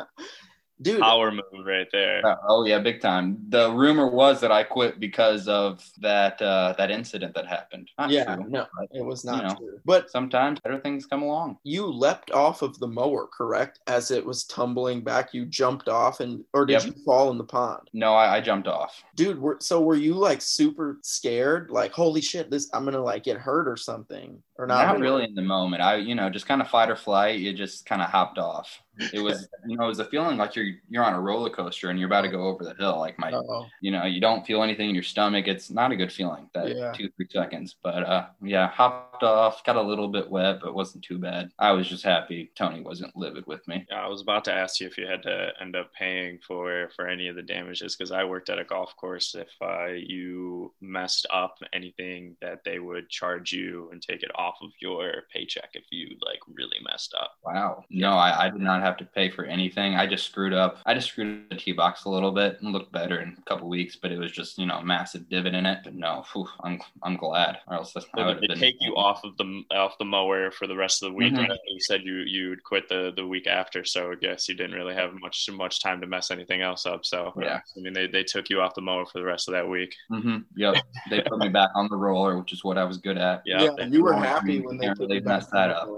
dude. 0.82 1.00
Power 1.00 1.30
move 1.30 1.44
right 1.66 1.86
there. 1.92 2.24
Uh, 2.26 2.36
oh 2.48 2.64
yeah, 2.64 2.78
big 2.78 3.00
time. 3.00 3.38
The 3.48 3.70
rumor 3.72 4.08
was 4.08 4.40
that 4.40 4.52
I 4.52 4.62
quit 4.64 5.00
because 5.00 5.48
of 5.48 5.84
that 5.98 6.40
uh, 6.42 6.74
that 6.78 6.90
incident 6.90 7.34
that 7.34 7.46
happened. 7.46 7.90
Not 7.98 8.10
yeah, 8.10 8.36
true, 8.36 8.44
no, 8.48 8.66
but 8.78 8.88
it 8.92 9.04
was 9.04 9.24
not 9.24 9.42
you 9.42 9.48
know. 9.48 9.54
true. 9.56 9.80
But 9.84 10.10
Sometimes 10.10 10.60
better 10.60 10.78
things 10.80 11.06
come 11.06 11.22
along. 11.22 11.58
you 11.64 11.86
leapt 11.86 12.30
off 12.30 12.62
of 12.62 12.78
the 12.78 12.88
mower, 12.88 13.26
correct? 13.26 13.80
As 13.86 14.10
it 14.10 14.24
was 14.24 14.44
tumbling 14.44 15.02
back, 15.02 15.34
you 15.34 15.44
jumped 15.46 15.88
off, 15.88 16.20
and 16.20 16.44
or 16.54 16.66
did 16.66 16.82
Yep. 16.84 16.86
you 16.86 17.02
fall 17.04 17.30
in 17.30 17.38
the 17.38 17.44
pond, 17.44 17.88
No, 17.92 18.14
I, 18.14 18.36
I 18.36 18.40
jumped 18.40 18.68
off. 18.68 19.02
dude? 19.16 19.40
Were, 19.40 19.58
so 19.60 19.80
were 19.80 19.96
you 19.96 20.14
like 20.14 20.40
super 20.42 20.98
scared? 21.02 21.70
Like, 21.70 21.92
holy 21.92 22.20
shit, 22.20 22.50
this 22.50 22.68
I'm 22.72 22.84
gonna 22.84 23.02
like 23.02 23.24
get 23.24 23.36
hurt 23.38 23.68
or 23.68 23.76
something, 23.76 24.42
or 24.58 24.66
not? 24.66 24.86
Not, 24.86 24.98
really 25.00 25.24
in 25.24 25.34
the 25.34 25.42
moment. 25.42 25.82
I, 25.82 25.96
you 25.96 26.14
know, 26.14 26.28
just 26.28 26.46
kind 26.46 26.60
of 26.60 26.68
fight 26.68 26.90
or 26.90 26.96
flight. 26.96 27.38
You 27.38 27.52
just 27.52 27.86
kind 27.86 28.02
of 28.02 28.10
hopped 28.10 28.38
off. 28.38 28.82
It 29.12 29.20
was, 29.20 29.46
you 29.66 29.76
know, 29.76 29.84
it 29.84 29.88
was 29.88 30.00
a 30.00 30.04
feeling 30.04 30.36
like 30.36 30.56
you're 30.56 30.72
you're 30.88 31.04
on 31.04 31.14
a 31.14 31.20
roller 31.20 31.50
coaster 31.50 31.88
and 31.90 31.98
you're 31.98 32.08
about 32.08 32.22
to 32.22 32.28
go 32.28 32.42
over 32.48 32.64
the 32.64 32.74
hill. 32.74 32.98
Like 32.98 33.16
my, 33.18 33.32
Oh, 33.32 33.66
you 33.80 33.92
know, 33.92 34.04
you 34.04 34.20
don't 34.20 34.44
feel 34.44 34.62
anything 34.64 34.88
in 34.88 34.94
your 34.96 35.04
stomach. 35.04 35.46
It's 35.46 35.70
not 35.70 35.92
a 35.92 35.96
good 35.96 36.12
feeling 36.12 36.50
that 36.54 36.74
Yeah. 36.74 36.92
two 36.92 37.08
three 37.16 37.28
seconds. 37.30 37.76
But 37.80 38.02
uh, 38.02 38.26
yeah, 38.42 38.68
hopped 38.68 39.22
off. 39.22 39.62
Got 39.64 39.76
a 39.76 39.82
little 39.82 40.08
bit 40.08 40.28
wet, 40.28 40.58
but 40.60 40.74
wasn't 40.74 41.04
too 41.04 41.18
bad. 41.18 41.50
I 41.58 41.70
was 41.70 41.88
just 41.88 42.02
happy 42.02 42.50
Tony 42.56 42.80
wasn't 42.80 43.16
livid 43.16 43.46
with 43.46 43.66
me. 43.68 43.86
Yeah, 43.88 44.04
I 44.04 44.08
was 44.08 44.22
about 44.22 44.44
to 44.46 44.52
ask 44.52 44.80
you 44.80 44.88
if 44.88 44.98
you 44.98 45.06
had 45.06 45.22
to 45.22 45.50
end 45.60 45.76
up 45.76 45.92
paying 45.94 46.40
for 46.44 46.90
for 46.96 47.06
any 47.06 47.28
of 47.28 47.36
the 47.36 47.42
damages 47.42 47.94
because 47.94 48.10
I 48.10 48.24
worked 48.24 48.50
at 48.50 48.58
a 48.58 48.64
golf 48.64 48.96
course. 48.96 49.36
If 49.36 49.50
uh, 49.60 49.92
you 49.92 50.74
messed 50.80 51.26
up 51.32 51.58
anything, 51.72 52.36
that 52.40 52.64
they 52.64 52.80
would 52.80 53.08
charge 53.08 53.52
you 53.52 53.90
and 53.92 54.02
take 54.02 54.22
it 54.24 54.30
off 54.34 54.47
of 54.62 54.70
your 54.80 55.24
paycheck 55.32 55.70
if 55.74 55.84
you 55.90 56.16
like 56.24 56.40
really 56.52 56.78
messed 56.90 57.14
up. 57.20 57.32
Wow. 57.44 57.84
No, 57.90 58.12
I, 58.12 58.46
I 58.46 58.50
did 58.50 58.60
not 58.60 58.82
have 58.82 58.96
to 58.98 59.04
pay 59.04 59.30
for 59.30 59.44
anything. 59.44 59.94
I 59.94 60.06
just 60.06 60.26
screwed 60.26 60.52
up. 60.52 60.78
I 60.86 60.94
just 60.94 61.08
screwed 61.08 61.48
the 61.50 61.56
tee 61.56 61.72
box 61.72 62.04
a 62.04 62.10
little 62.10 62.32
bit 62.32 62.58
and 62.62 62.72
looked 62.72 62.92
better 62.92 63.20
in 63.20 63.36
a 63.38 63.42
couple 63.42 63.68
weeks, 63.68 63.96
but 63.96 64.12
it 64.12 64.18
was 64.18 64.32
just, 64.32 64.58
you 64.58 64.66
know, 64.66 64.78
a 64.78 64.84
massive 64.84 65.28
divot 65.28 65.54
in 65.54 65.66
it. 65.66 65.80
But 65.84 65.94
no, 65.94 66.24
whew, 66.32 66.48
I'm 66.62 66.80
I'm 67.02 67.16
glad. 67.16 67.58
Or 67.68 67.74
else 67.76 67.92
I 67.96 68.00
So 68.00 68.06
would 68.26 68.40
they 68.40 68.46
been 68.48 68.58
take 68.58 68.76
you 68.80 68.94
off 68.96 69.24
of 69.24 69.36
the 69.36 69.62
off 69.72 69.98
the 69.98 70.04
mower 70.04 70.50
for 70.50 70.66
the 70.66 70.76
rest 70.76 71.02
of 71.02 71.10
the 71.10 71.14
week? 71.14 71.32
Mhm. 71.34 71.38
And 71.40 71.50
then 71.50 71.58
you 71.68 71.80
said 71.80 72.02
you 72.04 72.16
you'd 72.26 72.62
quit 72.64 72.88
the 72.88 73.12
the 73.14 73.26
week 73.26 73.46
after, 73.46 73.84
so 73.84 74.12
I 74.12 74.14
guess 74.16 74.48
you 74.48 74.54
didn't 74.54 74.76
really 74.76 74.94
have 74.94 75.12
much 75.14 75.48
much 75.52 75.80
time 75.82 76.00
to 76.00 76.06
mess 76.06 76.30
anything 76.30 76.62
else 76.62 76.86
up. 76.86 77.04
So 77.04 77.32
Yeah. 77.40 77.60
I 77.76 77.80
mean 77.80 77.92
they, 77.92 78.06
they 78.06 78.24
took 78.24 78.48
you 78.50 78.60
off 78.60 78.74
the 78.74 78.80
mower 78.82 79.06
for 79.06 79.18
the 79.18 79.24
rest 79.24 79.48
of 79.48 79.52
that 79.52 79.68
week. 79.68 79.94
hmm 80.08 80.38
Yep. 80.56 80.76
They 81.10 81.20
put 81.22 81.38
me 81.38 81.48
back 81.48 81.70
on 81.74 81.88
the 81.88 81.96
roller, 81.96 82.38
which 82.38 82.52
is 82.52 82.64
what 82.64 82.78
I 82.78 82.84
was 82.84 82.98
good 82.98 83.18
at. 83.18 83.42
Yeah. 83.44 83.62
yeah, 83.62 83.70
they- 83.76 83.86
you 83.88 84.02
were 84.02 84.12
Can't 84.12 84.24
happy 84.40 84.60
when 84.60 84.78
they 84.78 84.88
really 84.88 84.94
put 84.94 85.10
you 85.10 85.22
mess 85.22 85.44
back 85.46 85.52
that 85.52 85.70
up. 85.70 85.88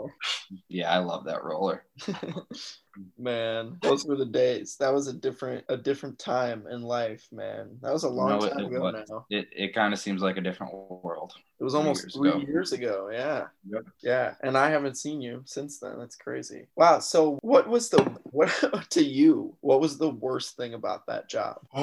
Yeah, 0.69 0.91
I 0.91 0.99
love 0.99 1.25
that 1.25 1.45
roller. 1.45 1.85
man. 3.19 3.77
Those 3.83 4.05
were 4.07 4.17
the 4.17 4.25
days. 4.27 4.77
That 4.77 4.93
was 4.93 5.07
a 5.07 5.13
different 5.13 5.65
a 5.69 5.77
different 5.77 6.19
time 6.19 6.67
in 6.71 6.83
life, 6.83 7.27
man. 7.33 7.77
That 7.83 7.93
was 7.93 8.05
a 8.05 8.09
long 8.09 8.31
No, 8.39 8.45
it- 8.47 8.51
time 8.51 8.61
it 8.61 8.67
ago 8.67 8.81
was. 8.81 9.09
now. 9.11 9.27
It, 9.31 9.49
it 9.55 9.75
kind 9.75 9.93
of 9.93 10.01
seems 10.01 10.23
like 10.23 10.37
a 10.37 10.41
different 10.41 10.73
world. 10.75 11.33
It 11.59 11.65
was 11.65 11.75
almost 11.75 12.05
years 12.05 12.15
three 12.15 12.31
ago. 12.31 12.39
years 12.39 12.73
ago. 12.73 13.11
Yeah. 13.13 13.47
Yep. 13.71 13.83
Yeah. 14.03 14.35
And 14.43 14.57
I 14.57 14.71
haven't 14.71 14.97
seen 14.97 15.21
you 15.21 15.43
since 15.45 15.79
then. 15.79 15.99
That's 15.99 16.17
crazy. 16.17 16.67
Wow. 16.77 17.01
So 17.01 17.39
what 17.43 17.69
was 17.69 17.91
the 17.91 18.03
what 18.25 18.51
to 18.91 19.05
you? 19.05 19.55
What 19.61 19.81
was 19.81 19.99
the 19.99 20.09
worst 20.11 20.57
thing 20.57 20.75
about 20.75 21.07
that 21.07 21.29
job? 21.29 21.61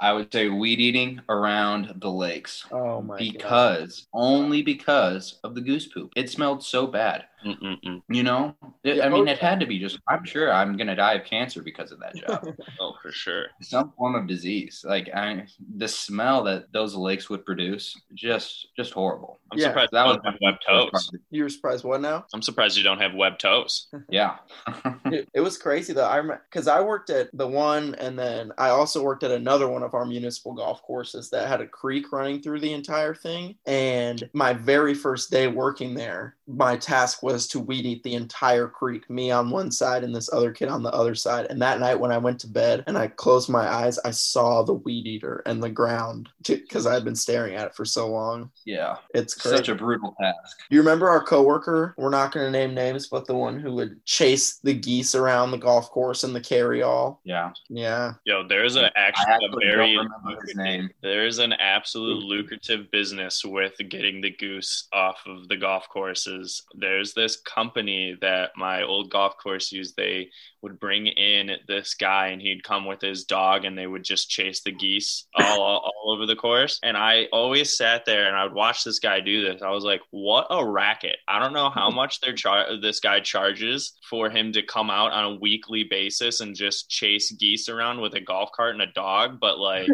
I 0.00 0.12
would 0.12 0.32
say 0.32 0.48
weed 0.48 0.80
eating 0.80 1.20
around 1.28 1.94
the 2.00 2.10
lakes. 2.10 2.64
Oh 2.72 3.00
my 3.02 3.18
god. 3.18 3.32
because 3.32 4.06
only 4.12 4.62
because 4.62 5.38
of 5.44 5.54
the 5.54 5.60
goose 5.60 5.86
poop. 5.86 6.10
It 6.16 6.30
smelled 6.30 6.64
so 6.64 6.86
bad. 6.86 7.26
Mm-mm-mm. 7.44 8.02
You 8.08 8.22
know, 8.22 8.54
It- 8.82 8.96
Yeah, 8.96 9.06
I 9.06 9.08
mean, 9.08 9.28
it 9.28 9.38
had 9.38 9.60
to 9.60 9.66
be 9.66 9.78
just. 9.78 9.98
I'm 10.08 10.24
sure 10.24 10.52
I'm 10.52 10.76
gonna 10.76 10.96
die 10.96 11.14
of 11.14 11.24
cancer 11.24 11.62
because 11.62 11.92
of 11.92 12.00
that 12.00 12.16
job. 12.16 12.44
Oh, 12.80 12.94
for 13.02 13.12
sure. 13.12 13.46
Some 13.62 13.92
form 13.96 14.14
of 14.14 14.26
disease. 14.26 14.84
Like 14.86 15.08
I, 15.14 15.46
the 15.76 15.88
smell 15.88 16.42
that 16.44 16.72
those 16.72 16.94
lakes 16.94 17.30
would 17.30 17.44
produce, 17.44 17.94
just 18.14 18.68
just 18.76 18.92
horrible. 18.92 19.40
I'm 19.52 19.58
Yeah, 19.58 19.68
surprised 19.68 19.92
That 19.92 20.06
was 20.06 20.16
don't 20.16 20.32
have 20.32 20.40
web 20.40 20.54
toes. 20.66 21.10
You 21.30 21.44
were 21.44 21.48
surprised 21.48 21.84
what 21.84 22.00
now? 22.00 22.26
I'm 22.34 22.42
surprised 22.42 22.76
you 22.76 22.82
don't 22.82 23.00
have 23.00 23.14
web 23.14 23.38
toes. 23.38 23.88
Yeah. 24.10 24.36
it, 25.06 25.28
it 25.34 25.40
was 25.40 25.56
crazy 25.56 25.92
though. 25.92 26.06
I 26.06 26.16
remember 26.16 26.42
because 26.50 26.66
I 26.68 26.80
worked 26.80 27.10
at 27.10 27.28
the 27.32 27.46
one, 27.46 27.94
and 27.96 28.18
then 28.18 28.52
I 28.58 28.70
also 28.70 29.02
worked 29.02 29.22
at 29.22 29.30
another 29.30 29.68
one 29.68 29.82
of 29.82 29.94
our 29.94 30.04
municipal 30.04 30.54
golf 30.54 30.82
courses 30.82 31.30
that 31.30 31.48
had 31.48 31.60
a 31.60 31.66
creek 31.66 32.12
running 32.12 32.40
through 32.42 32.60
the 32.60 32.72
entire 32.72 33.14
thing. 33.14 33.56
And 33.66 34.28
my 34.32 34.52
very 34.52 34.94
first 34.94 35.30
day 35.30 35.46
working 35.46 35.94
there, 35.94 36.36
my 36.46 36.76
task 36.76 37.22
was 37.22 37.48
to 37.48 37.60
weed 37.60 37.86
eat 37.86 38.02
the 38.02 38.14
entire 38.14 38.68
creek, 38.68 39.08
me 39.08 39.30
on 39.30 39.50
one 39.50 39.70
side 39.70 40.04
and 40.04 40.14
this 40.14 40.32
other 40.32 40.52
kid 40.52 40.68
on 40.68 40.82
the 40.82 40.92
other 40.92 41.14
side. 41.14 41.46
And 41.48 41.60
that 41.62 41.80
night 41.80 41.98
when 41.98 42.12
I 42.12 42.18
went 42.18 42.38
to 42.40 42.48
bed 42.48 42.84
and 42.86 42.98
I 42.98 43.06
closed 43.06 43.48
my 43.48 43.66
eyes, 43.66 43.98
I 44.04 44.10
saw 44.10 44.62
the 44.62 44.74
weed 44.74 45.06
eater 45.06 45.42
and 45.46 45.62
the 45.62 45.70
ground 45.70 46.28
because 46.46 46.86
I 46.86 46.94
had 46.94 47.04
been 47.04 47.16
staring 47.16 47.54
at 47.54 47.68
it 47.68 47.74
for 47.74 47.84
so 47.84 48.08
long. 48.08 48.50
yeah. 48.64 48.96
It's 49.14 49.34
crazy. 49.34 49.56
Such 49.56 49.68
a 49.68 49.74
brutal 49.74 50.14
task. 50.20 50.58
Do 50.68 50.76
you 50.76 50.80
remember 50.82 51.08
our 51.08 51.22
coworker? 51.22 51.94
We're 51.96 52.10
not 52.10 52.32
going 52.32 52.46
to 52.46 52.52
name 52.52 52.74
names, 52.74 53.06
but 53.06 53.26
the 53.26 53.34
one 53.34 53.58
who 53.58 53.72
would 53.74 54.04
chase 54.04 54.58
the 54.58 54.74
geese 54.74 55.14
around 55.14 55.50
the 55.50 55.58
golf 55.58 55.90
course 55.90 56.24
in 56.24 56.32
the 56.32 56.40
carry-all. 56.40 57.20
Yeah. 57.24 57.52
Yeah. 57.68 58.14
Yo, 58.24 58.46
there's 58.46 58.76
a 58.76 58.86
I 58.86 58.90
actually 58.96 59.46
a 59.46 59.56
very 59.60 59.94
don't 59.94 60.04
remember 60.04 60.42
his 60.44 60.56
name. 60.56 60.90
There's 61.00 61.38
an 61.38 61.54
absolute 61.54 62.22
lucrative 62.22 62.90
business 62.90 63.44
with 63.44 63.74
getting 63.88 64.20
the 64.20 64.30
goose 64.30 64.88
off 64.92 65.22
of 65.26 65.48
the 65.48 65.56
golf 65.56 65.88
courses. 65.88 66.33
There's 66.74 67.14
this 67.14 67.40
company 67.40 68.16
that 68.20 68.50
my 68.56 68.82
old 68.82 69.10
golf 69.10 69.36
course 69.42 69.72
used. 69.72 69.96
They 69.96 70.30
would 70.64 70.80
bring 70.80 71.06
in 71.06 71.50
this 71.68 71.94
guy 71.94 72.28
and 72.28 72.40
he'd 72.40 72.64
come 72.64 72.86
with 72.86 73.02
his 73.02 73.24
dog 73.24 73.66
and 73.66 73.76
they 73.76 73.86
would 73.86 74.02
just 74.02 74.30
chase 74.30 74.62
the 74.62 74.72
geese 74.72 75.26
all, 75.34 75.44
all, 75.60 75.92
all 75.94 76.14
over 76.14 76.24
the 76.24 76.34
course. 76.34 76.80
And 76.82 76.96
I 76.96 77.28
always 77.32 77.76
sat 77.76 78.06
there 78.06 78.26
and 78.26 78.34
I 78.34 78.44
would 78.44 78.54
watch 78.54 78.82
this 78.82 78.98
guy 78.98 79.20
do 79.20 79.44
this. 79.44 79.60
I 79.60 79.68
was 79.70 79.84
like, 79.84 80.00
what 80.10 80.46
a 80.48 80.66
racket. 80.66 81.16
I 81.28 81.38
don't 81.38 81.52
know 81.52 81.68
how 81.68 81.90
much 81.94 82.20
they're 82.20 82.32
char- 82.32 82.80
this 82.80 82.98
guy 82.98 83.20
charges 83.20 83.92
for 84.08 84.30
him 84.30 84.52
to 84.52 84.62
come 84.62 84.88
out 84.90 85.12
on 85.12 85.24
a 85.24 85.38
weekly 85.38 85.84
basis 85.84 86.40
and 86.40 86.56
just 86.56 86.88
chase 86.88 87.30
geese 87.32 87.68
around 87.68 88.00
with 88.00 88.14
a 88.14 88.20
golf 88.20 88.50
cart 88.56 88.72
and 88.72 88.82
a 88.82 88.92
dog. 88.92 89.38
But 89.40 89.58
like, 89.58 89.88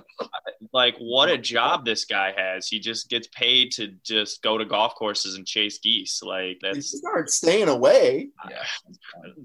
like 0.72 0.96
what 0.98 1.28
a 1.28 1.36
job 1.36 1.84
this 1.84 2.06
guy 2.06 2.32
has. 2.34 2.68
He 2.68 2.80
just 2.80 3.10
gets 3.10 3.28
paid 3.28 3.72
to 3.72 3.88
just 4.02 4.42
go 4.42 4.56
to 4.56 4.64
golf 4.64 4.94
courses 4.94 5.34
and 5.34 5.46
chase 5.46 5.59
geese. 5.68 6.22
Like 6.22 6.58
They 6.62 6.72
that's 6.72 6.96
start 6.98 7.30
staying 7.30 7.68
away. 7.68 8.28
Yeah. 8.48 8.64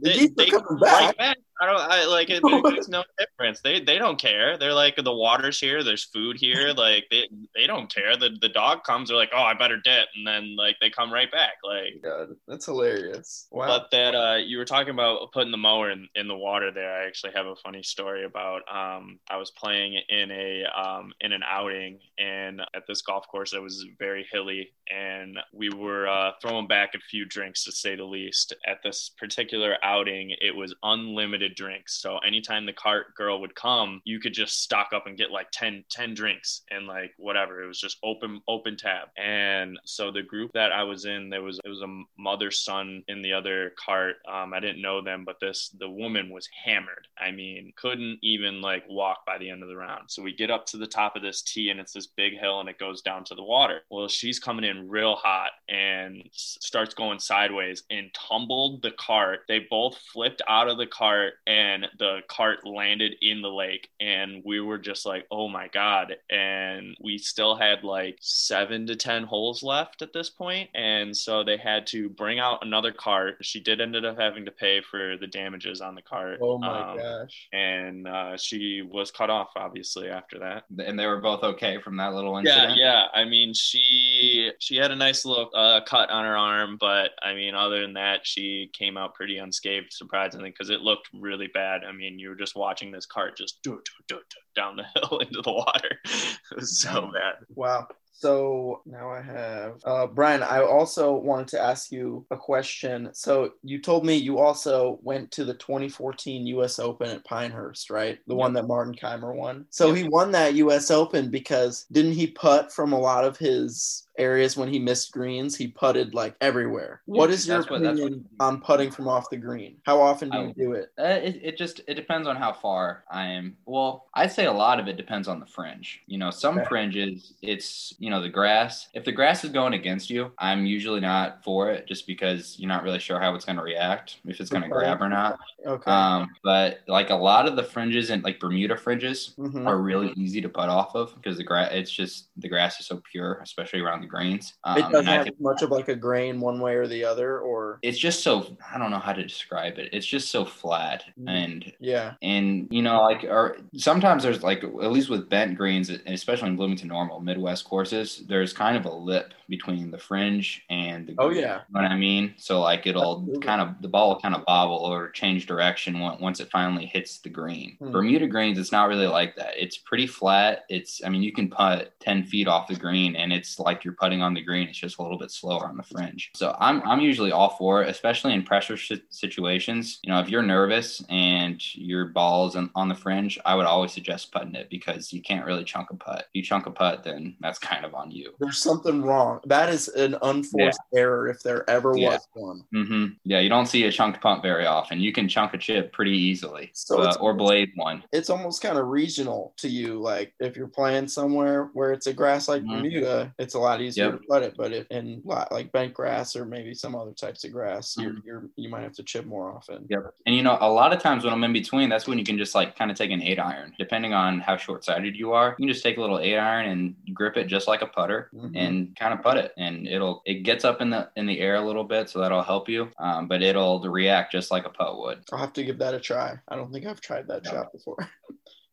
The 0.02 0.14
geese 0.14 0.32
are 0.54 0.60
coming 0.60 0.80
back. 0.82 1.02
right 1.02 1.18
back. 1.18 1.38
I 1.62 1.66
don't. 1.66 1.80
I 1.80 2.06
like 2.06 2.30
it. 2.30 2.44
There's 2.44 2.90
no 2.90 3.04
difference. 3.20 3.62
They 3.62 3.80
they 3.80 3.98
don't 3.98 4.20
care. 4.20 4.58
They're 4.58 4.74
like 4.74 4.96
the 4.98 5.14
water's 5.14 5.60
here. 5.60 5.84
There's 5.84 6.04
food 6.04 6.38
here. 6.38 6.74
Like 6.76 7.06
they 7.10 7.30
they 7.56 7.66
don't 7.66 7.94
care. 7.94 8.18
The 8.18 8.38
the 8.42 8.50
dog 8.50 8.84
comes. 8.84 9.10
They're 9.10 9.18
like, 9.18 9.32
oh, 9.34 9.42
I 9.42 9.54
better 9.54 9.78
dip, 9.78 10.08
and 10.16 10.28
then 10.28 10.56
like 10.58 10.76
they 10.82 10.90
come 10.90 11.14
right 11.14 11.32
back. 11.32 11.54
Like 11.64 12.02
God, 12.04 12.36
that's 12.48 12.66
hilarious. 12.66 13.48
Wow. 13.52 13.68
but 13.68 13.92
that 13.92 14.16
uh, 14.16 14.36
you 14.36 14.58
were 14.58 14.66
talking 14.66 14.94
about 14.94 15.32
putting 15.32 15.52
the 15.52 15.58
mower 15.58 15.92
in, 15.92 16.08
in 16.16 16.28
the 16.28 16.36
water 16.36 16.72
there. 16.72 16.92
I 16.92 17.08
actually 17.08 17.34
have 17.36 17.46
a 17.46 17.56
funny 17.56 17.84
story 17.84 18.26
about. 18.26 18.62
Um, 18.70 19.20
I 19.30 19.38
was 19.38 19.52
playing 19.52 20.00
in 20.10 20.32
a 20.32 20.66
um, 20.66 21.14
in 21.22 21.32
an 21.32 21.42
outing, 21.48 22.00
and 22.18 22.62
at 22.76 22.84
this 22.88 23.02
golf 23.02 23.28
course 23.28 23.52
that 23.52 23.62
was 23.62 23.86
very 23.98 24.28
hilly, 24.32 24.72
and 24.92 25.38
we 25.54 25.70
were 25.70 26.08
uh, 26.08 26.32
throwing 26.42 26.68
back 26.68 26.96
a 26.96 27.00
few 27.00 27.26
drinks 27.26 27.64
to 27.64 27.72
say 27.72 27.96
the 27.96 28.04
least. 28.04 28.54
At 28.68 28.80
this 28.84 29.12
particular 29.18 29.78
outing, 29.84 30.36
it 30.42 30.56
was 30.56 30.76
unlimited 30.84 31.55
drinks. 31.56 32.02
So 32.02 32.18
anytime 32.20 32.66
the 32.66 32.74
cart 32.74 33.16
girl 33.16 33.42
would 33.42 33.56
come, 33.56 34.02
you 34.04 34.20
could 34.20 34.34
just 34.34 34.62
stock 34.62 34.90
up 34.94 35.08
and 35.08 35.18
get 35.18 35.32
like 35.32 35.52
10, 35.52 35.86
10 35.90 36.14
drinks 36.14 36.62
and 36.72 36.88
like 36.88 37.14
whatever. 37.18 37.64
It 37.64 37.68
was 37.68 37.80
just 37.80 37.98
open 38.04 38.42
open 38.48 38.78
tab. 38.78 39.10
And 39.18 39.80
so 39.86 40.12
the 40.12 40.24
group 40.24 40.52
that 40.54 40.72
I 40.72 40.84
was 40.84 41.06
in, 41.06 41.30
there 41.30 41.42
was 41.42 41.60
it 41.64 41.70
was 41.70 41.82
a 41.82 42.04
mother 42.18 42.52
son 42.52 43.04
in 43.08 43.22
the 43.22 43.34
other 43.34 43.74
cart. 43.84 44.18
Um, 44.28 44.54
I 44.54 44.60
didn't 44.60 44.82
know 44.82 45.02
them, 45.02 45.24
but 45.26 45.40
this 45.40 45.70
the 45.80 45.90
woman 45.90 46.30
was 46.30 46.50
hammered. 46.64 47.08
I 47.18 47.32
mean, 47.32 47.74
couldn't 47.76 48.20
even 48.22 48.62
like 48.62 48.84
walk 48.90 49.26
by 49.26 49.38
the 49.38 49.50
end 49.50 49.64
of 49.64 49.70
the 49.70 49.78
round. 49.78 50.10
So 50.10 50.22
we 50.22 50.34
get 50.34 50.52
up 50.52 50.66
to 50.68 50.78
the 50.78 50.88
top 50.88 51.16
of 51.16 51.22
this 51.22 51.42
tee, 51.42 51.70
and 51.70 51.80
it's 51.80 51.94
this 51.94 52.08
big 52.08 52.38
hill, 52.40 52.60
and 52.60 52.70
it 52.70 52.80
goes 52.80 53.02
down 53.02 53.24
to 53.26 53.36
the 53.36 53.44
water. 53.44 53.82
Well, 53.90 54.08
she's 54.08 54.40
coming 54.40 54.66
in 54.66 54.90
real 54.90 55.16
hot 55.16 55.52
and 55.70 56.24
starts 56.32 56.94
going 56.94 57.20
sideways 57.20 57.84
and 57.90 58.14
tumbled 58.14 58.82
the 58.82 58.92
cart. 58.92 59.42
They 59.48 59.60
both 59.70 59.98
flipped 60.14 60.42
out 60.48 60.68
of 60.68 60.78
the 60.78 60.88
cart, 60.88 61.34
and 61.48 61.88
the 62.00 62.20
cart 62.28 62.66
landed 62.66 63.16
in 63.22 63.42
the 63.42 63.50
lake. 63.50 63.90
And 64.00 64.42
we 64.46 64.60
were 64.60 64.78
just 64.78 65.06
like, 65.06 65.26
"Oh 65.32 65.48
my 65.48 65.68
god!" 65.68 66.16
And 66.30 66.96
we 67.04 67.18
still 67.18 67.56
had 67.56 67.84
like 67.84 68.18
seven 68.22 68.88
to 68.88 68.96
ten 68.96 69.24
holes 69.24 69.64
left 69.64 70.02
at 70.02 70.14
this 70.14 70.30
point, 70.30 70.70
and 70.76 71.16
so 71.16 71.44
they 71.44 71.58
had 71.58 71.88
to 71.88 72.10
bring 72.10 72.40
out 72.40 72.66
another 72.66 72.92
cart. 72.92 73.38
She 73.42 73.60
did 73.60 73.82
ended 73.82 74.06
up 74.06 74.20
having 74.20 74.46
to 74.46 74.52
pay 74.52 74.82
for 74.82 75.18
the 75.18 75.28
damages 75.28 75.82
on 75.82 75.96
the 75.96 76.02
cart. 76.02 76.40
oh 76.42 76.58
my 76.58 76.92
Um, 76.92 76.98
gosh. 76.98 77.48
and 77.54 78.08
uh, 78.08 78.38
she 78.38 78.82
was 78.82 79.12
cut 79.12 79.30
off 79.30 79.50
obviously 79.56 80.10
after 80.10 80.40
that 80.40 80.64
And 80.78 80.98
they 81.00 81.06
were 81.08 81.20
both 81.22 81.44
okay 81.44 81.80
from 81.82 81.98
that 81.98 82.14
little 82.14 82.34
yeah 82.44 82.54
incident. 82.64 82.78
yeah 82.80 83.06
i 83.14 83.24
mean 83.26 83.54
she 83.54 84.52
she 84.60 84.76
had 84.78 84.92
a 84.92 84.96
nice 84.96 85.26
little 85.26 85.50
uh, 85.54 85.82
cut 85.86 86.10
on 86.10 86.24
her 86.26 86.38
arm 86.38 86.78
but 86.80 87.12
i 87.24 87.34
mean 87.34 87.56
other 87.56 87.82
than 87.82 87.94
that 87.94 88.26
she 88.26 88.70
came 88.74 88.98
out 88.98 89.14
pretty 89.16 89.38
unscathed 89.38 89.92
surprisingly 89.92 90.50
because 90.50 90.70
it 90.70 90.82
looked 90.82 91.10
really 91.14 91.35
bad 91.54 91.82
i 91.88 91.92
mean 91.92 92.20
you 92.20 92.30
were 92.30 92.36
just 92.36 92.56
watching 92.56 92.92
this 92.92 93.06
cart 93.06 93.38
just 93.38 93.62
do, 93.64 93.72
do, 93.72 93.92
do, 94.08 94.16
do, 94.16 94.38
down 94.56 94.76
the 94.76 94.84
hill 95.00 95.20
into 95.20 95.42
the 95.42 95.52
water 95.52 95.90
it 96.06 96.56
was 96.56 96.80
so 96.80 97.10
bad 97.14 97.36
Wow. 97.56 97.88
So 98.18 98.82
now 98.86 99.10
I 99.10 99.22
have 99.22 99.82
uh, 99.84 100.08
Brian. 100.08 100.42
I 100.42 100.62
also 100.62 101.14
wanted 101.14 101.50
to 101.50 101.62
ask 101.62 101.92
you 101.92 102.26
a 102.32 102.38
question. 102.38 103.10
So 103.14 103.52
you 103.62 103.82
told 103.82 104.06
me 104.06 104.16
you 104.16 104.40
also 104.40 105.00
went 105.04 105.32
to 105.32 105.44
the 105.44 105.54
2014 105.54 106.48
U.S. 106.48 106.80
Open 106.80 107.10
at 107.10 107.26
Pinehurst, 107.26 107.90
right? 107.90 108.20
The 108.28 108.36
one 108.36 108.54
that 108.54 108.68
Martin 108.68 108.96
Kaymer 108.96 109.36
won. 109.36 109.66
So 109.70 109.94
he 109.94 110.08
won 110.08 110.32
that 110.32 110.56
U.S. 110.56 110.92
Open 110.92 111.30
because 111.30 111.86
didn't 111.92 112.14
he 112.14 112.28
putt 112.28 112.72
from 112.72 112.94
a 112.94 113.00
lot 113.00 113.26
of 113.26 113.38
his 113.38 114.05
areas 114.18 114.56
when 114.58 114.70
he 114.70 114.80
missed 114.80 115.12
greens? 115.12 115.56
He 115.56 115.68
putted 115.68 116.14
like 116.14 116.36
everywhere. 116.42 117.02
what 117.06 117.30
is 117.30 117.48
your 117.48 117.58
That's 117.58 117.70
what- 117.70 117.82
that's 117.82 118.00
what- 118.00 118.08
opinion 118.08 118.30
on 118.40 118.62
putting 118.62 118.92
from 118.92 119.08
off 119.08 119.30
the 119.30 119.38
green? 119.38 119.78
How 119.86 120.02
often 120.02 120.30
do 120.30 120.38
you 120.40 120.54
do 120.58 120.72
it? 120.74 120.92
Uh, 121.00 121.04
it, 121.24 121.40
it 121.44 121.58
just 121.58 121.82
it 121.88 121.94
depends 121.96 122.28
on 122.28 122.36
how 122.36 122.52
far 122.54 123.04
I 123.10 123.28
am. 123.28 123.58
Well, 123.66 124.06
I'd 124.14 124.32
say 124.32 124.46
a 124.46 124.52
lot 124.52 124.80
of 124.80 124.88
it 124.88 124.98
depends 124.98 125.28
on 125.28 125.40
the 125.40 125.46
fringe. 125.46 126.02
You 126.08 126.18
know, 126.18 126.32
some 126.32 126.58
Okay. 126.60 126.68
fringes 126.68 127.34
it's 127.42 127.94
you 128.00 128.10
know 128.10 128.22
the 128.22 128.30
grass. 128.30 128.90
If 128.94 129.06
the 129.06 129.12
grass 129.12 129.44
is 129.44 129.52
going 129.52 129.74
against 129.74 130.10
you, 130.10 130.32
I'm 130.40 130.66
usually 130.66 131.00
not 131.02 131.44
for 131.44 131.70
it, 131.72 131.88
just 131.88 132.08
because 132.08 132.58
you're 132.60 132.70
not 132.70 132.84
really 132.84 133.00
sure 133.00 133.20
how 133.20 133.36
it's 133.36 133.46
going 133.46 133.58
to 133.58 133.64
react, 133.64 134.18
if 134.26 134.40
it's 134.40 134.50
going 134.50 134.64
to 134.64 134.70
Okay. 134.70 134.80
grab 134.86 135.02
or 135.02 135.10
not. 135.10 135.40
Okay. 135.66 135.92
Um, 135.92 136.30
but 136.44 136.80
like 136.88 137.10
a 137.10 137.16
lot 137.16 137.48
of 137.48 137.56
the 137.56 137.64
fringes 137.64 138.10
and 138.10 138.24
like 138.24 138.40
Bermuda 138.40 138.78
fringes 138.78 139.34
Mhm. 139.38 139.66
are 139.68 139.78
really 139.78 140.14
easy 140.16 140.42
to 140.42 140.50
put 140.50 140.70
off 140.70 140.96
of 140.96 141.16
because 141.16 141.38
the 141.38 141.44
grass 141.44 141.70
it's 141.72 141.92
just 141.92 142.30
the 142.38 142.48
grass 142.48 142.80
is 142.80 142.86
so 142.86 143.02
pure, 143.12 143.40
especially 143.42 143.80
around 143.82 144.02
greens. 144.06 144.54
Um, 144.64 144.78
It 144.78 144.90
doesn't 144.92 145.06
have 145.06 145.28
much 145.40 145.62
of 145.62 145.72
like 145.72 145.88
a 145.90 145.96
grain 145.96 146.40
one 146.40 146.60
way 146.60 146.76
or 146.76 146.88
the 146.88 147.04
other, 147.04 147.40
or 147.40 147.80
it's 147.82 147.98
just 147.98 148.24
so 148.24 148.56
I 148.74 148.78
don't 148.78 148.92
know 148.92 149.00
how 149.00 149.14
to 149.14 149.24
describe 149.24 149.78
it. 149.78 149.90
It's 149.94 150.06
just 150.06 150.30
so 150.32 150.46
flat 150.46 151.04
Mhm. 151.20 151.30
and 151.30 151.74
yeah. 151.80 152.14
and 152.22 152.68
you 152.72 152.82
know 152.82 153.02
like 153.04 153.24
or 153.24 153.58
sometimes 153.76 154.24
there's 154.24 154.44
like 154.44 154.64
at 154.64 154.92
least 154.92 155.10
with 155.10 155.30
bent 155.30 155.56
greens 155.58 155.90
and 155.90 156.02
especially 156.08 156.50
in 156.50 156.56
bloomington 156.56 156.88
normal 156.90 157.20
midwest 157.20 157.66
courses 157.66 158.24
there's 158.28 158.54
kind 158.54 158.78
of 158.78 158.86
a 158.86 158.94
lip 158.94 159.34
between 159.50 159.92
the 159.92 159.98
fringe 159.98 160.64
and 160.70 161.08
the 161.08 161.16
Oh, 161.20 161.30
yeah. 161.30 161.62
you 161.68 161.74
know 161.74 161.82
what 161.82 161.92
i 161.92 161.96
mean 161.96 162.34
so 162.38 162.62
like 162.62 162.88
it'll 162.88 163.20
Absolutely. 163.20 163.42
kind 163.42 163.62
of 163.62 163.82
the 163.82 163.88
ball 163.88 164.10
will 164.10 164.20
kind 164.20 164.36
of 164.36 164.44
bobble 164.46 164.78
or 164.78 165.10
change 165.12 165.46
direction 165.46 166.00
once 166.00 166.40
it 166.40 166.50
finally 166.52 166.86
hits 166.86 167.20
the 167.20 167.30
green 167.30 167.76
Hmm. 167.80 167.92
bermuda 167.92 168.28
greens 168.28 168.58
it's 168.60 168.72
not 168.72 168.88
really 168.90 169.08
like 169.08 169.36
that 169.36 169.54
it's 169.58 169.78
pretty 169.78 170.08
flat 170.08 170.64
it's 170.70 171.02
i 171.06 171.10
mean 171.10 171.22
you 171.24 171.32
can 171.32 171.50
putt 171.50 171.94
10 172.00 172.24
feet 172.26 172.48
off 172.48 172.68
the 172.68 172.76
green 172.76 173.16
and 173.16 173.32
it's 173.34 173.60
like 173.60 173.84
you're 173.84 173.94
putting 173.98 174.22
on 174.22 174.34
the 174.34 174.42
green. 174.42 174.68
It's 174.68 174.78
just 174.78 174.98
a 175.00 175.02
little 175.02 175.18
bit 175.18 175.32
slower 175.32 175.68
on 175.68 175.78
the 175.78 175.84
fringe. 175.84 176.32
So 176.36 176.56
I'm 176.60 176.82
I'm 176.84 177.00
usually 177.02 177.32
all 177.32 177.50
for 177.58 177.84
it, 177.84 177.90
especially 177.90 178.34
in 178.34 178.44
pressure 178.44 178.78
si- 178.78 179.02
situations. 179.10 180.00
You 180.04 180.12
know, 180.12 180.20
if 180.20 180.30
you're 180.30 180.42
nervous 180.44 181.04
and 181.10 181.62
your 181.76 182.06
ball's 182.06 182.56
on, 182.56 182.70
on 182.76 182.90
the 182.90 182.96
fringe, 182.96 183.40
I 183.46 183.56
would 183.56 183.66
always 183.66 183.92
suggest 183.92 184.32
putting 184.32 184.56
it 184.56 184.70
because 184.70 185.12
you 185.14 185.22
can't 185.22 185.46
really 185.46 185.64
chunk 185.64 185.92
a 185.92 185.96
putt. 185.96 186.20
If 186.22 186.30
you 186.34 186.42
chunk 186.44 186.66
a 186.66 186.72
putt, 186.72 187.04
then 187.04 187.36
that's 187.40 187.60
kind 187.60 187.86
of 187.86 187.94
on 187.96 188.12
you. 188.12 188.34
There's 188.40 188.58
something 188.58 189.02
wrong. 189.02 189.40
That 189.46 189.70
is 189.70 189.88
an 189.90 190.16
unforced 190.22 190.80
error 190.96 191.28
if 191.30 191.42
there 191.42 191.70
ever 191.70 191.96
Yeah. 191.98 192.12
was 192.12 192.28
one. 192.34 192.64
hmm 192.74 193.06
Yeah, 193.24 193.40
you 193.40 193.50
don't 193.50 193.66
see 193.68 193.84
a 193.86 193.92
chunked 193.92 194.22
punt 194.22 194.42
very 194.42 194.66
often. 194.66 195.00
You 195.00 195.12
can 195.12 195.28
chunk 195.28 195.54
a 195.54 195.58
chip 195.58 195.94
pretty 195.94 196.12
easily, 196.18 196.72
So 196.74 197.02
uh, 197.02 197.16
or 197.20 197.34
blade 197.34 197.72
one. 197.76 198.04
It's 198.12 198.30
almost 198.30 198.62
kind 198.62 198.78
of 198.78 198.88
regional 198.88 199.54
to 199.58 199.70
you. 199.70 200.00
Like 200.02 200.34
if 200.40 200.56
you're 200.58 200.68
playing 200.68 201.08
somewhere 201.08 201.70
where 201.74 201.92
it's 201.94 202.08
a 202.08 202.14
grass 202.14 202.48
like 202.48 202.64
Mhm. 202.64 202.70
Bermuda, 202.82 203.34
it's 203.40 203.54
a 203.54 203.60
lot 203.60 203.80
easier 203.82 203.85
Yep. 203.96 204.22
to 204.30 204.36
it. 204.44 204.54
But 204.58 204.74
in 204.90 205.22
lot 205.26 205.52
like 205.52 205.72
bent 205.72 205.94
grass 205.94 206.36
or 206.36 206.46
maybe 206.46 206.74
some 206.74 206.96
other 206.96 207.12
types 207.12 207.44
of 207.44 207.52
grass, 207.52 207.96
you're, 208.00 208.14
Mhm. 208.14 208.26
you're 208.26 208.44
you 208.56 208.70
might 208.70 208.84
have 208.84 208.94
to 208.94 209.04
chip 209.04 209.26
more 209.26 209.52
often. 209.52 209.86
Yep. 209.90 210.14
And 210.26 210.36
you 210.36 210.44
know, 210.44 210.58
a 210.62 210.70
lot 210.72 210.94
of 210.94 211.00
times 211.02 211.24
when 211.24 211.34
I'm 211.34 211.44
in 211.44 211.54
between, 211.54 211.90
that's 211.90 212.08
when 212.08 212.18
you 212.18 212.24
can 212.26 212.38
just 212.38 212.56
like 212.56 212.76
kind 212.78 212.90
of 212.92 212.98
take 212.98 213.12
an 213.12 213.22
eight 213.22 213.40
iron, 213.40 213.74
depending 213.78 214.14
on 214.14 214.40
how 214.40 214.58
short 214.58 214.84
sighted 214.86 215.16
you 215.16 215.34
are. 215.34 215.50
You 215.60 215.66
can 215.66 215.74
just 215.74 215.84
take 215.84 215.98
a 215.98 216.02
little 216.02 216.20
eight 216.20 216.38
iron 216.38 216.68
and 216.68 216.96
grip 217.14 217.38
it 217.38 217.46
just 217.46 217.68
like 217.68 217.82
a 217.82 217.88
putter 217.88 218.30
Mhm. 218.34 218.52
and 218.56 218.96
kind 218.96 219.14
of 219.14 219.22
put 219.22 219.38
it. 219.38 219.52
And 219.58 219.88
it'll 219.88 220.22
it 220.26 220.44
gets 220.44 220.66
up 220.66 220.82
in 220.82 220.90
the 220.90 221.10
in 221.16 221.26
the 221.26 221.40
air 221.40 221.56
a 221.56 221.66
little 221.66 221.84
bit, 221.84 222.10
so 222.10 222.20
that'll 222.20 222.42
help 222.44 222.68
you. 222.70 222.92
Um, 223.00 223.28
but 223.28 223.42
it'll 223.42 223.80
react 223.82 224.32
just 224.32 224.52
like 224.52 224.66
a 224.66 224.70
putt 224.70 224.98
would. 225.00 225.24
I'll 225.32 225.40
have 225.40 225.54
to 225.54 225.64
give 225.64 225.78
that 225.80 225.94
a 225.94 226.00
try. 226.00 226.40
I 226.48 226.56
don't 226.56 226.72
think 226.72 226.86
I've 226.86 227.02
tried 227.02 227.28
that 227.28 227.46
shot 227.46 227.72
before 227.72 227.98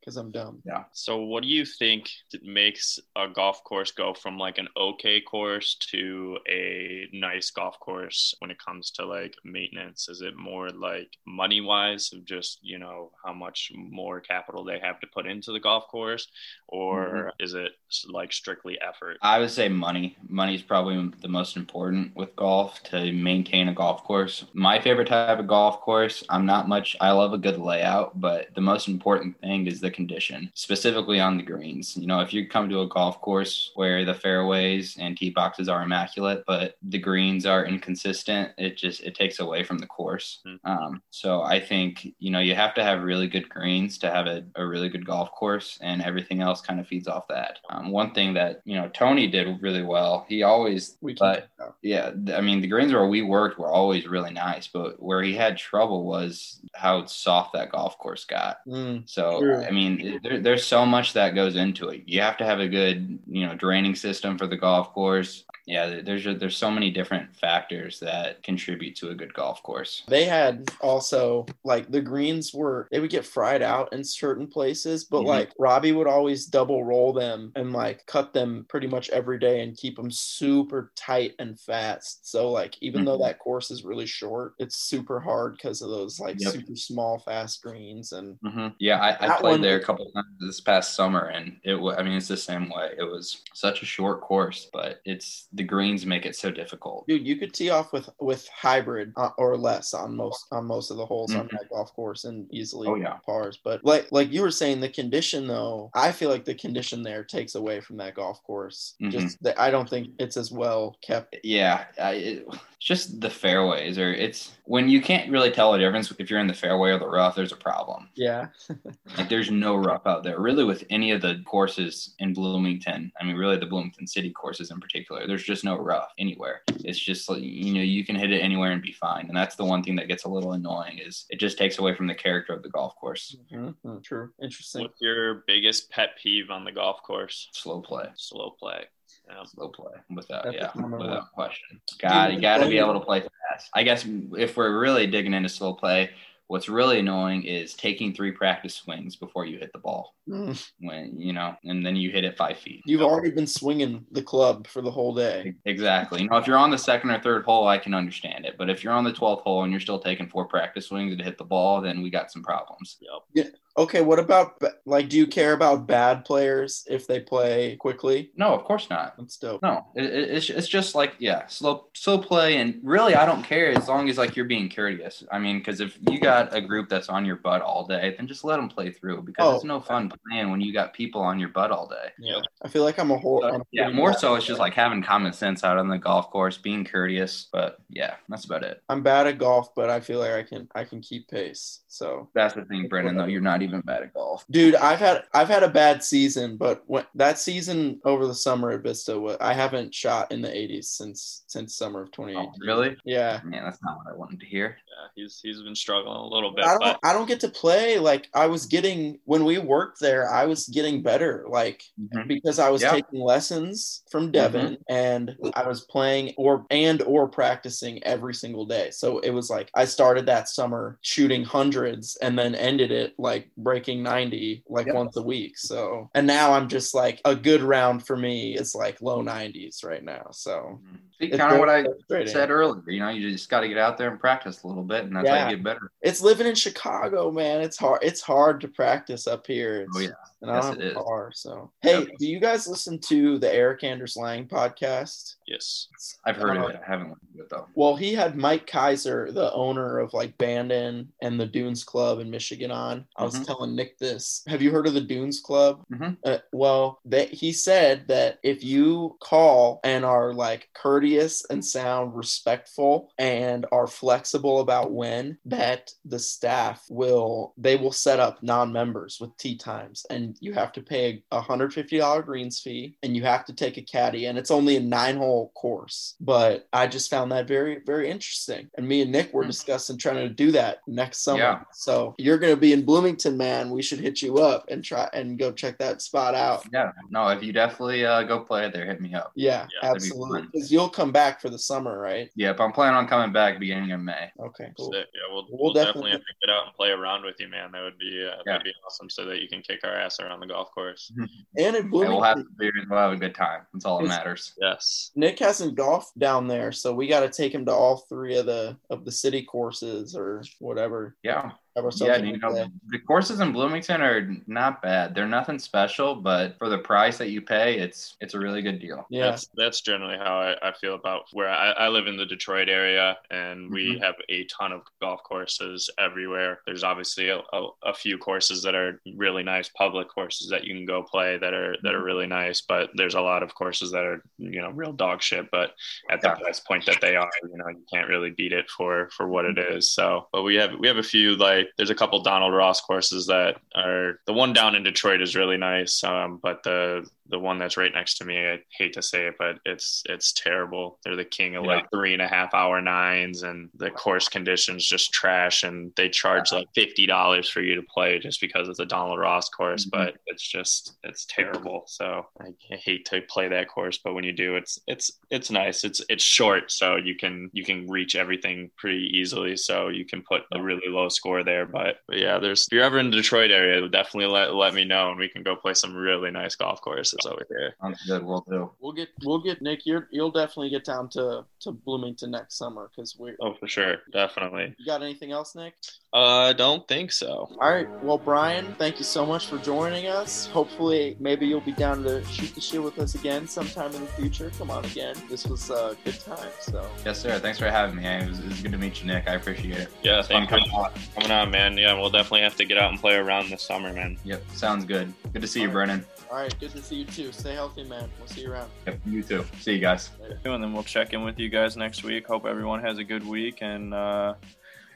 because 0.02 0.16
I'm 0.16 0.32
dumb. 0.32 0.60
Yeah. 0.64 0.84
So, 0.92 1.18
what 1.18 1.42
do 1.42 1.48
you 1.48 1.64
think 1.64 2.10
makes 2.42 2.98
a 3.16 3.28
golf 3.28 3.62
course 3.62 3.92
go 3.92 4.14
from 4.14 4.36
like 4.36 4.58
an 4.58 4.68
okay 4.76 5.20
course 5.20 5.76
to 5.90 6.38
a 6.48 7.08
nice 7.12 7.50
golf 7.50 7.78
course 7.78 8.34
when 8.40 8.50
it 8.50 8.58
comes 8.58 8.90
to 8.92 9.06
like 9.06 9.34
maintenance? 9.44 10.08
Is 10.08 10.20
it 10.20 10.36
more 10.36 10.70
like 10.70 11.08
money 11.26 11.60
wise 11.60 12.12
of 12.12 12.24
just, 12.24 12.58
you 12.62 12.78
know, 12.78 13.12
how 13.24 13.32
much 13.32 13.70
more 13.74 14.20
capital 14.20 14.64
they 14.64 14.80
have 14.80 14.98
to 15.00 15.06
put 15.06 15.26
into 15.26 15.52
the 15.52 15.60
golf 15.60 15.86
course? 15.88 16.28
Or 16.66 17.06
mm-hmm. 17.06 17.28
is 17.44 17.54
it 17.54 17.72
like 18.08 18.32
strictly 18.32 18.78
effort? 18.80 19.18
I 19.22 19.38
would 19.38 19.50
say 19.50 19.68
money. 19.68 20.16
Money 20.28 20.56
is 20.56 20.62
probably 20.62 21.12
the 21.20 21.28
most 21.28 21.56
important 21.56 22.14
with 22.16 22.34
golf 22.34 22.82
to 22.84 23.12
maintain 23.12 23.68
a 23.68 23.74
golf 23.74 24.02
course. 24.02 24.46
My 24.52 24.80
favorite 24.80 25.08
type 25.08 25.38
of 25.38 25.46
golf 25.46 25.80
course, 25.80 26.24
I'm 26.28 26.46
not 26.46 26.68
much, 26.68 26.96
I 27.00 27.12
love 27.12 27.32
a 27.32 27.38
good 27.38 27.58
layout, 27.58 28.20
but 28.20 28.52
the 28.54 28.60
most 28.60 28.88
important 28.88 29.40
thing 29.40 29.66
is 29.66 29.80
the 29.80 29.91
condition, 29.92 30.50
specifically 30.54 31.20
on 31.20 31.36
the 31.36 31.42
greens. 31.42 31.96
You 31.96 32.06
know, 32.06 32.20
if 32.20 32.32
you 32.32 32.48
come 32.48 32.68
to 32.68 32.80
a 32.80 32.88
golf 32.88 33.20
course 33.20 33.72
where 33.74 34.04
the 34.04 34.14
fairways 34.14 34.96
and 34.98 35.16
tee 35.16 35.30
boxes 35.30 35.68
are 35.68 35.82
immaculate, 35.82 36.44
but 36.46 36.76
the 36.82 36.98
greens 36.98 37.46
are 37.46 37.66
inconsistent, 37.66 38.52
it 38.58 38.76
just, 38.76 39.02
it 39.02 39.14
takes 39.14 39.40
away 39.40 39.64
from 39.64 39.78
the 39.78 39.86
course. 39.86 40.40
Hmm. 40.44 40.56
Um, 40.64 41.02
so 41.10 41.42
I 41.42 41.60
think, 41.60 42.14
you 42.18 42.30
know, 42.30 42.40
you 42.40 42.54
have 42.54 42.74
to 42.74 42.84
have 42.84 43.02
really 43.02 43.28
good 43.28 43.48
greens 43.48 43.98
to 43.98 44.10
have 44.10 44.26
a, 44.26 44.44
a 44.56 44.66
really 44.66 44.88
good 44.88 45.06
golf 45.06 45.30
course 45.32 45.78
and 45.82 46.02
everything 46.02 46.40
else 46.40 46.60
kind 46.60 46.80
of 46.80 46.86
feeds 46.86 47.08
off 47.08 47.28
that. 47.28 47.58
Um, 47.70 47.90
one 47.90 48.12
thing 48.12 48.34
that, 48.34 48.62
you 48.64 48.76
know, 48.76 48.88
Tony 48.94 49.26
did 49.26 49.60
really 49.60 49.82
well, 49.82 50.26
he 50.28 50.42
always, 50.42 50.96
We 51.00 51.14
but 51.14 51.48
yeah, 51.82 52.12
I 52.34 52.40
mean, 52.40 52.60
the 52.60 52.66
greens 52.68 52.92
where 52.92 53.06
we 53.06 53.22
worked 53.22 53.58
were 53.58 53.70
always 53.70 54.06
really 54.06 54.32
nice, 54.32 54.68
but 54.68 55.02
where 55.02 55.22
he 55.22 55.34
had 55.34 55.56
trouble 55.56 56.04
was 56.04 56.60
how 56.74 57.04
soft 57.06 57.52
that 57.54 57.72
golf 57.72 57.98
course 57.98 58.24
got. 58.24 58.58
Mm, 58.66 59.08
So, 59.08 59.40
True. 59.40 59.62
I 59.62 59.70
mean, 59.70 59.81
it- 60.00 60.22
there, 60.22 60.40
there's 60.40 60.64
so 60.66 60.84
much 60.86 61.12
that 61.14 61.34
goes 61.34 61.56
into 61.56 61.88
it. 61.90 62.02
You 62.06 62.20
have 62.20 62.36
to 62.38 62.44
have 62.44 62.60
a 62.60 62.68
good, 62.68 63.18
you 63.26 63.46
know, 63.46 63.54
draining 63.54 63.94
system 63.94 64.38
for 64.38 64.46
the 64.46 64.56
golf 64.56 64.92
course. 64.92 65.44
Yeah, 65.66 66.00
there's 66.02 66.24
there's 66.24 66.56
so 66.56 66.70
many 66.70 66.90
different 66.90 67.36
factors 67.36 68.00
that 68.00 68.42
contribute 68.42 68.96
to 68.96 69.10
a 69.10 69.14
good 69.14 69.32
golf 69.32 69.62
course. 69.62 70.02
They 70.08 70.24
had 70.24 70.70
also 70.80 71.46
like 71.64 71.90
the 71.90 72.00
greens 72.00 72.52
were 72.52 72.88
they 72.90 72.98
would 73.00 73.10
get 73.10 73.24
fried 73.24 73.62
out 73.62 73.92
in 73.92 74.02
certain 74.02 74.46
places, 74.48 75.04
but 75.04 75.20
Mhm. 75.22 75.26
like 75.26 75.52
Robbie 75.58 75.92
would 75.92 76.08
always 76.08 76.46
double 76.46 76.84
roll 76.84 77.12
them 77.12 77.52
and 77.54 77.72
like 77.72 78.04
cut 78.06 78.32
them 78.32 78.66
pretty 78.68 78.88
much 78.88 79.08
every 79.10 79.38
day 79.38 79.60
and 79.62 79.76
keep 79.76 79.96
them 79.96 80.10
super 80.10 80.90
tight 80.96 81.34
and 81.38 81.58
fast. 81.60 82.28
So 82.28 82.50
like 82.50 82.76
even 82.80 83.04
though 83.04 83.18
Mhm. 83.18 83.22
that 83.22 83.38
course 83.38 83.70
is 83.70 83.84
really 83.84 84.06
short, 84.06 84.54
it's 84.58 84.76
super 84.76 85.20
hard 85.20 85.52
because 85.56 85.80
of 85.80 85.90
those 85.90 86.18
like 86.18 86.40
Yep. 86.40 86.52
super 86.52 86.76
small 86.76 87.18
fast 87.20 87.62
greens 87.62 88.12
and 88.12 88.36
hmm 88.42 88.68
Yeah, 88.80 88.98
I, 89.00 89.28
I 89.34 89.38
played 89.40 89.50
one- 89.52 89.60
there 89.60 89.76
a 89.76 89.82
couple 89.84 90.10
times 90.10 90.26
this 90.40 90.60
past 90.60 90.94
summer, 90.96 91.26
and 91.28 91.60
it. 91.62 91.74
wa- 91.76 91.94
I 91.94 92.02
mean, 92.02 92.14
it's 92.14 92.28
the 92.28 92.36
same 92.36 92.68
way. 92.68 92.94
It 92.98 93.04
was 93.04 93.42
such 93.54 93.82
a 93.82 93.86
short 93.86 94.20
course, 94.22 94.68
but 94.72 95.00
it's 95.04 95.48
the 95.54 95.62
greens 95.62 96.06
make 96.06 96.24
it 96.26 96.34
so 96.36 96.50
difficult. 96.50 97.06
dude 97.06 97.26
you 97.26 97.36
could 97.36 97.52
tee 97.52 97.70
off 97.70 97.92
with 97.92 98.08
with 98.20 98.48
hybrid 98.48 99.12
uh, 99.16 99.30
or 99.38 99.56
less 99.56 99.92
on 99.94 100.16
most 100.16 100.46
on 100.52 100.64
most 100.64 100.90
of 100.90 100.96
the 100.96 101.04
holes 101.06 101.34
on 101.34 101.46
Mhm. 101.46 101.50
that 101.50 101.68
golf 101.68 101.92
course 101.94 102.24
and 102.24 102.46
easily 102.52 102.88
Oh, 102.88 102.94
yeah. 102.94 103.18
pars 103.26 103.58
but 103.62 103.84
like 103.84 104.10
like 104.12 104.32
you 104.32 104.42
were 104.42 104.50
saying 104.50 104.80
the 104.80 104.88
condition 104.88 105.46
though 105.46 105.90
i 105.94 106.10
feel 106.12 106.30
like 106.30 106.44
the 106.44 106.54
condition 106.54 107.02
there 107.02 107.22
takes 107.24 107.54
away 107.54 107.80
from 107.80 107.96
that 107.98 108.14
golf 108.14 108.42
course 108.44 108.94
Mhm. 109.02 109.10
just 109.10 109.42
that 109.42 109.58
i 109.60 109.70
don't 109.70 109.88
think 109.90 110.08
it's 110.18 110.36
as 110.36 110.50
well 110.52 110.96
kept 111.02 111.36
Yeah, 111.44 111.84
I, 112.00 112.12
it, 112.14 112.44
it's 112.48 112.58
just 112.92 113.20
the 113.20 113.30
fairways, 113.30 113.96
or 113.98 114.12
it's 114.12 114.52
when 114.64 114.88
you 114.88 115.00
can't 115.00 115.30
really 115.30 115.50
tell 115.52 115.70
the 115.72 115.78
difference 115.78 116.10
if 116.10 116.28
you're 116.30 116.40
in 116.40 116.46
the 116.48 116.54
fairway 116.54 116.90
or 116.90 116.98
the 116.98 117.06
rough. 117.08 117.36
There's 117.36 117.52
a 117.52 117.56
problem. 117.56 118.08
yeah 118.16 118.48
Like 119.18 119.28
there's 119.28 119.50
no 119.52 119.76
rough 119.76 120.04
out 120.06 120.24
there, 120.24 120.40
really, 120.40 120.64
with 120.64 120.84
any 120.90 121.12
of 121.12 121.20
the 121.22 121.42
courses 121.46 122.14
in 122.18 122.32
Bloomington. 122.34 123.12
I 123.20 123.24
mean, 123.24 123.36
really, 123.36 123.56
the 123.56 123.66
Bloomington 123.66 124.06
City 124.08 124.30
courses 124.30 124.70
in 124.72 124.80
particular. 124.80 125.26
There's 125.28 125.41
just 125.44 125.64
no 125.64 125.76
rough 125.76 126.08
anywhere. 126.18 126.62
It's 126.84 126.98
just 126.98 127.28
like 127.28 127.42
you 127.42 127.74
know 127.74 127.80
you 127.80 128.04
can 128.04 128.16
hit 128.16 128.32
it 128.32 128.40
anywhere 128.40 128.72
and 128.72 128.82
be 128.82 128.92
fine. 128.92 129.26
And 129.28 129.36
that's 129.36 129.56
the 129.56 129.64
one 129.64 129.82
thing 129.82 129.96
that 129.96 130.08
gets 130.08 130.24
a 130.24 130.28
little 130.28 130.52
annoying 130.52 130.98
is 130.98 131.26
it 131.30 131.38
just 131.40 131.58
takes 131.58 131.78
away 131.78 131.94
from 131.94 132.06
the 132.06 132.14
character 132.14 132.52
of 132.52 132.62
the 132.62 132.68
golf 132.70 132.94
course. 132.96 133.36
Mhm. 133.52 134.02
true 134.02 134.32
interesting 134.42 134.82
What's 134.82 135.00
your 135.00 135.44
biggest 135.46 135.90
pet 135.90 136.10
peeve 136.22 136.50
on 136.50 136.64
the 136.64 136.72
golf 136.72 137.02
course? 137.02 137.48
Slow 137.52 137.80
play, 137.80 138.06
Slow 138.16 138.50
play. 138.58 138.84
Yeah. 139.28 139.44
slow 139.44 139.68
play, 139.68 139.92
without 140.10 140.44
That's 140.44 140.56
a 140.56 140.58
yeah, 140.58 140.68
common 140.72 140.90
one. 140.92 141.00
without 141.02 141.32
question. 141.32 141.80
God, 142.00 142.32
you 142.34 142.40
got 142.40 142.58
to 142.58 142.66
be 142.68 142.78
able 142.78 142.94
to 142.94 143.00
play 143.00 143.20
fast. 143.20 143.70
I 143.72 143.82
guess 143.84 144.04
if 144.36 144.56
we're 144.56 144.78
really 144.80 145.06
digging 145.06 145.32
into 145.34 145.48
slow 145.48 145.74
play. 145.74 146.10
What's 146.48 146.68
really 146.68 146.98
annoying 146.98 147.44
is 147.44 147.74
taking 147.74 148.12
three 148.12 148.32
practice 148.32 148.74
swings 148.74 149.16
before 149.16 149.46
you 149.46 149.58
hit 149.58 149.72
the 149.72 149.78
ball. 149.78 150.14
Mm. 150.28 150.62
When 150.80 151.18
you 151.18 151.32
know, 151.32 151.56
and 151.64 151.84
then 151.84 151.96
you 151.96 152.10
hit 152.10 152.24
it 152.24 152.36
five 152.36 152.58
feet. 152.58 152.82
you've 152.86 153.02
already 153.02 153.30
been 153.30 153.46
swinging 153.46 154.04
the 154.12 154.22
club 154.22 154.66
for 154.66 154.82
the 154.82 154.90
whole 154.90 155.14
day 155.14 155.54
Exactly. 155.64 156.22
You 156.22 156.28
know, 156.28 156.36
if 156.36 156.46
you're 156.46 156.58
on 156.58 156.70
the 156.70 156.78
second 156.78 157.10
or 157.10 157.20
third 157.20 157.44
hole, 157.44 157.66
I 157.66 157.78
can 157.78 157.94
understand 157.94 158.44
it. 158.44 158.56
But 158.58 158.70
if 158.70 158.84
you're 158.84 158.92
on 158.92 159.04
the 159.04 159.12
12th 159.12 159.42
hole 159.42 159.62
and 159.62 159.72
you're 159.72 159.80
still 159.80 159.98
taking 159.98 160.28
four 160.28 160.46
practice 160.46 160.88
swings 160.88 161.16
to 161.16 161.24
hit 161.24 161.38
the 161.38 161.44
ball, 161.44 161.80
then 161.80 162.02
we 162.02 162.10
got 162.10 162.30
some 162.30 162.42
problems. 162.42 162.98
Yep. 163.34 163.54
Okay 163.76 164.00
what 164.02 164.18
about 164.18 164.60
like 164.84 165.08
do 165.08 165.16
you 165.16 165.26
care 165.26 165.52
about 165.54 165.86
bad 165.86 166.24
players 166.24 166.84
if 166.90 167.06
they 167.06 167.20
play 167.20 167.76
quickly 167.76 168.30
No, 168.36 168.54
of 168.54 168.64
course 168.64 168.90
not. 168.90 169.14
that's 169.18 169.36
dope 169.38 169.62
No, 169.62 169.86
it, 169.94 170.04
it- 170.04 170.30
it's, 170.32 170.50
it's 170.50 170.68
just 170.68 170.94
like, 170.94 171.14
yeah, 171.18 171.46
slow, 171.46 171.88
slow 171.94 172.18
play. 172.18 172.56
And 172.56 172.80
really, 172.82 173.14
I 173.14 173.26
don't 173.26 173.42
care 173.42 173.70
as 173.76 173.88
long 173.88 174.08
as 174.08 174.16
like 174.18 174.34
you're 174.36 174.46
being 174.46 174.70
courteous. 174.70 175.22
I 175.30 175.38
mean, 175.38 175.58
because 175.58 175.80
if 175.80 175.98
you 176.08 176.18
got 176.18 176.54
a 176.54 176.60
group 176.60 176.88
that's 176.88 177.08
on 177.08 177.24
your 177.24 177.36
butt 177.36 177.60
all 177.62 177.86
day, 177.86 178.14
then 178.16 178.26
just 178.26 178.44
let 178.44 178.56
them 178.56 178.68
play 178.68 178.90
through 178.92 179.22
because 179.22 179.44
Oh. 179.46 179.54
it's 179.56 179.64
no 179.64 179.80
fun 179.80 180.10
playing 180.30 180.50
when 180.50 180.60
you 180.60 180.72
got 180.72 180.92
people 180.94 181.20
on 181.20 181.38
your 181.38 181.48
butt 181.50 181.70
all 181.70 181.86
day. 181.86 182.10
yeah 182.18 182.40
i 182.62 182.68
feel 182.68 182.82
like 182.84 182.98
i'm 182.98 183.10
a 183.10 183.18
whole 183.18 183.62
yeah, 183.72 183.88
more 183.90 184.12
so 184.12 184.34
it's 184.36 184.46
just 184.46 184.60
like 184.60 184.74
having 184.74 185.02
common 185.02 185.32
sense 185.32 185.64
out 185.64 185.78
on 185.78 185.88
the 185.88 185.98
golf 185.98 186.30
course, 186.30 186.56
being 186.58 186.84
courteous. 186.84 187.48
But 187.52 187.78
yeah, 187.90 188.14
that's 188.28 188.44
about 188.44 188.62
it. 188.62 188.82
I'm 188.88 189.02
bad 189.02 189.26
at 189.26 189.38
golf, 189.38 189.74
but 189.74 189.90
I 189.90 190.00
feel 190.00 190.18
like 190.18 190.32
I 190.32 190.42
can 190.42 190.68
I 190.74 190.84
can 190.84 191.00
keep 191.00 191.28
pace. 191.28 191.80
So, 191.88 192.28
That's 192.34 192.54
the 192.54 192.64
thing, 192.64 192.88
Brendan. 192.88 193.16
Though 193.16 193.26
you're 193.26 193.40
not 193.42 193.61
even 193.62 193.80
bad 193.82 194.02
at 194.02 194.14
golf. 194.14 194.44
dude, 194.50 194.74
I've 194.76 194.98
had 194.98 195.24
I've 195.34 195.48
had 195.48 195.62
a 195.62 195.68
bad 195.68 196.02
season, 196.04 196.56
but 196.56 196.82
when, 196.86 197.04
that 197.14 197.38
season 197.38 198.00
over 198.04 198.26
the 198.26 198.34
summer 198.34 198.70
at 198.70 198.82
Vista, 198.82 199.18
wa- 199.18 199.36
I 199.40 199.52
haven't 199.54 199.94
shot 199.94 200.32
in 200.32 200.42
the 200.42 200.48
80s 200.48 200.84
since 200.86 201.44
since 201.46 201.76
summer 201.76 202.02
of 202.02 202.10
2018. 202.12 202.48
Oh, 202.54 202.66
really? 202.66 202.96
Yeah. 203.04 203.40
Man, 203.44 203.64
that's 203.64 203.82
not 203.82 203.98
what 203.98 204.12
I 204.12 204.16
wanted 204.16 204.40
to 204.40 204.46
hear. 204.46 204.76
Yeah, 204.88 205.08
he's 205.22 205.40
he's 205.42 205.62
been 205.62 205.74
struggling 205.74 206.16
a 206.16 206.26
little 206.26 206.54
bit, 206.54 206.64
I 206.64 206.70
don't 206.72 206.80
but 206.80 206.98
I 207.02 207.12
don't 207.12 207.28
get 207.28 207.40
to 207.40 207.48
play 207.48 207.98
like 207.98 208.28
I 208.34 208.46
was 208.46 208.66
getting 208.66 209.18
when 209.24 209.44
we 209.44 209.58
worked 209.58 210.00
there, 210.00 210.30
I 210.30 210.46
was 210.46 210.66
getting 210.68 211.02
better 211.02 211.44
like 211.48 211.82
Mhm. 212.00 212.28
because 212.28 212.58
I 212.58 212.68
was 212.70 212.82
Yeah. 212.82 212.90
taking 212.92 213.20
lessons 213.20 214.02
from 214.10 214.30
Devin 214.32 214.78
and 214.88 215.36
I 215.54 215.66
was 215.66 215.82
playing 215.82 216.34
or 216.36 216.66
and 216.70 217.02
or 217.02 217.28
practicing 217.28 218.02
every 218.04 218.34
single 218.34 218.64
day. 218.66 218.90
So 218.90 219.18
it 219.20 219.30
was 219.30 219.50
like 219.50 219.70
I 219.74 219.84
started 219.84 220.26
that 220.26 220.48
summer 220.48 220.98
shooting 221.02 221.44
hundreds 221.44 222.16
and 222.16 222.38
then 222.38 222.54
ended 222.54 222.90
it 222.90 223.14
like 223.18 223.50
breaking 223.56 224.02
90 224.02 224.64
like 224.68 224.86
Yep. 224.86 224.94
once 224.94 225.16
a 225.16 225.22
week. 225.22 225.58
So, 225.58 226.10
and 226.14 226.26
now 226.26 226.52
I'm 226.52 226.68
just 226.68 226.94
like 226.94 227.20
a 227.24 227.34
good 227.36 227.62
round 227.62 228.06
for 228.06 228.16
me 228.16 228.54
is 228.56 228.74
like 228.74 229.00
low 229.02 229.22
90s 229.22 229.84
right 229.84 230.02
now. 230.02 230.28
So, 230.32 230.80
See, 231.20 231.26
it's 231.28 231.36
kind 231.36 231.52
of 231.54 231.60
what 231.60 231.68
I 231.68 231.84
said 232.26 232.50
earlier. 232.50 232.82
You 232.86 233.00
know, 233.00 233.08
you 233.10 233.30
just 233.30 233.48
got 233.48 233.60
to 233.60 233.68
get 233.68 233.78
out 233.78 233.96
there 233.98 234.10
and 234.10 234.18
practice 234.18 234.62
a 234.62 234.66
little 234.66 234.82
bit, 234.82 235.04
and 235.04 235.14
that's 235.14 235.28
how 235.28 235.48
you 235.48 235.56
get 235.56 235.64
better. 235.64 235.90
It's 236.00 236.20
living 236.20 236.46
in 236.46 236.54
Chicago, 236.54 237.30
man. 237.30 237.60
It's 237.60 237.76
hard. 237.76 238.00
It's 238.02 238.20
hard 238.20 238.60
to 238.62 238.68
practice 238.68 239.26
up 239.26 239.46
here. 239.46 239.82
It's, 239.82 239.96
Oh, 239.96 240.00
yeah. 240.00 240.08
and 240.40 240.50
I 240.50 240.54
Yes, 240.56 240.64
don't 240.66 240.80
have 240.82 240.90
a 240.92 240.94
car. 240.94 241.30
So, 241.32 241.70
hey, 241.82 241.98
Yep. 242.00 242.08
do 242.18 242.26
you 242.26 242.40
guys 242.40 242.66
listen 242.66 242.98
to 243.02 243.38
the 243.38 243.52
Erik 243.54 243.84
Anders 243.84 244.16
Lang 244.16 244.48
podcast? 244.48 245.36
Yes. 245.46 245.86
I've 246.24 246.36
heard 246.36 246.56
Uh, 246.56 246.64
of 246.64 246.70
it. 246.70 246.80
I 246.84 246.90
haven't 246.90 247.10
listened 247.10 247.28
to 247.36 247.42
it 247.42 247.50
though. 247.50 247.66
Well, 247.74 247.94
he 247.94 248.14
had 248.14 248.36
Mike 248.36 248.66
Keiser, 248.66 249.32
the 249.32 249.52
owner 249.52 249.98
of 249.98 250.14
like 250.14 250.36
Bandon 250.38 251.12
and 251.22 251.38
the 251.38 251.46
Dunes 251.46 251.84
Club 251.84 252.18
in 252.20 252.30
Michigan, 252.30 252.70
on. 252.70 253.06
I 253.16 253.24
was 253.24 253.34
Telling 253.44 253.74
Nick 253.76 253.98
this. 253.98 254.42
Have 254.46 254.62
you 254.62 254.70
heard 254.70 254.86
of 254.86 254.94
the 254.94 255.00
Dunes 255.00 255.40
Club? 255.40 255.84
Mhm. 255.92 256.16
Uh, 256.24 256.38
well, 256.52 257.00
that 257.06 257.30
he 257.30 257.52
said 257.52 258.06
that 258.08 258.38
if 258.42 258.62
you 258.64 259.16
call 259.20 259.80
and 259.84 260.04
are 260.04 260.32
like 260.32 260.68
courteous 260.74 261.44
and 261.50 261.64
sound 261.64 262.14
respectful 262.14 263.10
and 263.18 263.66
are 263.72 263.86
flexible 263.86 264.60
about 264.60 264.92
when, 264.92 265.38
that 265.46 265.92
the 266.04 266.18
staff 266.18 266.84
will 266.88 267.52
they 267.56 267.76
will 267.76 267.92
set 267.92 268.20
up 268.20 268.42
non-members 268.42 269.18
with 269.20 269.36
tee 269.36 269.56
times, 269.56 270.04
and 270.10 270.36
you 270.40 270.52
have 270.52 270.72
to 270.72 270.82
pay 270.82 271.22
a 271.30 271.40
hundred 271.40 271.72
fifty 271.72 271.98
dollar 271.98 272.22
greens 272.22 272.60
fee, 272.60 272.96
and 273.02 273.16
you 273.16 273.22
have 273.22 273.44
to 273.44 273.52
take 273.52 273.76
a 273.76 273.82
caddy, 273.82 274.26
and 274.26 274.38
it's 274.38 274.50
only 274.50 274.76
a 274.76 274.80
nine 274.80 275.16
hole 275.16 275.50
course. 275.54 276.14
But 276.20 276.66
I 276.72 276.86
just 276.86 277.10
found 277.10 277.32
that 277.32 277.46
very 277.48 277.80
very 277.84 278.10
interesting, 278.10 278.68
and 278.76 278.86
me 278.88 279.02
and 279.02 279.12
Nick 279.12 279.32
were 279.32 279.42
Hmm. 279.42 279.48
discussing 279.50 279.98
trying 279.98 280.16
to 280.16 280.28
do 280.28 280.52
that 280.52 280.78
next 280.86 281.22
summer. 281.22 281.38
Yeah. 281.40 281.60
So 281.72 282.14
you're 282.18 282.38
going 282.38 282.54
to 282.54 282.60
be 282.60 282.72
in 282.72 282.84
Bloomington, 282.84 283.31
man. 283.36 283.70
We 283.70 283.82
should 283.82 283.98
hit 284.00 284.22
you 284.22 284.38
up 284.38 284.66
and 284.68 284.82
try 284.84 285.08
and 285.12 285.38
go 285.38 285.52
check 285.52 285.78
that 285.78 286.02
spot 286.02 286.34
out. 286.34 286.64
Yeah. 286.72 286.92
No, 287.10 287.28
if 287.28 287.42
you 287.42 287.52
definitely 287.52 288.04
uh, 288.04 288.22
go 288.24 288.40
play 288.40 288.66
it 288.66 288.72
there, 288.72 288.86
hit 288.86 289.00
me 289.00 289.14
up. 289.14 289.32
Yeah, 289.34 289.66
Yeah, 289.74 289.88
that'd 289.88 290.02
be 290.02 290.08
absolutely. 290.08 290.42
Because 290.52 290.70
you'll 290.72 290.88
come 290.88 291.12
back 291.12 291.40
for 291.40 291.50
the 291.50 291.58
summer, 291.58 291.98
right? 291.98 292.30
Yep, 292.36 292.60
I'm 292.60 292.72
planning 292.72 292.96
on 292.96 293.06
coming 293.08 293.32
back 293.32 293.58
beginning 293.58 293.92
of 293.92 294.00
May. 294.00 294.30
Okay, 294.40 294.70
cool. 294.76 294.92
Sick. 294.92 295.06
Yeah, 295.14 295.32
we'll, 295.32 295.46
We'll 295.50 295.58
we'll, 295.64 295.72
definitely- 295.72 296.10
definitely, 296.10 296.10
have 296.12 296.20
to 296.20 296.46
get 296.46 296.54
out 296.54 296.66
and 296.66 296.74
play 296.76 296.90
around 296.90 297.24
with 297.24 297.36
you, 297.40 297.48
man. 297.48 297.72
That 297.72 297.82
would 297.82 297.98
be 297.98 298.24
uh, 298.26 298.36
Yeah. 298.46 298.52
that'd 298.52 298.64
be 298.64 298.72
awesome, 298.86 299.10
so 299.10 299.24
that 299.26 299.40
you 299.40 299.48
can 299.48 299.62
kick 299.62 299.80
our 299.84 299.94
ass 299.94 300.20
around 300.20 300.40
the 300.40 300.46
golf 300.46 300.70
course. 300.72 301.12
And 301.56 301.76
in 301.76 301.82
And 301.82 301.90
Bloomington, 301.90 302.16
we'll 302.16 302.24
have 302.24 302.44
beers. 302.58 302.72
We'll 302.88 302.98
have 302.98 303.12
a 303.12 303.16
good 303.16 303.34
time. 303.34 303.62
That's 303.72 303.84
all 303.84 303.98
that 303.98 304.08
matters. 304.08 304.54
Yes. 304.60 305.10
Nick 305.16 305.38
hasn't 305.38 305.74
golfed 305.74 306.18
down 306.18 306.46
there, 306.48 306.72
so 306.72 306.94
we 306.94 307.06
got 307.06 307.20
to 307.20 307.28
take 307.28 307.54
him 307.54 307.66
to 307.66 307.72
all 307.72 307.98
three 308.08 308.36
of 308.38 308.46
the 308.46 308.76
of 308.90 309.04
the 309.04 309.12
city 309.12 309.42
courses 309.42 310.16
or 310.16 310.42
whatever. 310.58 311.16
Yeah. 311.22 311.50
Have 311.74 311.86
ourselves 311.86 312.18
Yeah, 312.18 312.24
you 312.24 312.36
know, 312.38 312.52
day. 312.54 312.66
the 312.88 312.98
courses 312.98 313.40
in 313.40 313.50
Bloomington 313.52 314.02
are 314.02 314.28
not 314.46 314.82
bad. 314.82 315.14
They're 315.14 315.26
nothing 315.26 315.58
special, 315.58 316.14
but 316.14 316.58
for 316.58 316.68
the 316.68 316.76
price 316.78 317.16
that 317.16 317.30
you 317.30 317.40
pay, 317.40 317.78
it's 317.78 318.14
it's 318.20 318.34
a 318.34 318.38
really 318.38 318.60
good 318.60 318.78
deal. 318.78 319.06
yeah. 319.08 319.30
That's 319.30 319.48
that's 319.56 319.80
generally 319.80 320.18
how 320.18 320.38
I, 320.38 320.68
I 320.68 320.72
feel 320.74 320.94
about 320.94 321.22
where 321.32 321.48
I, 321.48 321.70
I 321.72 321.88
live 321.88 322.06
in 322.08 322.16
the 322.18 322.26
Detroit 322.26 322.68
area, 322.68 323.16
and 323.30 323.70
we 323.70 323.94
Mhm. 323.96 324.02
have 324.02 324.16
a 324.28 324.44
ton 324.44 324.72
of 324.72 324.82
golf 325.00 325.22
courses 325.22 325.88
everywhere. 325.98 326.60
There's 326.66 326.84
obviously 326.84 327.30
a, 327.30 327.38
a, 327.54 327.68
a 327.84 327.94
few 327.94 328.18
courses 328.18 328.62
that 328.64 328.74
are 328.74 329.00
really 329.16 329.42
nice, 329.42 329.70
public 329.70 330.08
courses 330.10 330.48
that 330.50 330.64
you 330.64 330.74
can 330.74 330.84
go 330.84 331.02
play 331.02 331.38
that 331.38 331.54
are 331.54 331.76
that 331.82 331.94
are 331.94 332.04
really 332.04 332.26
nice, 332.26 332.60
but 332.60 332.90
there's 332.96 333.14
a 333.14 333.20
lot 333.20 333.42
of 333.42 333.54
courses 333.54 333.90
that 333.92 334.04
are 334.04 334.22
you 334.36 334.60
know 334.60 334.70
real 334.70 334.92
dog 334.92 335.22
shit. 335.22 335.48
But 335.50 335.72
at 336.10 336.20
the 336.20 336.28
Yeah. 336.28 336.34
price 336.34 336.60
point 336.60 336.84
that 336.84 337.00
they 337.00 337.16
are, 337.16 337.30
you 337.50 337.56
know, 337.56 337.68
you 337.68 337.84
can't 337.90 338.08
really 338.08 338.30
beat 338.30 338.52
it 338.52 338.68
for 338.68 339.08
for 339.16 339.26
what 339.26 339.46
it 339.46 339.58
is. 339.58 339.90
So, 339.90 340.28
but 340.32 340.42
we 340.42 340.56
have 340.56 340.72
we 340.78 340.86
have 340.86 340.98
a 340.98 341.02
few 341.02 341.36
like 341.36 341.61
there's 341.76 341.90
a 341.90 341.94
couple 341.94 342.22
Donald 342.22 342.54
Ross 342.54 342.80
courses 342.80 343.26
that 343.26 343.56
are 343.74 344.20
the 344.26 344.32
one 344.32 344.52
down 344.52 344.74
in 344.74 344.82
Detroit 344.82 345.22
is 345.22 345.36
really 345.36 345.56
nice, 345.56 346.02
um, 346.04 346.38
but 346.42 346.62
the 346.62 347.06
the 347.28 347.38
one 347.38 347.58
that's 347.58 347.76
right 347.76 347.92
next 347.94 348.18
to 348.18 348.24
me, 348.24 348.38
I 348.46 348.58
hate 348.76 348.92
to 348.94 349.02
say 349.02 349.26
it, 349.26 349.34
but 349.38 349.58
it's 349.64 350.02
it's 350.08 350.32
terrible. 350.32 350.98
They're 351.04 351.16
the 351.16 351.24
king 351.24 351.56
of 351.56 351.64
Yeah. 351.64 351.76
like 351.76 351.90
three 351.90 352.12
and 352.12 352.22
a 352.22 352.28
half 352.28 352.52
hour 352.54 352.80
nines, 352.80 353.42
and 353.42 353.70
the 353.76 353.90
course 353.90 354.28
conditions 354.28 354.86
just 354.86 355.12
trash. 355.12 355.62
And 355.62 355.92
they 355.96 356.08
charge 356.08 356.52
like 356.52 356.68
fifty 356.74 357.06
dollars 357.06 357.48
for 357.48 357.60
you 357.60 357.74
to 357.76 357.82
play 357.82 358.18
just 358.18 358.40
because 358.40 358.68
it's 358.68 358.80
a 358.80 358.86
Donald 358.86 359.18
Ross 359.18 359.48
course, 359.48 359.86
Mhm. 359.86 359.90
but 359.92 360.16
it's 360.26 360.42
just 360.46 360.96
it's 361.04 361.24
terrible. 361.26 361.84
So 361.86 362.26
I 362.40 362.76
hate 362.76 363.04
to 363.06 363.22
play 363.22 363.48
that 363.48 363.68
course, 363.68 363.98
but 363.98 364.14
when 364.14 364.24
you 364.24 364.32
do, 364.32 364.56
it's 364.56 364.78
it's 364.86 365.12
it's 365.30 365.50
nice. 365.50 365.84
It's 365.84 366.00
it's 366.08 366.24
short, 366.24 366.70
so 366.72 366.96
you 366.96 367.14
can 367.16 367.50
you 367.52 367.64
can 367.64 367.88
reach 367.88 368.16
everything 368.16 368.70
pretty 368.76 369.08
easily. 369.16 369.56
So 369.56 369.88
you 369.88 370.04
can 370.04 370.22
put 370.22 370.42
a 370.52 370.60
really 370.62 370.88
low 370.88 371.08
score 371.08 371.44
there. 371.44 371.66
But, 371.66 371.98
but 372.08 372.18
yeah, 372.18 372.38
there's 372.38 372.66
if 372.66 372.72
you're 372.74 372.84
ever 372.84 372.98
in 372.98 373.10
the 373.10 373.16
Detroit 373.16 373.50
area, 373.50 373.88
definitely 373.88 374.26
let 374.26 374.54
let 374.54 374.74
me 374.74 374.84
know, 374.84 375.10
and 375.10 375.18
we 375.18 375.28
can 375.28 375.42
go 375.42 375.56
play 375.56 375.74
some 375.74 375.94
really 375.94 376.30
nice 376.30 376.56
golf 376.56 376.80
courses 376.80 377.21
over 377.26 377.46
here. 377.48 377.74
Sounds 377.80 378.02
good. 378.06 378.22
We'll 378.24 378.44
do. 378.48 378.70
We'll 378.80 378.92
get 378.92 379.08
we'll 379.24 379.40
get 379.42 379.62
Nick. 379.62 379.86
You're 379.86 380.08
you'll 380.10 380.30
definitely 380.30 380.70
get 380.70 380.84
down 380.84 381.08
to 381.10 381.44
to 381.60 381.72
Bloomington 381.72 382.30
next 382.30 382.56
summer 382.58 382.90
because 382.94 383.16
we. 383.18 383.32
Oh, 383.40 383.54
for 383.54 383.68
sure, 383.68 383.96
definitely. 384.12 384.74
You 384.78 384.86
got 384.86 385.02
anything 385.02 385.32
else, 385.32 385.54
Nick? 385.54 385.74
Uh, 386.14 386.48
I 386.48 386.52
don't 386.52 386.86
think 386.88 387.10
so. 387.12 387.48
All 387.60 387.70
right. 387.70 387.88
Well, 388.02 388.18
Brian, 388.18 388.74
thank 388.78 388.98
you 388.98 389.04
so 389.04 389.24
much 389.24 389.46
for 389.46 389.56
joining 389.58 390.06
us. 390.08 390.46
Hopefully, 390.46 391.16
maybe 391.20 391.46
you'll 391.46 391.60
be 391.62 391.72
down 391.72 392.02
to 392.04 392.22
shoot 392.26 392.54
the 392.54 392.60
shit 392.60 392.82
with 392.82 392.98
us 392.98 393.14
again 393.14 393.48
sometime 393.48 393.92
in 393.94 394.00
the 394.02 394.06
future. 394.08 394.50
Come 394.58 394.70
on 394.70 394.84
again. 394.84 395.14
This 395.30 395.46
was 395.46 395.70
a 395.70 395.96
good 396.04 396.20
time. 396.20 396.50
So. 396.60 396.86
Yes, 397.04 397.20
sir. 397.20 397.38
Thanks 397.38 397.58
for 397.58 397.70
having 397.70 397.96
me. 397.96 398.04
It 398.06 398.28
was, 398.28 398.38
it 398.40 398.44
was 398.48 398.60
good 398.60 398.72
to 398.72 398.78
meet 398.78 399.00
you, 399.00 399.06
Nick. 399.06 399.26
I 399.28 399.34
appreciate 399.34 399.78
it. 399.78 399.88
Yeah, 400.02 400.18
It's 400.18 400.28
fun 400.28 400.46
thank 400.46 400.50
you 400.66 400.70
coming 400.70 400.86
on. 400.86 400.92
for 400.92 401.14
coming 401.20 401.30
on, 401.30 401.50
man. 401.50 401.78
Yeah, 401.78 401.94
we'll 401.94 402.10
definitely 402.10 402.42
have 402.42 402.56
to 402.56 402.64
get 402.66 402.76
out 402.76 402.90
and 402.90 403.00
play 403.00 403.14
around 403.14 403.48
this 403.50 403.62
summer, 403.62 403.92
man. 403.92 404.18
Yep. 404.24 404.42
Sounds 404.54 404.84
good. 404.84 405.12
Good 405.32 405.40
to 405.42 405.48
see 405.48 405.62
you, 405.62 405.68
Brennan. 405.70 406.04
All 406.32 406.38
right. 406.38 406.58
Good 406.58 406.70
to 406.70 406.82
see 406.82 406.96
you 406.96 407.04
too. 407.04 407.30
Stay 407.30 407.52
healthy, 407.52 407.84
man. 407.84 408.08
We'll 408.18 408.26
see 408.26 408.40
you 408.40 408.52
around. 408.52 408.70
Yep. 408.86 409.00
You 409.04 409.22
too. 409.22 409.44
See 409.60 409.74
you 409.74 409.80
guys. 409.80 410.08
And 410.46 410.62
then 410.64 410.72
we'll 410.72 410.82
check 410.82 411.12
in 411.12 411.24
with 411.24 411.38
you 411.38 411.50
guys 411.50 411.76
next 411.76 412.04
week. 412.04 412.26
Hope 412.26 412.46
everyone 412.46 412.80
has 412.80 412.96
a 412.96 413.04
good 413.04 413.26
week, 413.26 413.58
and 413.60 413.92
uh, 413.92 414.32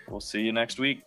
we'll 0.09 0.21
see 0.21 0.41
you 0.41 0.53
next 0.53 0.79
week. 0.79 1.03